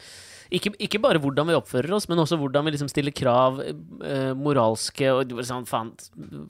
ikke, 0.55 0.75
ikke 0.87 0.99
bare 1.01 1.19
hvordan 1.19 1.49
vi 1.49 1.55
oppfører 1.57 1.95
oss, 1.97 2.05
men 2.07 2.21
også 2.21 2.37
hvordan 2.39 2.67
vi 2.69 2.75
liksom 2.75 2.87
stiller 2.93 3.11
krav, 3.17 3.57
eh, 3.65 4.35
moralske 4.39 5.09
og 5.11 5.33
sånn, 5.43 5.65
faen, 5.67 5.89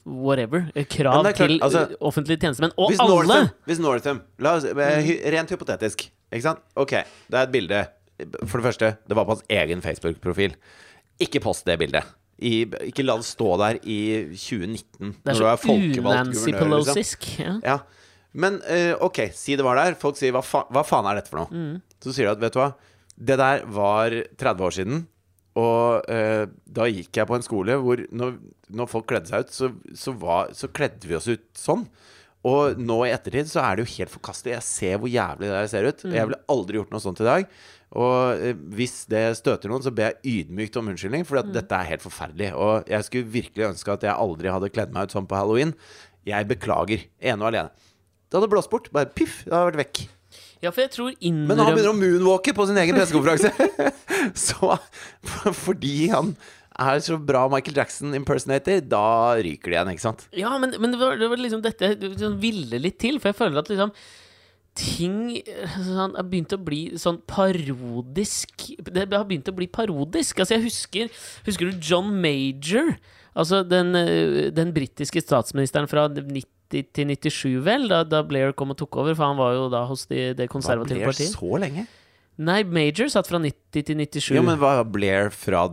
whatever. 0.05 0.67
eh, 0.75 0.85
Krav 0.85 1.23
klart, 1.23 1.37
til 1.39 1.55
altså, 1.63 1.85
eh, 1.91 1.97
offentlige 2.05 2.41
tjenestemenn. 2.43 2.75
Og 2.77 2.91
Hvis 2.91 3.01
alle! 3.01 3.15
Northam, 3.15 3.49
hvis 3.71 3.81
Northam 3.81 4.21
la 4.45 4.57
oss, 4.59 4.65
eh, 4.65 5.31
Rent 5.33 5.49
hypotetisk, 5.65 6.09
ikke 6.31 6.45
sant? 6.45 6.61
Ok, 6.77 6.99
det 7.31 7.39
er 7.39 7.47
et 7.47 7.55
bilde 7.55 7.85
For 8.47 8.61
det 8.61 8.69
første, 8.69 8.93
det 9.09 9.17
var 9.19 9.27
på 9.27 9.35
hans 9.35 9.47
egen 9.51 9.83
Facebook-profil. 9.83 10.55
Ikke 11.25 11.43
post 11.43 11.67
det 11.67 11.81
bildet. 11.81 12.07
I, 12.39 12.65
ikke 12.87 13.03
la 13.03 13.17
det 13.19 13.27
stå 13.27 13.57
der 13.59 13.79
i 13.83 13.99
2019, 14.35 15.15
Det 15.23 15.31
er 15.31 15.35
når 15.35 15.41
du 15.41 15.49
er 15.51 15.61
folkevalgt 15.63 16.33
guvernør. 16.35 16.83
Liksom. 16.95 17.43
Ja. 17.43 17.55
Ja. 17.63 17.79
Men 18.35 18.59
uh, 18.67 18.95
ok, 19.07 19.29
si 19.35 19.55
det 19.59 19.67
var 19.67 19.79
der. 19.79 19.99
Folk 19.99 20.19
sier 20.19 20.35
hva, 20.35 20.43
fa 20.47 20.65
hva 20.75 20.83
faen 20.87 21.07
er 21.11 21.21
dette 21.21 21.31
for 21.31 21.45
noe? 21.45 21.51
Mm. 21.51 21.99
Så 22.03 22.15
sier 22.15 22.27
de 22.27 22.35
at 22.35 22.43
vet 22.43 22.57
du 22.57 22.61
hva, 22.61 22.73
det 23.15 23.39
der 23.39 23.67
var 23.71 24.17
30 24.43 24.67
år 24.67 24.75
siden. 24.79 25.05
Og 25.63 26.11
uh, 26.11 26.47
da 26.67 26.89
gikk 26.91 27.15
jeg 27.21 27.31
på 27.31 27.39
en 27.39 27.47
skole 27.47 27.79
hvor 27.83 28.03
når, 28.11 28.35
når 28.75 28.91
folk 28.91 29.07
kledde 29.11 29.31
seg 29.31 29.47
ut, 29.47 29.55
så, 29.55 29.71
så, 29.95 30.15
var, 30.19 30.51
så 30.59 30.71
kledde 30.75 31.07
vi 31.11 31.19
oss 31.19 31.31
ut 31.31 31.47
sånn. 31.59 31.87
Og 32.45 32.77
nå 32.77 32.99
i 33.07 33.13
ettertid 33.15 33.49
så 33.49 33.63
er 33.65 33.77
det 33.79 33.87
jo 33.87 33.93
helt 33.95 34.13
forkastelig. 34.13 34.59
Jeg 34.59 34.67
ser 34.67 34.99
hvor 35.01 35.09
jævlig 35.09 35.49
det 35.49 35.63
ser 35.73 35.89
ut. 35.89 36.05
Jeg 36.13 36.29
ville 36.29 36.43
aldri 36.53 36.77
gjort 36.81 36.93
noe 36.93 37.01
sånt 37.05 37.23
i 37.25 37.29
dag. 37.29 37.47
Og 37.95 38.43
eh, 38.43 38.59
hvis 38.75 39.05
det 39.11 39.23
støter 39.39 39.71
noen, 39.71 39.85
så 39.85 39.93
ber 39.95 40.11
jeg 40.11 40.43
ydmykt 40.43 40.77
om 40.81 40.91
unnskyldning, 40.93 41.25
for 41.29 41.41
at 41.41 41.49
dette 41.55 41.79
er 41.79 41.89
helt 41.93 42.05
forferdelig. 42.05 42.51
Og 42.59 42.91
jeg 42.91 43.07
skulle 43.07 43.33
virkelig 43.39 43.69
ønske 43.71 43.95
at 43.95 44.05
jeg 44.05 44.13
aldri 44.27 44.51
hadde 44.53 44.73
kledd 44.75 44.93
meg 44.95 45.07
ut 45.09 45.15
sånn 45.17 45.29
på 45.31 45.39
halloween. 45.39 45.73
Jeg 46.29 46.49
beklager. 46.51 47.07
Ene 47.23 47.41
og 47.47 47.53
alene. 47.53 47.89
Det 48.29 48.41
hadde 48.41 48.51
blåst 48.53 48.73
bort. 48.73 48.91
Bare 48.93 49.09
piff, 49.15 49.41
det 49.47 49.55
hadde 49.55 49.71
vært 49.71 49.81
vekk. 49.85 50.03
ja, 50.65 50.71
for 50.73 50.83
jeg 50.83 50.91
tror 50.91 51.13
Men 51.23 51.61
han 51.61 51.71
begynner 51.71 51.93
å 51.93 51.97
moonwalke 51.97 52.55
på 52.57 52.67
sin 52.67 52.81
egen 52.83 52.97
pressekonferanse, 52.99 53.53
så 54.49 54.75
Fordi 55.65 56.09
han 56.11 56.35
er 56.81 57.01
så 57.05 57.17
bra 57.23 57.45
Michael 57.53 57.79
Jackson-impersonator, 57.79 58.83
da 58.91 59.07
ryker 59.39 59.71
det 59.71 59.79
igjen, 59.79 59.95
ikke 59.95 60.07
sant? 60.09 60.27
Ja, 60.35 60.53
men, 60.59 60.75
men 60.83 60.95
det, 60.95 61.01
var, 61.01 61.17
det 61.21 61.31
var 61.31 61.41
liksom 61.41 61.63
dette 61.65 61.93
jeg 61.93 62.01
liksom 62.03 62.39
ville 62.43 62.81
litt 62.83 62.99
til, 63.03 63.21
for 63.23 63.31
jeg 63.31 63.41
føler 63.41 63.63
at 63.63 63.73
liksom 63.73 63.95
Ting 64.75 65.37
eh, 65.39 65.75
sånn, 65.87 66.17
har 66.19 66.27
begynt 66.27 66.51
å 66.57 66.59
bli 66.59 66.81
sånn 66.99 67.21
parodisk 67.31 68.65
Det 68.83 69.05
har 69.07 69.27
begynt 69.29 69.47
å 69.47 69.55
bli 69.55 69.69
parodisk. 69.71 70.41
Altså, 70.43 70.57
jeg 70.57 70.65
husker 70.65 71.13
Husker 71.47 71.71
du 71.71 71.79
John 71.79 72.11
Major? 72.19 72.91
Altså 73.39 73.63
den, 73.67 73.95
eh, 73.95 74.51
den 74.55 74.73
britiske 74.75 75.23
statsministeren 75.23 75.87
fra 75.91 76.09
90 76.11 76.51
til 76.91 77.07
97, 77.07 77.61
vel, 77.63 77.87
da, 77.87 78.01
da 78.03 78.25
Blair 78.27 78.51
kom 78.57 78.73
og 78.75 78.79
tok 78.81 78.97
over, 78.99 79.15
for 79.15 79.29
han 79.29 79.39
var 79.39 79.53
jo 79.55 79.69
da 79.71 79.85
hos 79.87 80.09
de, 80.11 80.33
det 80.35 80.49
Var 80.49 80.51
konservative 80.51 80.99
Blair 80.99 81.13
partiet. 81.13 81.37
så 81.37 81.61
lenge? 81.63 81.85
Nei, 82.43 82.65
Major 82.67 83.07
satt 83.13 83.29
fra 83.31 83.39
90 83.39 83.85
til 83.87 83.99
97. 83.99 84.33
Jo, 84.35 84.43
men 84.43 84.59
var 84.59 84.81
Blair 84.91 85.29
fra 85.35 85.65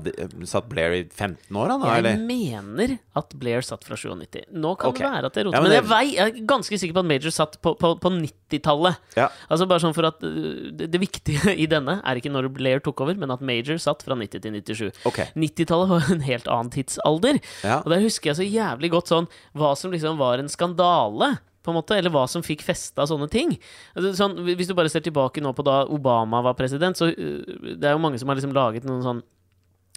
Satt 0.49 0.67
Blair 0.69 0.93
i 0.93 1.01
15 1.07 1.57
år, 1.57 1.71
da, 1.71 1.77
Jeg 1.89 2.03
eller? 2.03 2.21
mener 2.27 2.93
at 3.17 3.33
Blair 3.41 3.65
satt 3.65 3.85
fra 3.87 3.97
97. 3.97 4.45
Nå 4.53 4.75
kan 4.77 4.93
okay. 4.93 5.01
det 5.01 5.11
være 5.11 5.31
at 5.31 5.39
jeg 5.39 5.47
roter. 5.47 5.57
Ja, 5.57 5.63
men 5.65 5.71
men 5.71 5.77
jeg, 5.79 5.87
vei, 5.89 6.03
jeg 6.17 6.27
er 6.27 6.47
ganske 6.49 6.79
sikker 6.81 6.97
på 6.97 7.03
at 7.03 7.09
Major 7.09 7.33
satt 7.33 7.57
på, 7.63 7.73
på, 7.79 7.93
på 8.03 8.13
90-tallet. 8.13 9.01
Ja. 9.17 9.29
Altså 9.49 9.67
bare 9.69 9.83
sånn 9.83 9.95
for 9.97 10.09
at 10.09 10.21
uh, 10.25 10.71
det, 10.75 10.89
det 10.93 11.01
viktige 11.01 11.55
i 11.63 11.67
denne 11.71 11.99
er 12.03 12.19
ikke 12.19 12.33
når 12.33 12.51
Blair 12.55 12.83
tok 12.83 13.05
over, 13.05 13.17
men 13.17 13.33
at 13.33 13.43
Major 13.45 13.79
satt 13.81 14.05
fra 14.05 14.17
90 14.19 14.43
til 14.43 14.57
97. 14.59 15.05
Okay. 15.09 15.31
90-tallet 15.39 15.93
var 15.93 16.11
en 16.13 16.25
helt 16.27 16.51
annen 16.51 16.73
tidsalder. 16.73 17.41
Ja. 17.65 17.81
Og 17.81 17.93
der 17.93 18.03
husker 18.03 18.31
jeg 18.31 18.41
så 18.41 18.47
jævlig 18.47 18.91
godt 18.93 19.13
sånn 19.13 19.31
hva 19.57 19.73
som 19.79 19.93
liksom 19.95 20.19
var 20.21 20.41
en 20.41 20.51
skandale. 20.51 21.37
På 21.61 21.71
en 21.71 21.77
måte, 21.77 21.97
Eller 21.97 22.09
hva 22.09 22.27
som 22.29 22.41
fikk 22.41 22.63
festa 22.65 23.05
sånne 23.05 23.29
ting. 23.29 23.53
Altså, 23.95 24.15
sånn, 24.17 24.39
hvis 24.47 24.67
du 24.67 24.73
bare 24.77 24.89
ser 24.89 25.03
tilbake 25.05 25.43
nå 25.43 25.53
på 25.53 25.65
da 25.65 25.83
Obama 25.85 26.41
var 26.41 26.57
president, 26.57 26.97
så 26.97 27.11
uh, 27.11 27.75
det 27.77 27.85
er 27.85 27.93
jo 27.93 28.01
mange 28.01 28.17
som 28.21 28.29
har 28.29 28.39
liksom 28.39 28.55
laget 28.55 28.87
noen 28.87 29.05
sånn 29.05 29.21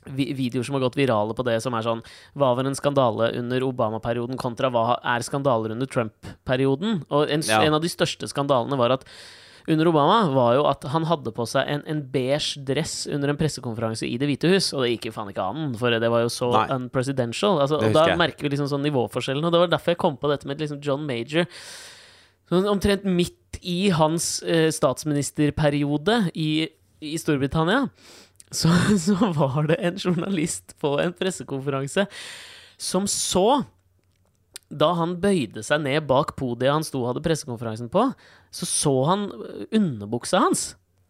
videoer 0.04 0.64
som 0.66 0.76
har 0.76 0.82
gått 0.84 0.98
virale 0.98 1.32
på 1.36 1.44
det, 1.46 1.62
som 1.64 1.72
er 1.72 1.86
sånn 1.86 2.02
Hva 2.36 2.50
var 2.56 2.66
en 2.68 2.76
skandale 2.76 3.30
under 3.38 3.64
Obama-perioden 3.64 4.36
kontra 4.36 4.68
hva 4.68 4.98
er 5.00 5.24
skandaler 5.24 5.72
under 5.72 5.88
Trump-perioden? 5.88 7.06
Og 7.10 7.30
en, 7.30 7.40
Ja. 7.40 7.62
en 7.62 7.74
av 7.74 7.80
de 7.80 7.88
største 7.88 8.28
skandalene 8.28 8.76
var 8.76 8.92
at 8.92 9.04
under 9.68 9.88
Obama 9.88 10.18
var 10.28 10.56
jo 10.58 10.64
at 10.68 10.84
han 10.92 11.06
hadde 11.08 11.32
på 11.32 11.46
seg 11.48 11.68
en, 11.72 11.84
en 11.88 12.02
beige 12.12 12.60
dress 12.68 13.06
under 13.08 13.32
en 13.32 13.38
pressekonferanse 13.40 14.04
i 14.04 14.18
Det 14.20 14.28
hvite 14.28 14.50
hus, 14.52 14.72
og 14.76 14.84
det 14.84 14.90
gikk 14.94 15.08
jo 15.08 15.14
faen 15.16 15.30
ikke 15.32 15.46
an, 15.54 15.72
for 15.80 15.94
det 15.94 16.10
var 16.12 16.26
jo 16.26 16.32
så 16.32 16.50
Nei. 16.52 16.66
unpresidential. 16.76 17.62
Altså, 17.64 17.80
og 17.80 17.96
da 17.96 18.10
jeg. 18.10 18.20
merker 18.20 18.44
vi 18.44 18.52
liksom 18.52 18.68
sånn 18.68 18.84
nivåforskjellen, 18.84 19.44
og 19.44 19.54
det 19.54 19.62
var 19.64 19.72
derfor 19.72 19.94
jeg 19.94 20.02
kom 20.04 20.18
på 20.20 20.28
dette 20.32 20.50
med 20.50 20.60
liksom 20.60 20.82
John 20.84 21.06
Major. 21.08 21.48
Sånn 22.52 22.68
omtrent 22.68 23.06
midt 23.08 23.58
i 23.64 23.88
hans 23.96 24.42
eh, 24.44 24.68
statsministerperiode 24.74 26.26
i, 26.36 26.66
i 27.00 27.16
Storbritannia, 27.20 27.86
så, 28.52 28.68
så 29.06 29.32
var 29.32 29.70
det 29.70 29.80
en 29.80 29.96
journalist 29.96 30.76
på 30.82 30.98
en 31.00 31.16
pressekonferanse 31.16 32.04
som 32.76 33.08
så 33.08 33.64
Da 34.74 34.88
han 34.98 35.18
bøyde 35.22 35.62
seg 35.62 35.84
ned 35.84 36.06
bak 36.08 36.32
podiet 36.36 36.72
han 36.72 36.84
sto 36.84 37.04
og 37.04 37.12
hadde 37.12 37.22
pressekonferansen 37.22 37.90
på, 37.92 38.08
så 38.54 38.68
så 38.70 38.94
han 39.10 39.26
underbuksa 39.74 40.44
hans. 40.46 40.68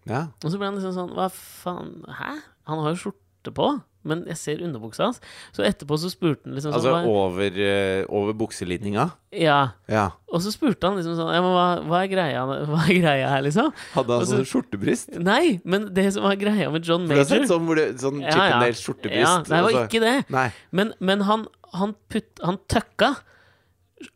Ja. 0.09 0.26
Og 0.45 0.53
så 0.53 0.59
ble 0.61 0.68
han 0.68 0.76
liksom 0.80 0.95
sånn 0.97 1.12
Hva 1.16 1.30
faen? 1.32 1.99
Hæ? 2.09 2.38
Han 2.68 2.80
har 2.84 2.95
jo 2.95 3.03
skjorte 3.07 3.53
på. 3.57 3.74
men 4.05 4.20
jeg 4.28 4.36
ser 4.36 4.59
underbuksa 4.61 5.07
hans. 5.07 5.18
Så 5.57 5.62
etterpå 5.64 5.97
så 5.97 6.11
spurte 6.12 6.45
han 6.45 6.53
liksom 6.59 6.74
sånn 6.74 6.76
Altså 6.76 7.09
over, 7.09 7.55
uh, 7.57 8.05
over 8.12 8.34
bukselinninga? 8.36 9.07
Ja. 9.32 9.72
Ja. 9.88 10.11
Og 10.28 10.42
så 10.45 10.53
spurte 10.53 10.84
han 10.90 10.99
liksom 10.99 11.14
sånn 11.16 11.30
ja, 11.32 11.40
men 11.40 11.55
hva, 11.57 11.68
hva, 11.88 12.03
er 12.05 12.11
greia, 12.12 12.42
hva 12.68 12.82
er 12.84 12.99
greia 12.99 13.30
her, 13.32 13.40
liksom? 13.47 13.70
Hadde 13.95 14.18
han 14.18 14.26
så- 14.28 14.36
sånn 14.42 14.51
skjortebryst? 14.51 15.16
Nei, 15.24 15.57
men 15.64 15.88
det 15.97 16.05
som 16.12 16.26
var 16.28 16.36
greia 16.36 16.68
med 16.72 16.84
John 16.84 17.07
For 17.09 17.16
du 17.16 17.22
har 17.22 17.24
Major 17.24 17.32
sett 17.47 17.49
sånn, 17.55 17.64
hvor 17.64 17.80
det, 17.80 17.86
sånn 18.05 18.20
Ja, 18.20 18.28
ja. 18.28 18.61
Ja, 19.09 19.38
det 19.40 19.49
var 19.57 19.70
altså. 19.72 19.86
ikke 19.88 20.05
det. 20.05 20.16
Nei. 20.36 20.49
Men, 20.70 20.92
men 21.01 21.24
han, 21.24 21.49
han, 21.72 21.97
putt, 22.12 22.45
han 22.45 22.61
tøkka 22.68 23.14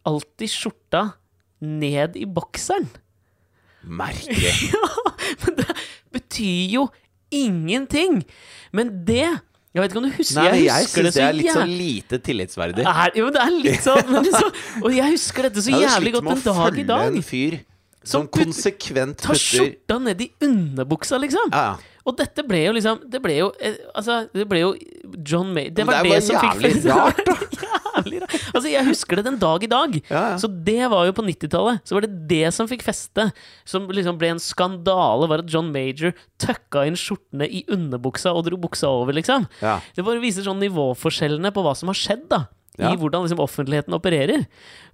alltid 0.05 0.53
skjorta 0.53 1.03
ned 1.65 2.17
i 2.21 2.27
bokseren. 2.29 2.91
Merkelig. 3.85 4.55
Men 5.45 5.57
det 5.61 5.67
betyr 6.13 6.73
jo 6.79 6.89
ingenting! 7.31 8.23
Men 8.73 8.91
det 9.07 9.23
Jeg 9.75 9.83
vet 9.83 9.93
ikke 9.93 10.01
om 10.01 10.07
du 10.09 10.15
husker 10.17 10.39
Nei, 10.41 10.47
Jeg 10.49 10.65
jeg 10.67 10.87
husker 10.87 11.05
syns 11.05 11.15
det 11.15 11.21
det 11.21 11.27
er 11.29 11.37
litt 11.39 11.53
sånn 11.55 11.73
lite 11.79 12.19
tillitsverdig. 12.25 12.85
er, 12.89 13.13
jo, 13.21 13.29
det 13.35 13.43
er 13.45 13.53
litt 13.55 13.85
sånn 13.85 14.01
men 14.11 14.25
liksom, 14.27 14.57
Og 14.85 14.91
jeg 14.97 15.13
husker 15.15 15.49
dette 15.49 15.65
så 15.65 15.71
jævlig 15.71 15.75
Jeg 15.75 15.79
hadde 15.79 15.93
jævlig 15.93 16.09
slitt 16.09 16.17
godt 16.19 16.25
med 16.25 16.33
en 16.33 16.39
å 16.39 16.57
med 16.97 16.97
å 16.99 16.99
følge 17.05 17.21
en 17.21 17.29
fyr 17.31 17.59
Som 18.03 18.09
som 18.09 18.27
putter- 18.27 18.49
konsekvent 18.49 19.21
Ta 19.23 19.29
putter 19.35 19.45
skjorta 19.45 19.99
ned 20.09 20.25
i 20.25 20.29
underbuksa, 20.49 21.21
liksom! 21.21 21.53
ja, 21.53 21.65
ja. 21.75 21.88
Og 22.09 22.17
dette 22.17 22.45
ble 22.47 22.63
jo 22.65 22.75
liksom 22.77 23.03
Det 23.13 23.21
ble 23.25 23.35
jo 23.41 23.51
eh, 23.61 23.77
Altså, 23.93 24.23
det 24.33 24.47
ble 24.49 24.63
jo 24.63 24.71
John 25.27 25.53
May 25.53 25.69
Det 25.75 25.85
var 25.89 26.01
det 26.07 26.15
det, 26.17 26.23
som 26.25 26.41
fikk 26.41 26.63
Det 26.63 26.89
var 26.89 27.13
jævlig 27.13 27.19
rart, 27.19 27.23
da. 27.29 27.37
jævlig 27.99 28.21
rart. 28.23 28.35
Altså, 28.55 28.69
jeg 28.71 28.87
husker 28.87 29.19
det 29.19 29.25
den 29.27 29.39
dag 29.43 29.65
i 29.65 29.71
dag. 29.71 29.97
Ja, 30.09 30.23
ja. 30.33 30.37
Så 30.41 30.49
det 30.49 30.89
var 30.93 31.09
jo 31.09 31.15
på 31.17 31.25
90-tallet. 31.27 31.81
Så 31.89 31.97
var 31.97 32.05
det 32.07 32.13
det 32.31 32.53
som 32.55 32.69
fikk 32.71 32.85
feste. 32.87 33.29
Som 33.69 33.89
liksom 33.91 34.19
ble 34.21 34.31
en 34.35 34.43
skandale, 34.43 35.27
var 35.31 35.43
at 35.43 35.51
John 35.51 35.73
Major 35.75 36.15
tøkka 36.43 36.85
inn 36.87 36.99
skjortene 36.99 37.49
i 37.49 37.65
underbuksa 37.75 38.31
og 38.37 38.47
dro 38.47 38.61
buksa 38.61 38.91
over, 39.01 39.17
liksom. 39.19 39.49
Ja. 39.65 39.79
Det 39.97 40.07
bare 40.07 40.23
viser 40.23 40.47
sånn 40.47 40.63
nivåforskjellene 40.63 41.51
på 41.55 41.65
hva 41.67 41.75
som 41.79 41.91
har 41.91 41.99
skjedd, 41.99 42.29
da. 42.31 42.45
I 42.79 42.95
hvordan 42.95 43.25
liksom 43.27 43.43
offentligheten 43.43 43.97
opererer. 43.97 44.45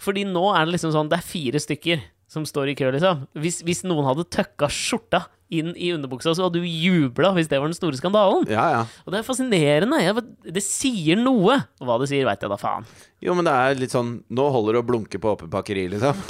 Fordi 0.01 0.25
nå 0.25 0.47
er 0.55 0.65
det 0.65 0.79
liksom 0.79 0.95
sånn 0.95 1.11
Det 1.13 1.19
er 1.19 1.27
fire 1.29 1.61
stykker 1.61 2.01
som 2.35 2.47
står 2.49 2.73
i 2.73 2.77
kø, 2.79 2.91
liksom. 2.95 3.25
Hvis, 3.39 3.61
hvis 3.67 3.85
noen 3.87 4.07
hadde 4.09 4.27
tøkka 4.35 4.69
skjorta 4.73 5.25
inn 5.55 5.73
i 5.77 5.93
underbuksa, 5.95 6.33
så 6.35 6.47
hadde 6.47 6.63
du 6.63 6.67
jubla 6.67 7.31
hvis 7.37 7.51
det 7.51 7.61
var 7.61 7.71
den 7.71 7.77
store 7.77 7.99
skandalen. 7.99 8.47
ja, 8.51 8.65
ja. 8.75 8.83
Og 9.05 9.15
det 9.15 9.21
er 9.21 9.27
fascinerende. 9.27 10.01
Jeg, 10.03 10.25
det 10.57 10.65
sier 10.67 11.21
noe. 11.21 11.61
Og 11.81 11.89
hva 11.89 11.99
det 12.03 12.11
sier, 12.11 12.27
veit 12.29 12.43
jeg 12.43 12.53
da 12.53 12.59
faen. 12.61 12.89
Jo, 13.25 13.37
men 13.39 13.47
det 13.47 13.55
er 13.55 13.79
litt 13.79 13.95
sånn 13.95 14.19
Nå 14.35 14.49
holder 14.53 14.77
det 14.77 14.83
å 14.83 14.89
blunke 14.89 15.21
på 15.21 15.35
åpent 15.37 15.53
bakeri, 15.53 15.87
liksom. 15.93 16.19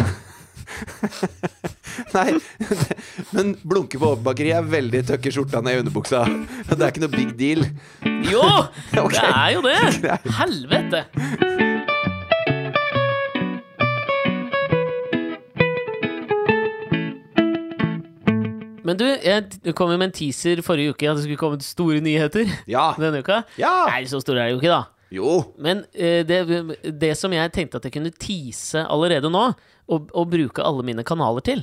Nei, 2.15 2.31
men 3.35 3.55
blunke 3.63 3.99
på 4.01 4.13
åpent 4.15 4.27
bakeri 4.27 4.53
er 4.55 4.67
veldig 4.67 5.05
tøkke 5.11 5.33
skjorta 5.35 5.63
ned 5.65 5.79
i 5.79 5.85
underbuksa. 5.85 6.25
Det 6.71 6.81
er 6.81 6.91
ikke 6.91 7.05
noe 7.07 7.15
big 7.15 7.37
deal. 7.39 7.67
Jo! 8.31 8.43
okay. 9.05 9.21
Det 9.21 9.31
er 9.31 9.55
jo 9.57 9.65
det! 9.69 9.79
Helvete! 10.41 11.07
Men 18.95 19.01
du, 19.01 19.05
jeg 19.27 19.75
kom 19.75 19.91
jo 19.91 19.99
med 19.99 20.13
en 20.13 20.15
teaser 20.15 20.63
forrige 20.63 20.95
uke 20.95 21.09
at 21.11 21.19
det 21.19 21.27
skulle 21.27 21.41
komme 21.41 21.59
store 21.67 21.99
nyheter 22.05 22.47
Ja. 22.71 22.93
denne 23.01 23.21
uka. 23.25 23.43
Ja. 23.59 23.75
Nei, 23.91 24.05
så 24.07 24.21
store 24.23 24.45
er 24.45 24.53
det 24.53 24.55
jo 24.55 24.61
ikke, 24.63 24.71
da. 24.71 24.83
Jo. 25.15 25.33
Men 25.63 25.83
eh, 25.95 26.23
det, 26.27 26.41
det 27.03 27.13
som 27.19 27.35
jeg 27.35 27.53
tenkte 27.55 27.79
at 27.79 27.85
jeg 27.87 27.95
kunne 27.99 28.11
tease 28.19 28.87
allerede 28.91 29.31
nå, 29.31 29.49
og, 29.85 30.09
å, 30.17 30.25
bruke 30.29 30.65
alle 30.65 30.85
mine 30.87 31.05
kanaler 31.07 31.45
til, 31.45 31.63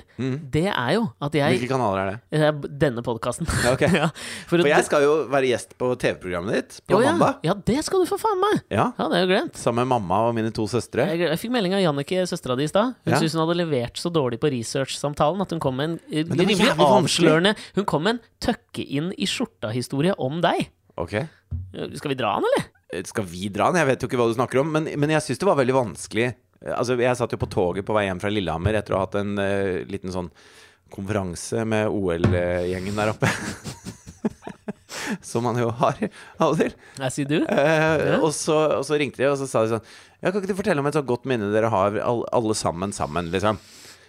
det 0.54 0.68
er 0.70 0.92
jo 0.94 1.08
at 1.24 1.36
jeg 1.38 1.58
Hvilke 1.58 1.72
kanaler 1.72 2.02
er 2.02 2.10
det? 2.12 2.42
Er 2.42 2.58
Denne 2.82 3.04
podkasten. 3.06 3.50
Ja, 4.02 4.10
for 4.48 4.62
For 4.62 4.70
jeg 4.70 4.86
skal 4.88 5.06
jo 5.06 5.14
være 5.32 5.50
gjest 5.50 5.74
på 5.80 5.90
TV-programmet 6.00 6.58
ditt 6.58 6.78
på 6.86 7.00
Å, 7.00 7.02
ja. 7.04 7.14
mandag. 7.16 7.42
Ja, 7.48 7.56
det 7.56 7.80
skal 7.88 8.04
du 8.04 8.10
for 8.10 8.22
faen 8.22 8.40
meg! 8.42 8.62
Ja. 8.74 8.92
Ja, 9.00 9.08
det 9.12 9.20
er 9.20 9.26
jo 9.26 9.32
glemt. 9.32 9.58
Sammen 9.60 9.86
med 9.86 9.94
mamma 9.96 10.22
og 10.28 10.36
mine 10.38 10.52
to 10.56 10.68
søstre. 10.70 11.08
Jeg, 11.12 11.24
jeg 11.32 11.42
fikk 11.42 11.56
melding 11.56 11.76
av 11.78 11.84
Jannicke, 11.84 12.26
søstera 12.30 12.58
di, 12.60 12.68
i 12.70 12.72
stad. 12.72 12.94
Hun 13.08 13.16
syntes 13.18 13.38
hun 13.38 13.44
hadde 13.46 13.58
levert 13.58 14.02
så 14.02 14.12
dårlig 14.14 14.42
på 14.42 14.52
research-samtalen 14.54 15.42
at 15.46 15.56
hun 15.56 15.64
kom 15.64 15.80
med 15.80 15.90
en 15.90 15.98
eh, 16.12 16.28
rimelig 16.30 16.70
avslørende 16.78 17.56
Hun 17.80 17.88
kom 17.90 18.06
med 18.06 18.18
en 18.18 18.22
tøkke 18.44 18.86
inn 18.86 19.10
i 19.18 19.30
skjorta-historie 19.30 20.16
om 20.22 20.40
deg. 20.46 20.70
Ok. 21.02 21.18
Skal 21.98 22.14
vi 22.14 22.20
dra 22.20 22.36
den, 22.38 22.48
eller? 22.52 22.70
Eh, 22.94 23.04
Skal 23.08 23.28
vi 23.28 23.50
dra 23.50 23.72
den? 23.72 23.82
Jeg 23.82 23.92
vet 23.92 24.04
jo 24.04 24.10
ikke 24.10 24.22
hva 24.22 24.30
du 24.30 24.38
snakker 24.38 24.62
om. 24.64 24.72
Men, 24.76 24.90
men 25.00 25.16
jeg 25.16 25.26
syns 25.26 25.42
det 25.42 25.50
var 25.50 25.60
veldig 25.60 25.78
vanskelig. 25.78 26.32
Altså, 26.62 26.98
jeg 27.02 27.18
satt 27.18 27.32
jo 27.34 27.40
på 27.42 27.50
toget 27.50 27.86
på 27.88 27.96
vei 27.96 28.06
hjem 28.06 28.20
fra 28.22 28.30
Lillehammer 28.30 28.78
etter 28.78 28.94
å 28.94 29.00
ha 29.00 29.08
hatt 29.08 29.18
en 29.18 29.34
uh, 29.40 29.82
liten 29.90 30.14
sånn 30.14 30.30
konferanse 30.92 31.64
med 31.66 31.90
OL-gjengen 31.90 32.98
der 33.00 33.14
oppe. 33.14 33.30
Som 35.26 35.48
man 35.48 35.58
jo 35.58 35.72
har 35.80 35.98
av 36.38 36.52
og 36.52 36.60
til. 36.60 36.76
Jeg 37.00 37.16
sier 37.16 37.30
du. 37.30 37.38
Eh, 37.50 38.18
og, 38.20 38.30
så, 38.36 38.58
og 38.78 38.84
så 38.86 39.00
ringte 39.00 39.24
de, 39.24 39.30
og 39.32 39.40
så 39.40 39.48
sa 39.50 39.64
de 39.64 39.74
sånn 39.74 39.86
Ja, 40.22 40.30
kan 40.30 40.42
ikke 40.42 40.52
du 40.52 40.60
fortelle 40.60 40.84
om 40.84 40.90
et 40.90 40.98
så 40.98 41.04
godt 41.06 41.26
minne 41.30 41.50
dere 41.54 41.72
har 41.74 41.98
alle 42.04 42.58
sammen 42.58 42.94
sammen, 42.96 43.32
liksom? 43.34 43.60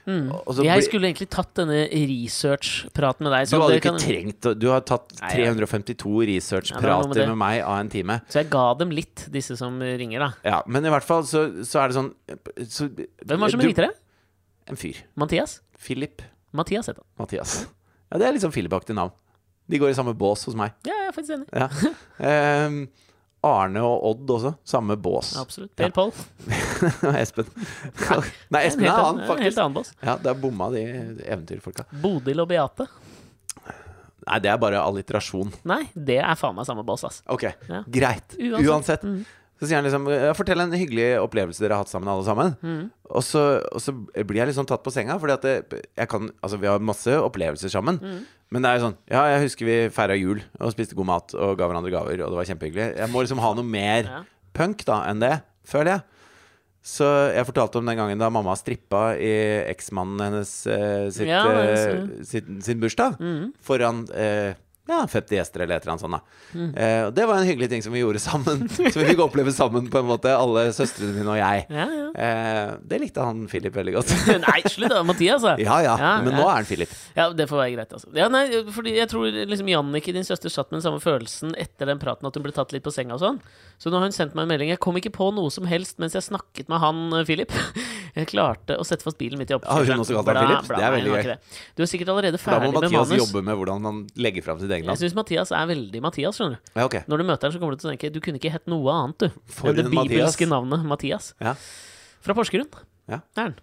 Og 0.07 0.55
så 0.57 0.63
Mm. 0.63 0.67
Jeg 0.67 0.83
skulle 0.89 1.07
egentlig 1.07 1.29
tatt 1.31 1.55
denne 1.55 1.85
research-praten 1.89 3.21
med 3.23 3.33
deg. 3.33 3.49
Du 3.51 3.61
hadde 3.61 3.77
ikke 3.79 3.83
kan- 3.93 3.99
trengt 4.03 4.59
Du 4.59 4.67
har 4.71 4.81
tatt 4.81 5.09
352 5.31 6.27
research-prater 6.27 6.89
Ja, 6.89 7.07
med 7.07 7.29
med 7.29 7.39
meg 7.39 7.63
av 7.63 7.79
en 7.79 7.89
time. 7.89 8.21
Så 8.29 8.43
jeg 8.43 8.51
ga 8.51 8.75
dem 8.75 8.91
litt, 8.91 9.27
disse 9.31 9.57
som 9.57 9.79
ringer, 9.81 10.19
da. 10.19 10.33
Ja, 10.45 10.63
men 10.67 10.85
i 10.85 10.89
hvert 10.91 11.05
fall 11.05 11.23
så, 11.23 11.63
så 11.65 11.81
er 11.85 11.89
det 11.89 11.97
sånn 11.97 12.15
så, 12.67 12.89
Hvem 12.91 13.39
var 13.39 13.47
det 13.49 13.51
som 13.53 13.61
du- 13.61 13.67
ringte 13.69 13.87
deg? 13.87 13.95
En 14.69 14.77
fyr. 14.77 14.97
Mathias? 15.17 15.61
Philip 15.79 16.23
Mathias 16.53 16.87
heter 16.87 17.03
han. 17.03 17.27
Mathias. 17.27 17.67
Ja, 18.11 18.19
det 18.19 18.27
er 18.27 18.33
litt 18.33 18.43
sånn 18.43 18.53
Philip-aktig 18.53 18.95
navn. 18.95 19.13
De 19.69 19.79
går 19.79 19.91
i 19.91 19.95
samme 19.95 20.15
bås 20.19 20.45
hos 20.45 20.55
meg. 20.55 20.73
Ja, 20.85 20.93
jeg 20.93 21.09
er 21.09 21.13
faktisk 21.13 21.37
enig. 21.39 21.49
Ja. 21.55 21.69
Ehm, 22.67 22.89
Arne 23.43 23.81
og 23.83 24.05
Odd 24.11 24.31
også. 24.37 24.53
Samme 24.65 24.95
bås. 25.03 25.33
Absolutt. 25.41 25.73
Per 25.77 25.91
Pål. 25.91 26.13
Og 26.15 27.17
Espen. 27.19 27.49
Nei, 28.55 28.63
Espen 28.69 28.87
er 28.87 28.93
han, 28.95 29.19
annen- 29.19 29.23
en 29.23 29.29
Helt 29.29 29.31
faktisk. 29.33 29.59
annen 29.65 29.75
bås. 29.79 29.93
Ja, 30.03 30.17
der 30.23 30.39
bomma 30.39 30.69
de 30.75 30.85
eventyrfolka. 31.27 31.87
Bodil 32.05 32.41
og 32.45 32.49
Beate. 32.53 32.87
Nei, 34.23 34.39
det 34.39 34.53
er 34.53 34.59
bare 34.63 34.79
alliterasjon. 34.79 35.51
Nei, 35.67 35.81
det 35.99 36.21
er 36.23 36.37
faen 36.39 36.55
meg 36.55 36.67
samme 36.69 36.85
bås, 36.87 37.03
ass. 37.09 37.23
Ok, 37.27 37.49
Ja. 37.69 37.81
greit. 37.91 38.37
Uansett. 38.39 38.69
Uansett. 38.71 39.03
Mm. 39.03 39.25
Så 39.59 39.67
sier 39.69 39.79
han 39.79 39.85
liksom 39.87 40.07
ja, 40.11 40.33
Fortell 40.35 40.59
en 40.63 40.73
hyggelig 40.75 41.09
opplevelse 41.23 41.63
dere 41.63 41.75
har 41.77 41.85
hatt 41.85 41.91
sammen, 41.91 42.09
alle 42.11 42.25
sammen. 42.27 42.55
Mm. 42.63 42.85
Og, 43.11 43.23
så, 43.27 43.43
og 43.71 43.83
så 43.83 43.93
blir 44.27 44.41
jeg 44.47 44.55
sånn 44.57 44.67
tatt 44.71 44.83
på 44.83 44.91
senga, 44.95 45.19
fordi 45.23 45.35
at 45.37 45.43
det, 45.47 45.83
jeg 45.99 46.09
kan 46.11 46.31
Altså, 46.43 46.59
vi 46.63 46.71
har 46.71 46.83
masse 46.83 47.15
opplevelser 47.19 47.71
sammen. 47.71 47.99
Mm. 48.03 48.23
Men 48.53 48.61
det 48.65 48.69
er 48.69 48.77
jo 48.79 48.85
sånn 48.87 48.97
Ja, 49.09 49.23
jeg 49.33 49.45
husker 49.47 49.69
vi 49.69 49.77
feira 49.95 50.17
jul 50.19 50.43
og 50.61 50.73
spiste 50.75 50.97
god 50.99 51.09
mat 51.09 51.33
og 51.35 51.55
ga 51.57 51.69
hverandre 51.71 51.93
gaver, 51.95 52.21
og 52.21 52.35
det 52.35 52.39
var 52.41 52.49
kjempehyggelig. 52.51 52.89
Jeg 53.01 53.11
må 53.13 53.23
liksom 53.25 53.41
ha 53.41 53.53
noe 53.57 53.65
mer 53.65 54.05
Ja. 54.11 54.19
punk 54.53 54.85
da 54.89 54.99
enn 55.09 55.23
det, 55.25 55.39
føler 55.65 55.95
jeg. 55.97 56.03
Så 56.83 57.07
jeg 57.33 57.47
fortalte 57.47 57.79
om 57.79 57.87
den 57.87 57.97
gangen 57.97 58.19
da 58.19 58.29
mamma 58.35 58.57
strippa 58.59 59.15
i 59.15 59.31
eksmannen 59.71 60.19
hennes 60.27 60.51
eh, 60.67 61.07
sitt, 61.15 61.29
Ja, 61.31 61.45
eh, 61.63 62.25
sin, 62.27 62.59
sin 62.61 62.81
bursdag. 62.83 63.21
Mm. 63.23 63.53
Foran 63.63 64.03
eh, 64.13 64.55
ja, 64.93 65.01
50 65.09 65.39
gjester 65.39 65.65
eller 65.65 65.79
et 65.79 65.87
eller 65.87 65.95
annet 65.95 66.05
sånt. 66.05 66.19
da 66.53 66.67
eh, 66.85 67.03
Og 67.09 67.15
det 67.17 67.27
var 67.29 67.41
en 67.41 67.49
hyggelig 67.49 67.69
ting 67.73 67.85
som 67.85 67.95
vi 67.95 68.03
gjorde 68.03 68.21
sammen. 68.23 68.67
som 68.93 69.01
vi 69.01 69.07
fikk 69.09 69.23
oppleve 69.25 69.55
sammen, 69.55 69.89
på 69.93 70.03
en 70.03 70.09
måte, 70.11 70.33
alle 70.37 70.67
søstrene 70.77 71.17
mine 71.17 71.35
og 71.35 71.41
jeg. 71.41 71.67
Ja, 71.73 71.87
ja. 71.99 72.07
Eh, 72.27 72.75
det 72.93 73.01
likte 73.03 73.25
han 73.25 73.47
Philip 73.51 73.77
veldig 73.77 73.97
godt. 73.99 74.15
Nei, 74.47 74.59
slutt 74.71 74.93
da, 74.93 75.03
Mathias, 75.07 75.45
da. 75.47 75.57
ja, 75.63 75.81
ja, 75.85 75.97
Ja, 76.01 76.13
men 76.25 76.37
nå 76.37 76.45
er 76.45 76.61
han 76.61 76.69
Philip. 76.69 76.93
Ja, 77.17 77.31
det 77.37 77.49
får 77.51 77.63
være 77.65 77.75
greit, 77.77 77.97
altså. 77.99 78.13
Ja, 78.17 78.29
nei, 78.33 78.45
fordi 78.75 78.97
jeg 78.99 79.11
tror 79.13 79.29
liksom 79.33 79.71
Jannicke, 79.73 80.15
din 80.15 80.27
søster, 80.29 80.53
satt 80.53 80.71
med 80.71 80.81
den 80.81 80.87
samme 80.87 81.03
følelsen 81.03 81.57
etter 81.61 81.89
den 81.89 82.01
praten 82.03 82.29
at 82.29 82.37
hun 82.37 82.45
ble 82.45 82.55
tatt 82.55 82.75
litt 82.75 82.85
på 82.85 82.93
senga 82.95 83.17
og 83.17 83.25
sånn. 83.25 83.41
Så 83.83 83.91
nå 83.91 83.99
har 83.99 84.07
hun 84.07 84.15
sendt 84.15 84.37
meg 84.37 84.47
en 84.47 84.53
melding. 84.53 84.73
Jeg 84.75 84.83
kom 84.83 84.99
ikke 85.01 85.15
på 85.15 85.33
noe 85.35 85.51
som 85.55 85.67
helst 85.71 85.99
mens 86.03 86.15
jeg 86.17 86.29
snakket 86.29 86.69
med 86.73 86.83
han, 86.85 87.05
eh, 87.19 87.25
Philip. 87.29 87.55
Jeg 88.13 88.29
klarte 88.29 88.77
å 88.77 88.85
sette 88.85 89.07
fast 89.07 89.17
bilen 89.17 89.41
midt 89.41 89.51
i 89.51 89.57
Har 89.57 89.87
hun 89.89 90.03
også 90.03 90.19
kalt 90.19 90.29
han 90.37 90.41
Philip? 90.45 90.69
Det 90.69 90.85
er 90.85 90.93
veldig 90.93 91.13
gøy. 91.17 91.37
Du 91.77 91.83
er 91.83 91.89
sikkert 91.89 92.11
allerede 92.13 92.41
ferdig 92.43 92.69
med 92.69 92.75
manus. 92.77 92.83
da 92.83 92.91
må 92.93 93.01
Mathias 93.07 93.23
jobbe 93.23 93.43
med 93.47 93.57
hvordan 93.57 93.87
han 93.89 94.01
legger 94.21 94.45
fram 94.45 94.61
sitt 94.61 94.69
eget 94.69 94.85
Jeg 94.85 94.91
navn. 94.91 95.01
syns 95.01 95.17
Mathias 95.17 95.53
er 95.57 95.67
veldig 95.73 96.03
Mathias, 96.05 96.37
skjønner 96.37 96.59
du. 96.59 96.73
Ja, 96.77 96.85
okay. 96.85 97.03
Når 97.09 97.17
du 97.23 97.25
møter 97.31 97.49
ham, 97.49 97.53
så 97.57 97.63
kommer 97.63 97.73
du 97.73 97.81
til 97.81 97.89
å 97.89 97.93
tenke 97.95 98.13
du 98.13 98.21
kunne 98.21 98.37
ikke 98.43 98.53
hett 98.53 98.67
noe 98.69 98.93
annet, 98.93 99.19
du. 99.25 99.41
For 99.49 99.73
enn 99.73 99.81
det 99.81 99.87
bibelske 99.89 100.45
Mathias. 100.45 100.53
navnet 100.53 100.85
Mathias. 100.93 101.33
Ja. 101.41 101.55
Fra 102.21 102.37
Porsgrunn. 102.37 102.69
Ja. 103.09 103.23
Er 103.37 103.49
han. 103.49 103.57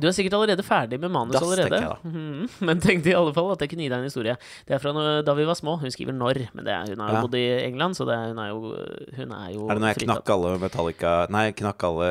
Du 0.00 0.06
er 0.08 0.12
sikkert 0.16 0.34
allerede 0.34 0.64
ferdig 0.66 0.98
med 1.00 1.10
manus 1.14 1.36
das, 1.36 1.42
allerede. 1.46 1.78
jeg. 1.80 1.98
Mhm. 2.10 2.48
Men 2.66 2.80
tenkte 2.82 3.10
i 3.12 3.14
alle 3.14 3.32
fall 3.36 3.52
at 3.52 3.60
jeg 3.62 3.70
kunne 3.70 3.84
gi 3.86 3.88
deg 3.92 3.98
en 4.02 4.08
historie. 4.08 4.36
Det 4.66 4.74
er 4.74 4.82
fra 4.82 4.92
da 5.22 5.34
vi 5.38 5.44
var 5.46 5.54
små. 5.54 5.76
Hun 5.80 5.90
skriver 5.94 6.12
når, 6.16 6.40
men 6.54 6.64
det 6.66 6.72
er, 6.74 6.88
hun 6.90 6.98
har 7.04 7.08
jo 7.12 7.14
Ja. 7.14 7.22
bodd 7.22 7.34
i 7.38 7.44
England, 7.68 7.94
så 7.94 8.06
det 8.08 8.14
er, 8.18 8.28
hun 8.32 8.38
er 8.42 8.48
jo, 8.48 8.60
hun 9.16 9.32
er 9.38 9.50
jo 9.54 9.68
Er 9.68 9.74
det 9.74 9.82
når 9.84 9.92
jeg 9.92 10.00
fritatt. 10.00 10.24
knakk 10.24 10.34
alle 10.34 10.58
Metallica 10.58 11.12
Nei, 11.30 11.44
knakk 11.52 11.84
alle 11.84 12.08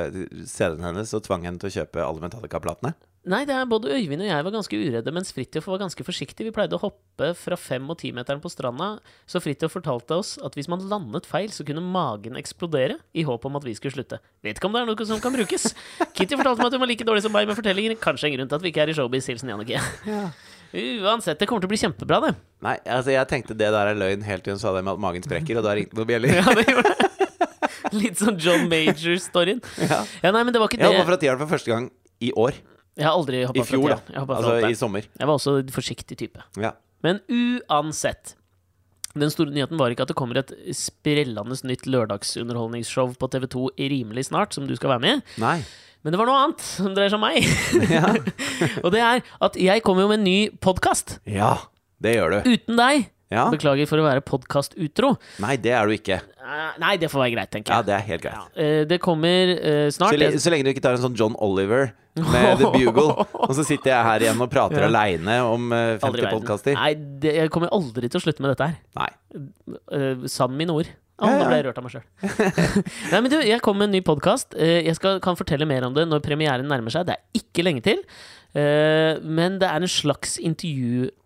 CD-ene 0.48 0.84
hennes 0.92 1.14
og 1.14 1.24
tvang 1.28 1.44
henne 1.44 1.60
til 1.60 1.70
å 1.70 1.76
kjøpe 1.82 2.06
alle 2.08 2.24
Metallica-platene? 2.24 2.94
Nei, 3.24 3.46
det 3.48 3.56
er 3.56 3.68
både 3.72 3.88
Øyvind 3.96 4.20
og 4.20 4.28
jeg 4.28 4.44
var 4.44 4.52
ganske 4.52 4.76
uredde, 4.76 5.12
mens 5.16 5.30
Fridtjof 5.32 5.70
var 5.72 5.80
ganske 5.86 6.04
forsiktig. 6.04 6.44
Vi 6.44 6.52
pleide 6.52 6.76
å 6.76 6.82
hoppe 6.82 7.30
fra 7.40 7.56
fem- 7.56 7.88
og 7.88 7.96
timeteren 8.02 8.42
på 8.44 8.52
stranda, 8.52 8.98
så 9.24 9.40
Fridtjof 9.40 9.78
fortalte 9.78 10.18
oss 10.20 10.34
at 10.44 10.58
hvis 10.58 10.68
man 10.68 10.84
landet 10.92 11.30
feil, 11.30 11.48
så 11.48 11.64
kunne 11.64 11.80
magen 11.80 12.36
eksplodere, 12.36 12.98
i 13.16 13.24
håp 13.24 13.48
om 13.48 13.56
at 13.56 13.64
vi 13.64 13.78
skulle 13.78 13.96
slutte. 13.96 14.20
Vet 14.44 14.60
ikke 14.60 14.68
om 14.68 14.76
det 14.76 14.82
er 14.84 14.90
noe 14.92 15.08
som 15.08 15.22
kan 15.24 15.36
brukes. 15.36 15.70
Kitty 16.18 16.36
fortalte 16.36 16.60
meg 16.60 16.68
at 16.68 16.76
hun 16.76 16.84
var 16.84 16.92
like 16.92 17.08
dårlig 17.08 17.24
som 17.24 17.32
meg 17.36 17.48
med 17.48 17.56
fortellinger. 17.60 17.96
Kanskje 18.04 18.28
en 18.28 18.36
grunn 18.36 18.52
til 18.52 18.60
at 18.60 18.66
vi 18.66 18.74
ikke 18.74 18.84
er 18.84 18.92
i 18.92 18.98
showbiz. 18.98 19.30
Hilsen 19.32 19.54
Jannicke. 19.54 19.80
Uansett, 20.74 21.40
det 21.40 21.48
kommer 21.48 21.64
til 21.64 21.70
å 21.70 21.74
bli 21.76 21.80
kjempebra, 21.80 22.20
det. 22.26 22.34
Nei, 22.66 22.76
altså 22.92 23.14
jeg 23.16 23.30
tenkte 23.32 23.56
det 23.56 23.72
der 23.72 23.94
er 23.94 24.00
løgn 24.00 24.28
helt 24.28 24.44
til 24.44 24.58
hun 24.58 24.62
sa 24.62 24.76
det 24.76 24.84
med 24.84 24.98
at 24.98 25.04
magen 25.06 25.24
sprekker, 25.24 25.62
og 25.62 25.68
da 25.68 25.78
ringte 25.78 25.96
noen 25.96 26.10
bjeller. 26.10 26.34
Ja, 26.42 26.58
det 26.58 26.68
gjorde 26.68 26.92
det. 26.92 27.10
Litt 27.94 28.20
sånn 28.20 28.40
John 28.42 28.68
Major-storyen. 28.72 29.64
Ja. 29.80 30.04
Ja, 30.26 30.32
nei, 30.34 30.42
men 30.42 30.52
det 30.52 30.60
var 30.60 30.72
ikke 30.72 30.82
Jeg 30.82 30.90
at 30.90 31.06
de 31.06 31.08
fra 31.08 31.20
det 31.22 31.36
for 31.46 31.56
første 31.56 31.72
gang 31.72 31.92
i 32.24 32.34
år. 32.36 32.58
Jeg 32.98 33.08
har 33.08 33.16
aldri 33.18 33.41
hoppa 33.48 33.60
I 33.64 33.66
fjor, 33.66 33.89
da. 33.96 34.22
Altså 34.24 34.56
i 34.70 34.76
sommer. 34.78 35.06
jeg 35.20 35.28
var 35.30 35.34
også 35.39 35.56
forsiktig 35.74 36.18
type. 36.20 36.44
Ja. 36.62 36.76
Men 37.04 37.20
uansett. 37.28 38.36
Den 39.14 39.30
store 39.30 39.54
nyheten 39.54 39.78
var 39.78 39.94
ikke 39.94 40.06
at 40.08 40.10
det 40.10 40.18
kommer 40.18 40.39
et 40.41 40.52
sprellende 40.74 41.58
nytt 41.70 41.86
lørdagsunderholdningsshow 41.86 43.14
på 43.22 43.30
TV2 43.34 43.68
rimelig 43.78 44.28
snart, 44.32 44.56
som 44.58 44.66
du 44.70 44.74
skal 44.78 44.96
være 44.96 45.04
med 45.04 45.20
i. 45.20 45.41
Nei. 45.44 45.58
Men 46.04 46.16
det 46.16 46.20
var 46.20 46.28
noe 46.28 46.39
annet 46.44 46.64
som 46.66 46.96
dreier 46.98 47.14
seg 47.14 47.20
om 47.20 47.24
meg. 47.24 47.46
Ja. 47.94 48.10
Og 48.84 48.89
det 48.96 49.04
er 49.06 49.22
at 49.46 49.60
jeg 49.62 49.84
kommer 49.86 50.04
jo 50.06 50.10
med 50.12 50.20
en 50.22 50.28
ny 50.28 50.38
podkast. 50.64 51.20
ja, 51.30 51.56
det 52.04 52.18
gjør 52.18 52.34
du. 52.41 52.50
Uten 52.58 52.76
deg. 52.80 53.06
Ja. 53.34 53.48
Beklager 53.54 53.90
for 53.90 54.02
å 54.02 54.06
være 54.06 54.22
podkast-utro. 54.28 55.16
Nei, 55.44 55.56
det 55.62 55.74
er 55.74 55.90
du 55.90 55.96
ikke. 55.96 56.20
Eh, 56.44 56.70
Nei, 56.84 56.94
det 57.02 57.10
får 57.10 57.24
være 57.24 57.34
greit, 57.34 57.52
tenker 57.56 57.74
jeg. 57.74 57.82
Ja, 57.82 57.88
det 57.88 57.96
er 57.98 58.06
helt 58.12 58.24
greit. 58.28 58.54
Ja. 58.54 58.86
Det 58.94 59.00
kommer 59.02 59.54
eh, 59.58 59.90
snart. 59.96 60.14
Så, 60.14 60.22
le 60.22 60.32
så 60.44 60.54
lenge 60.54 60.68
du 60.68 60.72
ikke 60.74 60.84
tar 60.86 60.98
en 61.00 61.04
sånn 61.08 61.18
John 61.18 61.36
Oliver 61.42 61.92
med 62.14 62.60
The 62.62 62.70
Bugle, 62.76 63.26
og 63.48 63.54
så 63.58 63.64
sitter 63.66 63.90
jeg 63.96 64.06
her 64.06 64.26
igjen 64.28 64.42
og 64.46 64.52
prater 64.54 64.84
Ja. 64.86 64.90
aleine 64.92 65.40
om 65.50 65.72
eh, 65.74 65.96
i 65.96 66.02
50 66.04 66.30
podkaster. 66.30 66.76
Nei, 66.78 66.92
det, 67.24 67.34
jeg 67.42 67.54
kommer 67.56 67.74
aldri 67.74 68.06
til 68.12 68.22
å 68.22 68.26
slutte 68.28 68.46
med 68.46 68.54
dette 68.54 68.70
her. 68.70 68.78
Nei. 69.02 70.28
Sann 70.30 70.54
mine 70.60 70.76
ord. 70.78 70.92
Å, 71.24 71.30
Ja, 71.30 71.40
nå 71.40 71.46
ble 71.48 71.58
jeg 71.60 71.66
rørt 71.68 71.78
av 71.80 71.86
meg 71.86 71.94
sjøl. 71.94 72.06
Nei, 73.14 73.20
men 73.22 73.30
du, 73.32 73.36
jeg 73.46 73.62
kom 73.64 73.78
med 73.80 73.88
en 73.90 73.94
ny 73.96 74.02
podkast. 74.06 74.56
jeg 74.58 74.96
skal, 74.98 75.20
kan 75.24 75.38
fortelle 75.40 75.66
mer 75.70 75.86
om 75.88 75.94
det 75.96 76.08
når 76.10 76.24
premieren 76.26 76.66
nærmer 76.70 76.94
seg. 76.94 77.06
Det 77.10 77.16
er 77.18 77.42
ikke 77.42 77.66
lenge 77.66 77.84
til. 77.86 78.02
Eh, 78.58 79.22
men 79.24 79.60
det 79.62 79.70
er 79.70 79.82
en 79.86 79.90
slags 79.90 80.36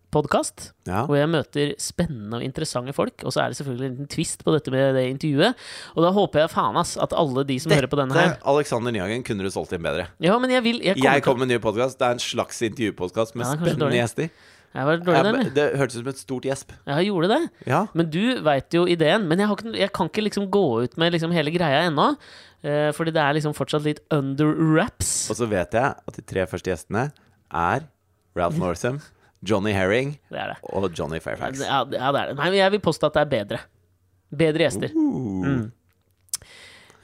intervjupodkast. 0.08 0.74
Ja. 0.88 1.06
Hvor 1.06 1.18
jeg 1.18 1.30
møter 1.30 1.74
spennende 1.80 2.38
og 2.38 2.44
interessante 2.44 2.94
folk. 2.94 3.24
Og 3.24 3.34
så 3.34 3.44
er 3.44 3.50
det 3.50 3.58
selvfølgelig 3.58 3.88
en 3.88 3.94
liten 3.94 4.08
twist 4.08 4.44
på 4.44 4.54
dette 4.54 4.72
med 4.72 4.96
det 4.96 5.10
intervjuet. 5.12 5.56
Og 5.96 6.04
da 6.04 6.12
håper 6.12 6.40
jeg 6.42 6.52
faen 6.52 6.78
ass 6.78 6.98
at 6.98 7.14
alle 7.14 7.44
de 7.46 7.60
som 7.60 7.72
hører 7.72 7.88
på 7.88 8.00
denne 8.00 8.16
her 8.16 8.36
Dette, 8.36 8.46
Alexander 8.48 8.92
Nyhagen, 8.92 9.24
kunne 9.24 9.44
du 9.44 9.52
solgt 9.52 9.74
inn 9.74 9.84
bedre. 9.84 10.08
Ja, 10.20 10.38
men 10.40 10.50
jeg 10.50 10.64
vil 10.64 10.82
Jeg 10.82 10.96
kommer 10.96 11.14
Jeg 11.14 11.24
kommer 11.24 11.46
med 11.46 11.52
en 11.52 11.58
ny 11.58 11.64
podkast. 11.64 12.00
Det 12.00 12.08
er 12.08 12.12
en 12.18 12.24
slags 12.24 12.62
intervjupodkast 12.62 13.36
med 13.36 13.46
Ja, 13.46 13.56
spennende 13.56 13.86
dårlig. 13.86 14.02
gjester. 14.02 14.30
Jeg 14.78 14.86
var 14.86 14.98
dårlig 14.98 15.20
eller? 15.20 15.50
det 15.56 15.78
hørtes 15.80 15.96
ut 15.96 16.04
som 16.04 16.08
et 16.12 16.20
stort 16.20 16.44
gjesp. 16.46 16.72
Ja, 16.86 16.98
jeg 17.00 17.08
gjorde 17.08 17.30
det. 17.32 17.50
Ja. 17.66 17.86
Men 17.94 18.10
du 18.12 18.42
veit 18.44 18.74
jo 18.74 18.86
ideen. 18.86 19.28
Men 19.28 19.40
jeg, 19.40 19.48
har 19.48 19.58
ikke, 19.58 19.78
jeg 19.80 19.92
kan 19.92 20.08
ikke 20.12 20.26
liksom 20.28 20.52
gå 20.52 20.84
ut 20.84 20.98
med 20.98 21.16
liksom 21.16 21.32
hele 21.32 21.52
greia 21.52 21.88
ennå. 21.88 22.16
Uh, 22.66 22.92
fordi 22.94 23.14
det 23.14 23.22
er 23.22 23.34
liksom 23.38 23.54
fortsatt 23.54 23.86
litt 23.86 24.02
under 24.12 24.46
wraps. 24.46 25.30
Og 25.32 25.38
så 25.40 25.48
vet 25.50 25.74
jeg 25.74 25.96
at 25.96 26.16
de 26.16 26.22
tre 26.26 26.46
første 26.46 26.70
gjestene 26.70 27.12
er 27.54 27.88
Ralph 28.38 28.60
Northam, 28.60 29.00
Johnny 29.46 29.72
Herring 29.76 30.16
Det 30.32 30.46
det. 30.54 30.58
og 30.64 30.90
Johnny 30.98 31.20
Fairfax. 31.22 31.60
Ja, 31.62 31.84
ja, 31.84 31.84
det 31.86 32.00
er 32.02 32.32
det. 32.32 32.38
Nei, 32.40 32.50
men 32.50 32.60
jeg 32.60 32.72
vil 32.78 32.82
påstå 32.82 33.12
at 33.12 33.18
det 33.20 33.22
er 33.26 33.32
bedre. 33.34 33.60
Bedre 34.38 34.66
gjester. 34.66 34.94
Uh. 34.96 35.46
Mm. 35.46 35.66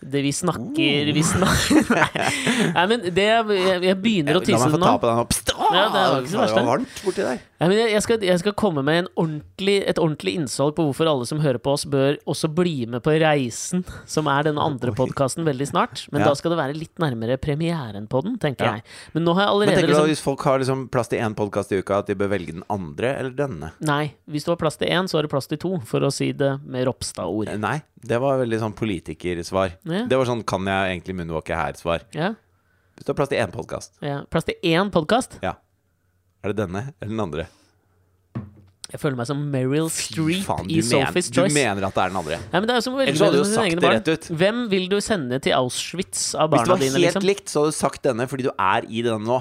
Det 0.04 0.22
vi 0.26 0.32
snakker 0.36 1.12
Vi 1.16 1.24
snakker 1.24 1.88
Nei, 2.76 2.86
men 2.92 3.06
det 3.14 3.24
jeg, 3.24 3.58
jeg 3.88 3.98
begynner 4.04 4.40
å 4.40 4.44
La 4.44 4.60
meg 4.60 4.74
få 4.76 4.80
ta 4.82 4.94
på 5.00 5.08
den 5.10 5.22
opp. 5.24 5.34
Ja, 5.74 5.84
det 5.90 6.02
var 6.04 6.22
ikke 6.22 6.32
så 6.34 6.40
verst, 6.42 6.54
det. 6.54 6.62
var 6.64 6.70
varmt 6.74 7.02
borti 7.06 7.24
der. 7.26 7.42
Nei, 7.64 7.68
men 7.72 7.78
jeg, 7.80 8.02
skal, 8.04 8.24
jeg 8.28 8.40
skal 8.42 8.54
komme 8.60 8.82
med 8.84 8.98
en 9.04 9.08
ordentlig, 9.16 9.76
et 9.88 10.00
ordentlig 10.02 10.34
innsalg 10.36 10.74
på 10.76 10.84
hvorfor 10.90 11.08
alle 11.08 11.28
som 11.30 11.40
hører 11.40 11.62
på 11.64 11.72
oss, 11.78 11.86
bør 11.88 12.18
også 12.30 12.50
bli 12.52 12.74
med 12.92 13.04
på 13.06 13.14
Reisen, 13.24 13.86
som 14.10 14.28
er 14.28 14.50
den 14.50 14.60
andre 14.60 14.92
podkasten, 14.98 15.46
veldig 15.48 15.68
snart. 15.70 16.04
Men 16.12 16.22
Ja. 16.24 16.28
da 16.32 16.36
skal 16.36 16.52
det 16.54 16.60
være 16.60 16.76
litt 16.76 17.00
nærmere 17.00 17.38
premieren 17.40 18.10
på 18.12 18.22
den, 18.26 18.36
tenker 18.42 18.66
Ja. 18.68 18.74
jeg. 18.76 18.84
Men 19.16 19.24
nå 19.24 19.34
har 19.38 19.46
jeg 19.48 19.48
Men 19.48 19.56
allerede 19.56 19.80
tenker 19.80 19.88
du 19.88 19.94
at 19.94 20.02
liksom 20.04 20.12
Hvis 20.12 20.26
folk 20.28 20.44
har 20.50 20.60
liksom 20.60 20.84
plass 20.92 21.08
til 21.14 21.20
én 21.24 21.36
podkast 21.40 21.72
i 21.72 21.80
uka, 21.80 22.00
at 22.04 22.08
de 22.12 22.16
bør 22.20 22.34
velge 22.36 22.52
den 22.58 22.64
andre 22.70 23.14
eller 23.22 23.32
denne? 23.32 23.72
Nei, 23.80 24.14
hvis 24.30 24.44
du 24.44 24.52
har 24.52 24.58
plass 24.60 24.76
til 24.82 24.88
én, 24.92 25.08
så 25.08 25.18
har 25.22 25.24
du 25.24 25.32
plass 25.32 25.48
til 25.48 25.58
to, 25.58 25.78
for 25.88 26.02
å 26.04 26.12
si 26.12 26.32
det 26.34 26.58
med 26.68 26.86
Ropstad-ord. 26.90 27.48
Nei, 27.64 27.78
det 28.04 28.20
var 28.20 28.42
veldig 28.44 28.60
sånn 28.60 28.76
politikersvar. 28.76 29.78
Ja. 29.88 29.93
Det 30.10 30.20
var 30.20 30.30
sånn 30.30 30.44
'kan 30.44 30.70
jeg 30.70 30.94
egentlig 30.98 31.16
moonwalke 31.22 31.58
her?'-svar. 31.58 32.08
Ja, 32.14 32.34
Hvis 32.96 33.06
du 33.06 33.12
har 33.12 33.18
plass 33.18 33.30
til 33.30 33.42
én 33.42 33.52
podkast, 33.52 33.98
ja. 34.02 34.24
Plass 34.30 34.46
til 34.46 34.56
én 34.64 34.92
podkast? 34.94 35.40
er 36.44 36.52
det 36.52 36.58
denne 36.58 36.94
eller 37.02 37.10
den 37.12 37.20
andre? 37.20 37.48
Jeg 38.94 39.00
føler 39.02 39.18
meg 39.18 39.26
som 39.26 39.40
Meryl 39.50 39.88
Streep 39.90 40.44
faen, 40.46 40.68
i 40.70 40.84
Sophie's 40.86 41.32
Choice. 41.34 41.50
Du 41.50 41.58
mener 41.58 41.88
at 41.88 41.96
det 41.96 42.04
er 42.04 42.12
den 42.12 42.20
andre? 42.20 42.38
Nei, 42.38 42.60
men 42.60 42.68
det 42.70 42.74
er 42.76 42.78
jo 42.78 42.86
som 42.86 43.00
Ellers 43.02 43.24
hadde 43.26 43.32
du 43.34 43.40
jo 43.40 43.48
sagt 43.50 43.80
det 43.82 43.90
rett 43.90 44.12
ut. 44.12 44.28
Hvem 44.38 44.60
vil 44.70 44.86
du 44.92 45.00
sende 45.02 45.40
til 45.42 45.56
Auschwitz 45.58 46.36
av 46.38 46.52
barna 46.52 46.62
dine? 46.62 46.62
Hvis 46.62 46.62
det 46.62 46.70
var 46.70 46.84
dine, 46.84 46.94
helt 46.94 47.08
liksom? 47.08 47.26
likt, 47.32 47.50
så 47.50 47.64
hadde 47.64 47.74
du 47.74 47.78
sagt 47.80 48.06
denne 48.06 48.28
fordi 48.30 48.46
du 48.46 48.52
er 48.54 48.86
i 48.86 49.02
den 49.02 49.26
nå. 49.26 49.40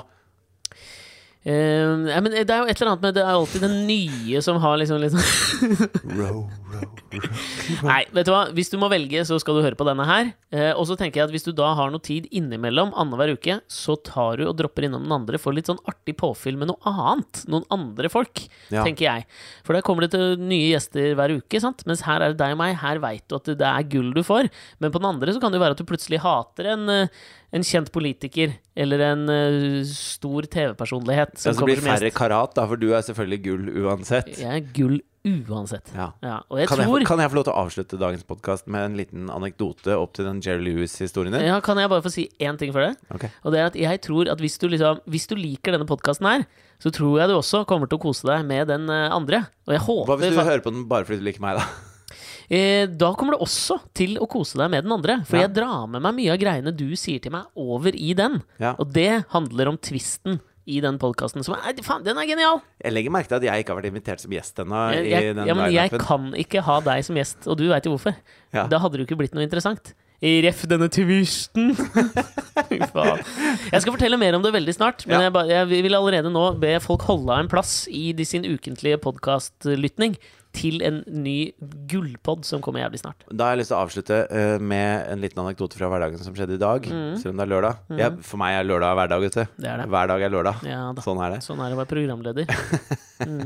Uh, 1.42 2.08
ja, 2.08 2.22
men 2.22 2.30
det 2.32 2.46
er 2.46 2.62
jo 2.62 2.70
et 2.70 2.78
eller 2.78 2.92
annet 2.92 3.02
med 3.02 3.16
Det 3.16 3.22
er 3.24 3.32
alltid 3.34 3.64
den 3.64 3.80
nye 3.88 4.42
som 4.46 4.60
har 4.62 4.76
liksom 4.78 5.00
liksom 5.02 5.24
sånn 5.26 6.14
row. 6.14 6.44
Nei, 7.84 8.02
vet 8.14 8.26
du 8.26 8.32
hva? 8.32 8.42
Hvis 8.56 8.70
du 8.72 8.78
må 8.80 8.88
velge, 8.92 9.22
så 9.28 9.36
skal 9.42 9.58
du 9.58 9.62
høre 9.64 9.76
på 9.78 9.86
denne 9.86 10.04
her. 10.08 10.30
Eh, 10.52 10.70
og 10.72 10.86
så 10.88 10.96
tenker 10.98 11.20
jeg 11.20 11.28
at 11.28 11.34
hvis 11.34 11.46
du 11.46 11.52
da 11.56 11.70
har 11.78 11.92
noe 11.92 12.02
tid 12.04 12.26
innimellom 12.34 12.92
annenhver 12.98 13.34
uke, 13.36 13.58
så 13.70 13.96
tar 14.04 14.40
du 14.40 14.46
og 14.48 14.56
dropper 14.58 14.86
innom 14.88 15.04
den 15.06 15.14
andre 15.16 15.40
for 15.42 15.54
litt 15.56 15.68
sånn 15.70 15.80
artig 15.88 16.16
påfyll 16.20 16.58
med 16.60 16.70
noe 16.72 16.80
annet. 16.88 17.44
Noen 17.52 17.66
andre 17.74 18.10
folk, 18.12 18.44
Ja. 18.72 18.84
tenker 18.86 19.06
jeg. 19.08 19.26
For 19.64 19.76
der 19.76 19.84
kommer 19.86 20.06
det 20.06 20.12
til 20.16 20.36
nye 20.40 20.72
gjester 20.72 21.14
hver 21.18 21.36
uke, 21.38 21.60
sant? 21.60 21.84
Mens 21.88 22.02
her 22.08 22.20
er 22.22 22.32
det 22.32 22.40
deg 22.42 22.56
og 22.56 22.60
meg. 22.62 22.76
Her 22.82 22.98
veit 23.02 23.26
du 23.28 23.36
at 23.36 23.44
det 23.52 23.60
er 23.68 23.82
gull 23.92 24.12
du 24.16 24.22
får. 24.26 24.48
Men 24.80 24.90
på 24.92 25.00
den 25.02 25.10
andre 25.12 25.32
så 25.36 25.40
kan 25.40 25.52
det 25.52 25.60
være 25.62 25.76
at 25.76 25.82
du 25.82 25.84
plutselig 25.88 26.20
hater 26.24 26.72
en, 26.74 26.88
eh, 26.88 27.08
en 27.52 27.62
kjent 27.62 27.90
politiker 27.92 28.54
eller 28.76 29.00
en 29.12 29.28
eh, 29.28 29.84
stor 29.84 30.42
TV-personlighet 30.48 31.36
Ja, 31.44 31.52
så 31.52 31.64
blir 31.66 31.76
det 31.76 31.84
færre 31.84 32.10
karat, 32.14 32.54
da, 32.56 32.66
for 32.66 32.76
du 32.80 32.92
er 32.96 33.02
selvfølgelig 33.04 33.42
gull 33.44 33.68
uansett. 33.84 34.38
Jeg 34.40 34.48
er 34.48 34.68
gull 34.72 35.00
uansett. 35.24 35.92
Ja. 35.94 36.08
Ja, 36.22 36.38
og 36.50 36.58
jeg 36.58 36.68
Kan, 36.68 36.78
tror 36.82 36.98
jeg, 36.98 37.06
kan 37.06 37.20
jeg 37.22 37.30
få 37.30 37.36
lov 37.38 37.44
til 37.46 37.52
å 37.54 37.60
avslutte 37.62 37.98
dagens 38.00 38.24
podkast 38.26 38.66
med 38.66 38.84
en 38.88 38.96
liten 38.98 39.28
anekdote 39.30 39.94
opp 39.94 40.12
til 40.16 40.26
den 40.26 40.40
Jerry 40.42 40.64
Lewis-historien 40.66 41.32
din? 41.36 41.44
Ja, 41.46 41.60
Kan 41.62 41.78
jeg 41.78 41.88
bare 41.92 42.02
få 42.02 42.10
si 42.12 42.28
én 42.42 42.58
ting 42.58 42.72
for 42.74 42.82
det? 42.82 42.96
Okay. 43.14 43.30
Og 43.44 43.54
det 43.54 43.60
er 43.62 43.70
at 43.70 43.78
jeg 43.78 44.02
tror 44.02 44.30
at 44.32 44.42
hvis 44.42 44.58
du, 44.58 44.66
liksom, 44.72 45.00
hvis 45.06 45.28
du 45.30 45.36
liker 45.38 45.76
denne 45.76 45.86
podkasten 45.86 46.26
her, 46.26 46.44
så 46.82 46.90
tror 46.90 47.20
jeg 47.22 47.30
du 47.30 47.36
også 47.38 47.62
kommer 47.70 47.86
til 47.86 48.00
å 48.00 48.02
kose 48.02 48.26
deg 48.26 48.44
med 48.48 48.66
den 48.72 48.90
eh, 48.90 49.08
andre. 49.14 49.44
Og 49.68 49.76
jeg 49.76 49.84
håper 49.86 50.10
Hva 50.10 50.18
hvis 50.24 50.34
du 50.34 50.42
hører 50.42 50.64
på 50.66 50.74
den 50.74 50.86
bare 50.90 51.06
fordi 51.06 51.22
du 51.22 51.26
liker 51.30 51.44
meg, 51.44 51.60
da? 51.62 51.68
eh, 52.58 52.86
Da 52.90 53.12
kommer 53.14 53.36
du 53.38 53.44
også 53.46 53.78
til 53.94 54.18
å 54.18 54.26
kose 54.30 54.58
deg 54.58 54.72
med 54.74 54.82
den 54.88 54.92
andre. 54.98 55.20
For 55.28 55.38
Ja. 55.38 55.46
jeg 55.46 55.54
drar 55.60 55.86
med 55.86 56.02
meg 56.02 56.18
mye 56.18 56.34
av 56.34 56.40
greiene 56.42 56.74
du 56.74 56.88
sier 56.98 57.22
til 57.22 57.30
meg, 57.38 57.46
over 57.54 57.94
i 57.94 58.10
den. 58.18 58.40
Ja. 58.58 58.74
Og 58.82 58.90
det 58.92 59.24
handler 59.36 59.70
om 59.70 59.78
twisten 59.78 60.40
i 60.66 60.78
den 60.84 60.98
podkasten. 61.02 61.44
Som 61.46 61.56
er, 61.56 61.74
faen, 61.84 62.04
den 62.06 62.18
er 62.20 62.28
genial! 62.28 62.60
Jeg 62.82 62.94
legger 62.94 63.14
merke 63.14 63.32
til 63.32 63.40
at 63.40 63.48
jeg 63.48 63.64
ikke 63.64 63.74
har 63.74 63.80
vært 63.80 63.90
invitert 63.90 64.22
som 64.22 64.34
gjest 64.34 64.62
ennå. 64.62 64.84
Ja, 65.08 65.56
men 65.58 65.66
jeg 65.74 65.94
kan 66.02 66.30
ikke 66.38 66.62
ha 66.66 66.78
deg 66.84 67.04
som 67.06 67.18
gjest, 67.18 67.48
og 67.48 67.58
du 67.60 67.66
veit 67.72 67.88
jo 67.88 67.96
hvorfor. 67.96 68.16
Ja. 68.54 68.68
Da 68.70 68.82
hadde 68.82 68.98
det 68.98 69.04
jo 69.04 69.10
ikke 69.10 69.20
blitt 69.24 69.36
noe 69.36 69.46
interessant. 69.46 69.94
Ref 70.22 70.62
denne 70.70 70.86
twisten. 70.92 71.72
Jeg 72.80 73.82
skal 73.82 73.94
fortelle 73.94 74.18
mer 74.20 74.36
om 74.38 74.44
det 74.44 74.52
veldig 74.54 74.74
snart, 74.76 75.06
men 75.06 75.18
Ja. 75.18 75.24
jeg, 75.28 75.32
ba, 75.34 75.42
jeg 75.48 75.68
vil 75.72 75.96
allerede 75.98 76.30
nå 76.32 76.44
be 76.60 76.76
folk 76.82 77.02
holde 77.08 77.32
av 77.32 77.44
en 77.44 77.50
plass 77.52 77.86
i 77.90 78.12
de 78.16 78.24
sin 78.28 78.46
ukentlige 78.48 79.00
podkastlytning 79.02 80.16
til 80.52 80.82
en 80.84 80.98
ny 81.08 81.52
gullpod 81.88 82.44
som 82.44 82.60
kommer 82.64 82.82
jævlig 82.82 83.00
snart. 83.00 83.24
Da 83.32 83.46
har 83.48 83.54
jeg 83.54 83.62
lyst 83.62 83.72
til 83.72 83.78
å 83.78 83.84
avslutte 83.86 84.18
uh, 84.28 84.58
med 84.60 85.06
en 85.08 85.22
liten 85.22 85.40
anekdote 85.40 85.78
fra 85.80 85.88
hverdagen 85.88 86.20
som 86.20 86.36
skjedde 86.36 86.58
i 86.58 86.60
dag. 86.60 86.88
Selv 87.22 87.32
om 87.32 87.40
det 87.40 87.46
er 87.46 87.52
lørdag. 87.54 87.78
Jeg, 88.02 88.18
for 88.28 88.42
meg 88.42 88.58
er 88.58 88.68
lørdag 88.68 88.98
hver 88.98 89.12
dag, 89.14 89.24
vet 89.24 89.38
du. 89.38 89.42
Mm. 89.46 89.62
Det 89.64 89.70
er 89.72 89.80
det. 89.80 89.88
Hver 89.94 90.12
dag 90.12 90.26
er 90.26 90.34
lørdag. 90.36 90.66
Ja 90.68 90.82
da. 90.92 91.06
Sånn 91.06 91.22
er 91.24 91.36
det. 91.36 91.40
Sånn 91.46 91.62
er 91.64 91.72
det 91.72 91.78
å 91.78 91.80
være 91.80 91.92
programleder. 91.94 92.52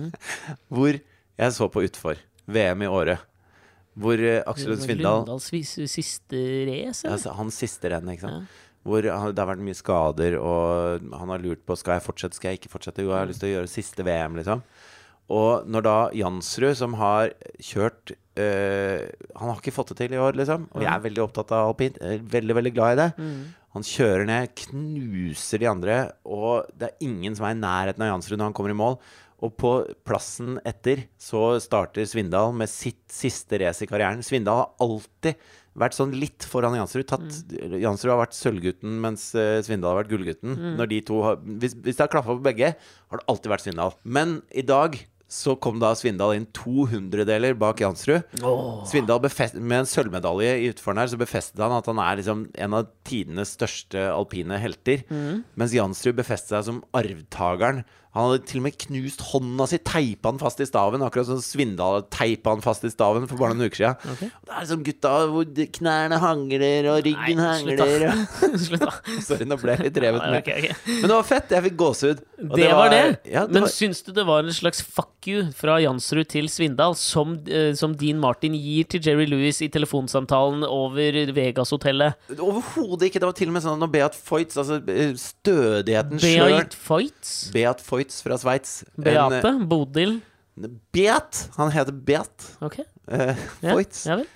Hvor 0.74 0.98
jeg 0.98 1.56
så 1.60 1.70
på 1.70 1.86
utfor. 1.86 2.20
VM 2.46 2.82
i 2.86 2.90
Åre. 2.90 3.18
Hvor 3.96 4.20
uh, 4.20 4.42
Aksel 4.50 4.74
Lund 4.74 4.82
Svindal 4.84 5.22
Lundals 5.22 5.46
siste 5.88 6.40
race, 6.68 7.06
altså, 7.08 7.32
Hans 7.38 7.56
siste 7.62 7.88
renn, 7.94 8.10
ikke 8.12 8.26
sant. 8.26 8.42
Ja. 8.44 8.64
Hvor 8.86 9.02
det 9.02 9.12
har 9.12 9.50
vært 9.50 9.64
mye 9.66 9.76
skader, 9.76 10.38
og 10.38 11.08
han 11.10 11.32
har 11.34 11.42
lurt 11.42 11.64
på 11.66 11.76
skal 11.78 11.98
jeg 11.98 12.06
fortsette, 12.06 12.38
skal 12.38 12.52
jeg 12.52 12.62
ikke 12.62 12.72
fortsette. 12.76 13.02
Jo, 13.02 13.12
jeg 13.12 13.24
har 13.24 13.30
lyst 13.32 13.42
til 13.42 13.50
å 13.50 13.56
gjøre 13.56 13.72
siste 13.72 14.06
VM, 14.06 14.38
liksom. 14.38 14.62
Og 15.34 15.66
når 15.66 15.82
da 15.82 15.96
Jansrud, 16.14 16.76
som 16.78 16.94
har 17.00 17.32
kjørt 17.58 18.12
øh, 18.14 19.06
Han 19.34 19.48
har 19.50 19.56
ikke 19.58 19.74
fått 19.74 19.90
det 19.90 20.04
til 20.04 20.14
i 20.14 20.20
år, 20.22 20.38
liksom. 20.38 20.68
Og 20.70 20.84
jeg 20.84 20.92
er 20.92 21.02
veldig 21.08 21.24
opptatt 21.24 21.54
av 21.56 21.72
alpint. 21.72 21.98
Veldig, 21.98 22.58
veldig 22.60 22.74
glad 22.76 22.94
i 22.94 23.00
det. 23.00 23.08
Mm. 23.18 23.40
Han 23.76 23.84
kjører 23.84 24.24
ned, 24.24 24.54
knuser 24.56 25.60
de 25.60 25.68
andre, 25.68 25.96
og 26.24 26.68
det 26.78 26.88
er 26.88 27.04
ingen 27.04 27.34
som 27.36 27.44
er 27.44 27.56
i 27.56 27.60
nærheten 27.60 28.06
av 28.06 28.14
Jansrud 28.14 28.38
når 28.38 28.48
han 28.48 28.56
kommer 28.56 28.72
i 28.72 28.78
mål. 28.78 28.96
Og 29.44 29.52
på 29.60 29.72
plassen 30.06 30.56
etter 30.64 31.02
så 31.20 31.58
starter 31.60 32.06
Svindal 32.08 32.54
med 32.56 32.72
sitt 32.72 33.02
siste 33.12 33.60
race 33.60 33.84
i 33.84 33.90
karrieren. 33.90 34.24
Svindal 34.24 34.62
har 34.62 34.86
alltid 34.86 35.42
vært 35.78 35.96
sånn 35.96 36.14
litt 36.18 36.46
foran 36.48 36.76
Jansrud. 36.78 37.06
Tatt, 37.10 37.26
Mm. 37.56 37.80
Jansrud 37.82 38.12
har 38.14 38.22
vært 38.26 38.36
sølvgutten, 38.38 39.00
mens 39.02 39.28
eh, 39.34 39.60
Svindal 39.66 39.94
har 39.94 40.02
vært 40.04 40.12
gullgutten. 40.14 40.56
Mm. 40.76 40.86
De 40.88 41.00
to 41.06 41.20
har, 41.22 41.36
hvis, 41.42 41.74
hvis 41.84 41.96
det 41.98 42.04
har 42.06 42.12
klaffa 42.12 42.36
på 42.36 42.42
begge, 42.46 42.72
har 42.76 43.20
det 43.20 43.28
alltid 43.28 43.52
vært 43.52 43.66
Svindal. 43.66 43.94
Men 44.04 44.40
i 44.54 44.62
dag 44.66 44.96
så 45.26 45.56
kom 45.58 45.80
da 45.82 45.88
Svindal 45.98 46.36
inn 46.36 46.44
to 46.54 46.84
hundredeler 46.86 47.56
bak 47.58 47.80
Jansrud. 47.82 48.22
Svindal 48.86 49.18
befest, 49.24 49.56
Med 49.58 49.80
en 49.82 49.88
sølvmedalje 49.90 50.52
i 50.62 50.68
utføren 50.70 51.00
her 51.02 51.08
så 51.10 51.18
befestet 51.18 51.58
han 51.58 51.74
at 51.74 51.88
han 51.90 51.98
er 51.98 52.20
liksom 52.20 52.44
en 52.54 52.76
av 52.78 52.86
tidenes 53.04 53.56
største 53.58 54.04
alpine 54.14 54.54
helter. 54.62 55.02
Mens 55.58 55.74
Jansrud 55.74 56.14
befestet 56.20 56.54
seg 56.54 56.68
som 56.68 56.78
arvtakeren. 56.94 57.82
Han 58.16 58.30
hadde 58.32 58.46
til 58.48 58.60
og 58.62 58.64
med 58.66 58.76
knust 58.80 59.20
hånda 59.30 59.66
si, 59.68 59.78
teipa 59.84 60.30
den 60.32 60.40
fast 60.40 60.60
i 60.64 60.66
staven. 60.68 61.02
Akkurat 61.04 61.28
som 61.28 61.40
Svindal 61.44 62.02
teipa 62.12 62.54
han 62.54 62.62
fast 62.64 62.86
i 62.88 62.90
staven 62.92 63.26
for 63.28 63.36
bare 63.40 63.52
noen 63.54 63.68
uker 63.68 63.82
siden. 63.82 64.14
Okay. 64.16 64.30
Det 64.46 64.54
er 64.56 64.62
liksom 64.64 64.84
gutta 64.86 65.12
hvor 65.34 65.50
knærne 65.76 66.20
hangler, 66.22 66.88
og 66.94 67.02
ryggen 67.04 67.36
Nei, 67.36 67.50
hangler. 67.50 67.82
og- 67.84 68.60
Slutt, 68.66 68.80
da. 68.86 68.94
Sorry, 69.26 69.44
nå 69.48 69.58
ble 69.60 69.76
jeg 69.76 69.90
litt 69.90 70.00
revet 70.06 70.24
med. 70.24 70.38
Okay, 70.40 70.62
okay. 70.64 70.94
Men 71.02 71.10
det 71.10 71.18
var 71.18 71.28
fett. 71.28 71.52
Jeg 71.56 71.66
fikk 71.68 71.76
gåsehud. 71.84 72.24
Det, 72.36 72.48
Det 72.56 72.70
var 72.72 72.90
det. 72.92 73.02
Ja, 73.32 73.44
det 73.46 73.52
Men 73.58 73.66
var, 73.66 73.72
syns 73.76 74.00
du 74.06 74.10
det 74.16 74.24
var 74.28 74.44
en 74.48 74.56
slags 74.56 74.80
fuck 74.82 75.12
you 75.28 75.44
fra 75.56 75.76
Jansrud 75.82 76.28
til 76.30 76.48
Svindal, 76.52 76.94
som, 76.96 77.36
eh, 77.50 77.72
som 77.76 77.94
Dean 77.98 78.20
Martin 78.22 78.54
gir 78.56 78.86
til 78.88 79.02
Jerry 79.04 79.26
Lewis 79.28 79.60
i 79.64 79.68
telefonsamtalen 79.72 80.62
over 80.64 81.20
Vegas-hotellet? 81.36 82.14
Overhodet 82.38 83.08
ikke. 83.10 83.20
Det 83.20 83.28
var 83.28 83.36
til 83.36 83.50
og 83.50 83.56
med 83.56 83.64
sånn 83.66 83.80
når 83.82 83.90
Beat 83.96 84.14
Foyts, 84.16 84.56
altså 84.60 84.78
eh, 84.88 85.12
stødigheten 85.18 86.20
sjøl 86.22 86.52
Beat 86.54 86.76
Fights? 86.78 87.32
Beat 87.54 87.82
Foyts 87.82 88.05
fra 88.22 88.38
Sveits. 88.38 88.84
Beate? 88.94 89.42
En, 89.48 89.66
Bodil? 89.68 90.18
eh, 90.62 90.70
Beat! 90.92 91.48
Han 91.56 91.70
heter 91.74 91.92
Beat 91.92 92.56
Ok. 92.64 92.78
eh, 92.78 93.36
Ja, 93.60 93.74
ja 93.76 94.16
vel. 94.16 94.26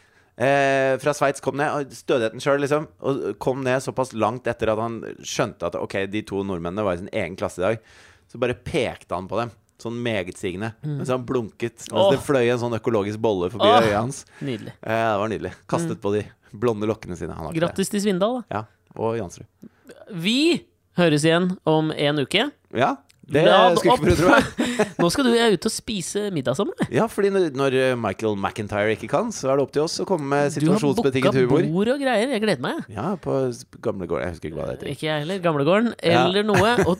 Eh, 0.40 0.94
fra 1.02 1.12
Sveits 1.14 1.42
kom 1.44 1.58
ned, 1.60 1.92
stødigheten 1.92 2.40
sjøl, 2.40 2.62
liksom. 2.64 2.86
Og 3.04 3.24
kom 3.42 3.64
ned 3.64 3.82
såpass 3.84 4.14
langt 4.16 4.46
etter 4.48 4.72
at 4.72 4.80
han 4.80 5.00
skjønte 5.20 5.68
at 5.68 5.76
ok, 5.76 5.98
de 6.08 6.22
to 6.24 6.40
nordmennene 6.48 6.84
var 6.86 6.96
i 6.96 7.02
sin 7.02 7.10
egen 7.12 7.36
klasse 7.36 7.60
i 7.60 7.66
dag. 7.66 7.82
Så 8.30 8.40
bare 8.40 8.56
pekte 8.56 9.16
han 9.16 9.28
på 9.28 9.36
dem. 9.40 9.52
Sånn 9.80 9.96
megetsigende. 10.04 10.74
Mens 10.84 11.12
han 11.12 11.26
blunket 11.28 11.86
mens 11.88 11.92
oh. 11.92 12.10
det 12.12 12.20
fløy 12.24 12.50
en 12.52 12.60
sånn 12.60 12.76
økologisk 12.76 13.20
bolle 13.20 13.48
forbi 13.52 13.68
oh. 13.68 13.80
øyet 13.84 13.96
hans. 13.96 14.22
Nydelig. 14.44 14.74
Eh, 14.80 15.04
det 15.04 15.20
var 15.22 15.32
nydelig. 15.32 15.52
Kastet 15.72 16.00
på 16.04 16.12
de 16.16 16.24
blonde 16.52 16.88
lokkene 16.88 17.16
sine. 17.20 17.36
Grattis 17.56 17.92
til 17.92 18.02
Svindal, 18.04 18.40
da. 18.40 18.60
Ja. 18.60 18.64
Og 19.00 19.16
Jansrud. 19.20 19.48
Vi 20.20 20.66
høres 20.98 21.24
igjen 21.24 21.52
om 21.68 21.92
en 21.94 22.24
uke. 22.24 22.48
Ja, 22.76 22.94
det 23.30 23.78
skulle 23.78 23.96
ikke 23.96 24.16
prøve 24.18 24.30
meg. 24.34 24.94
Nå 25.00 25.08
skal 25.14 25.24
du 25.28 25.30
ut 25.54 25.66
og 25.68 25.72
spise 25.72 26.22
middag 26.34 26.56
sammen. 26.58 26.74
eller? 26.80 26.92
Ja, 26.96 27.06
fordi 27.06 27.30
når- 27.30 27.76
eh, 27.78 27.94
Michael 27.96 28.36
McIntyre 28.36 28.96
ikke 28.96 29.08
kan, 29.08 29.30
så 29.32 29.50
er 29.52 29.56
det 29.56 29.62
opp 29.66 29.72
til 29.72 29.82
oss 29.82 29.98
å 30.00 30.06
komme 30.08 30.26
med 30.26 30.54
Du 30.58 30.70
har 30.72 30.78
booka 30.80 31.32
bord 31.70 31.88
og 31.94 32.00
greier. 32.00 32.28
Jeg 32.34 32.42
gleder 32.42 32.60
meg. 32.64 32.84
Ja, 32.88 33.14
på 33.16 33.36
gamlegården. 33.80 34.24
Jeg 34.24 34.34
husker 34.34 34.50
ikke 34.50 34.58
hva 34.58 34.66
det 34.70 34.78
heter. 34.78 34.90
Ikke 34.94 35.06
jeg 35.08 35.20
heller. 35.24 35.38
Gamlegården 35.44 35.94
Ja. 36.02 36.24
eller 36.26 36.42
noe. 36.42 36.74
Og 36.86 36.98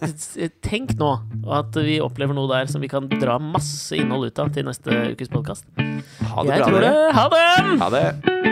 tenk 0.62 0.95
nå 1.01 1.11
at 1.51 1.74
vi 1.74 1.99
opplever 2.01 2.35
noe 2.35 2.49
der 2.49 2.66
som 2.66 2.81
vi 2.81 2.89
kan 2.89 3.09
dra 3.09 3.39
masse 3.39 3.93
innhold 3.97 4.26
ut 4.31 4.39
av 4.39 4.53
til 4.55 4.64
neste 4.64 4.87
ukes 5.14 5.28
podkast. 5.28 5.64
Ha 5.76 6.43
det 6.45 6.55
Jeg 6.55 6.62
bra, 6.62 6.68
tror 6.68 6.81
det. 6.81 6.95
Ha 7.14 7.28
det! 7.28 7.78
Ha 7.81 7.91
det. 7.91 8.49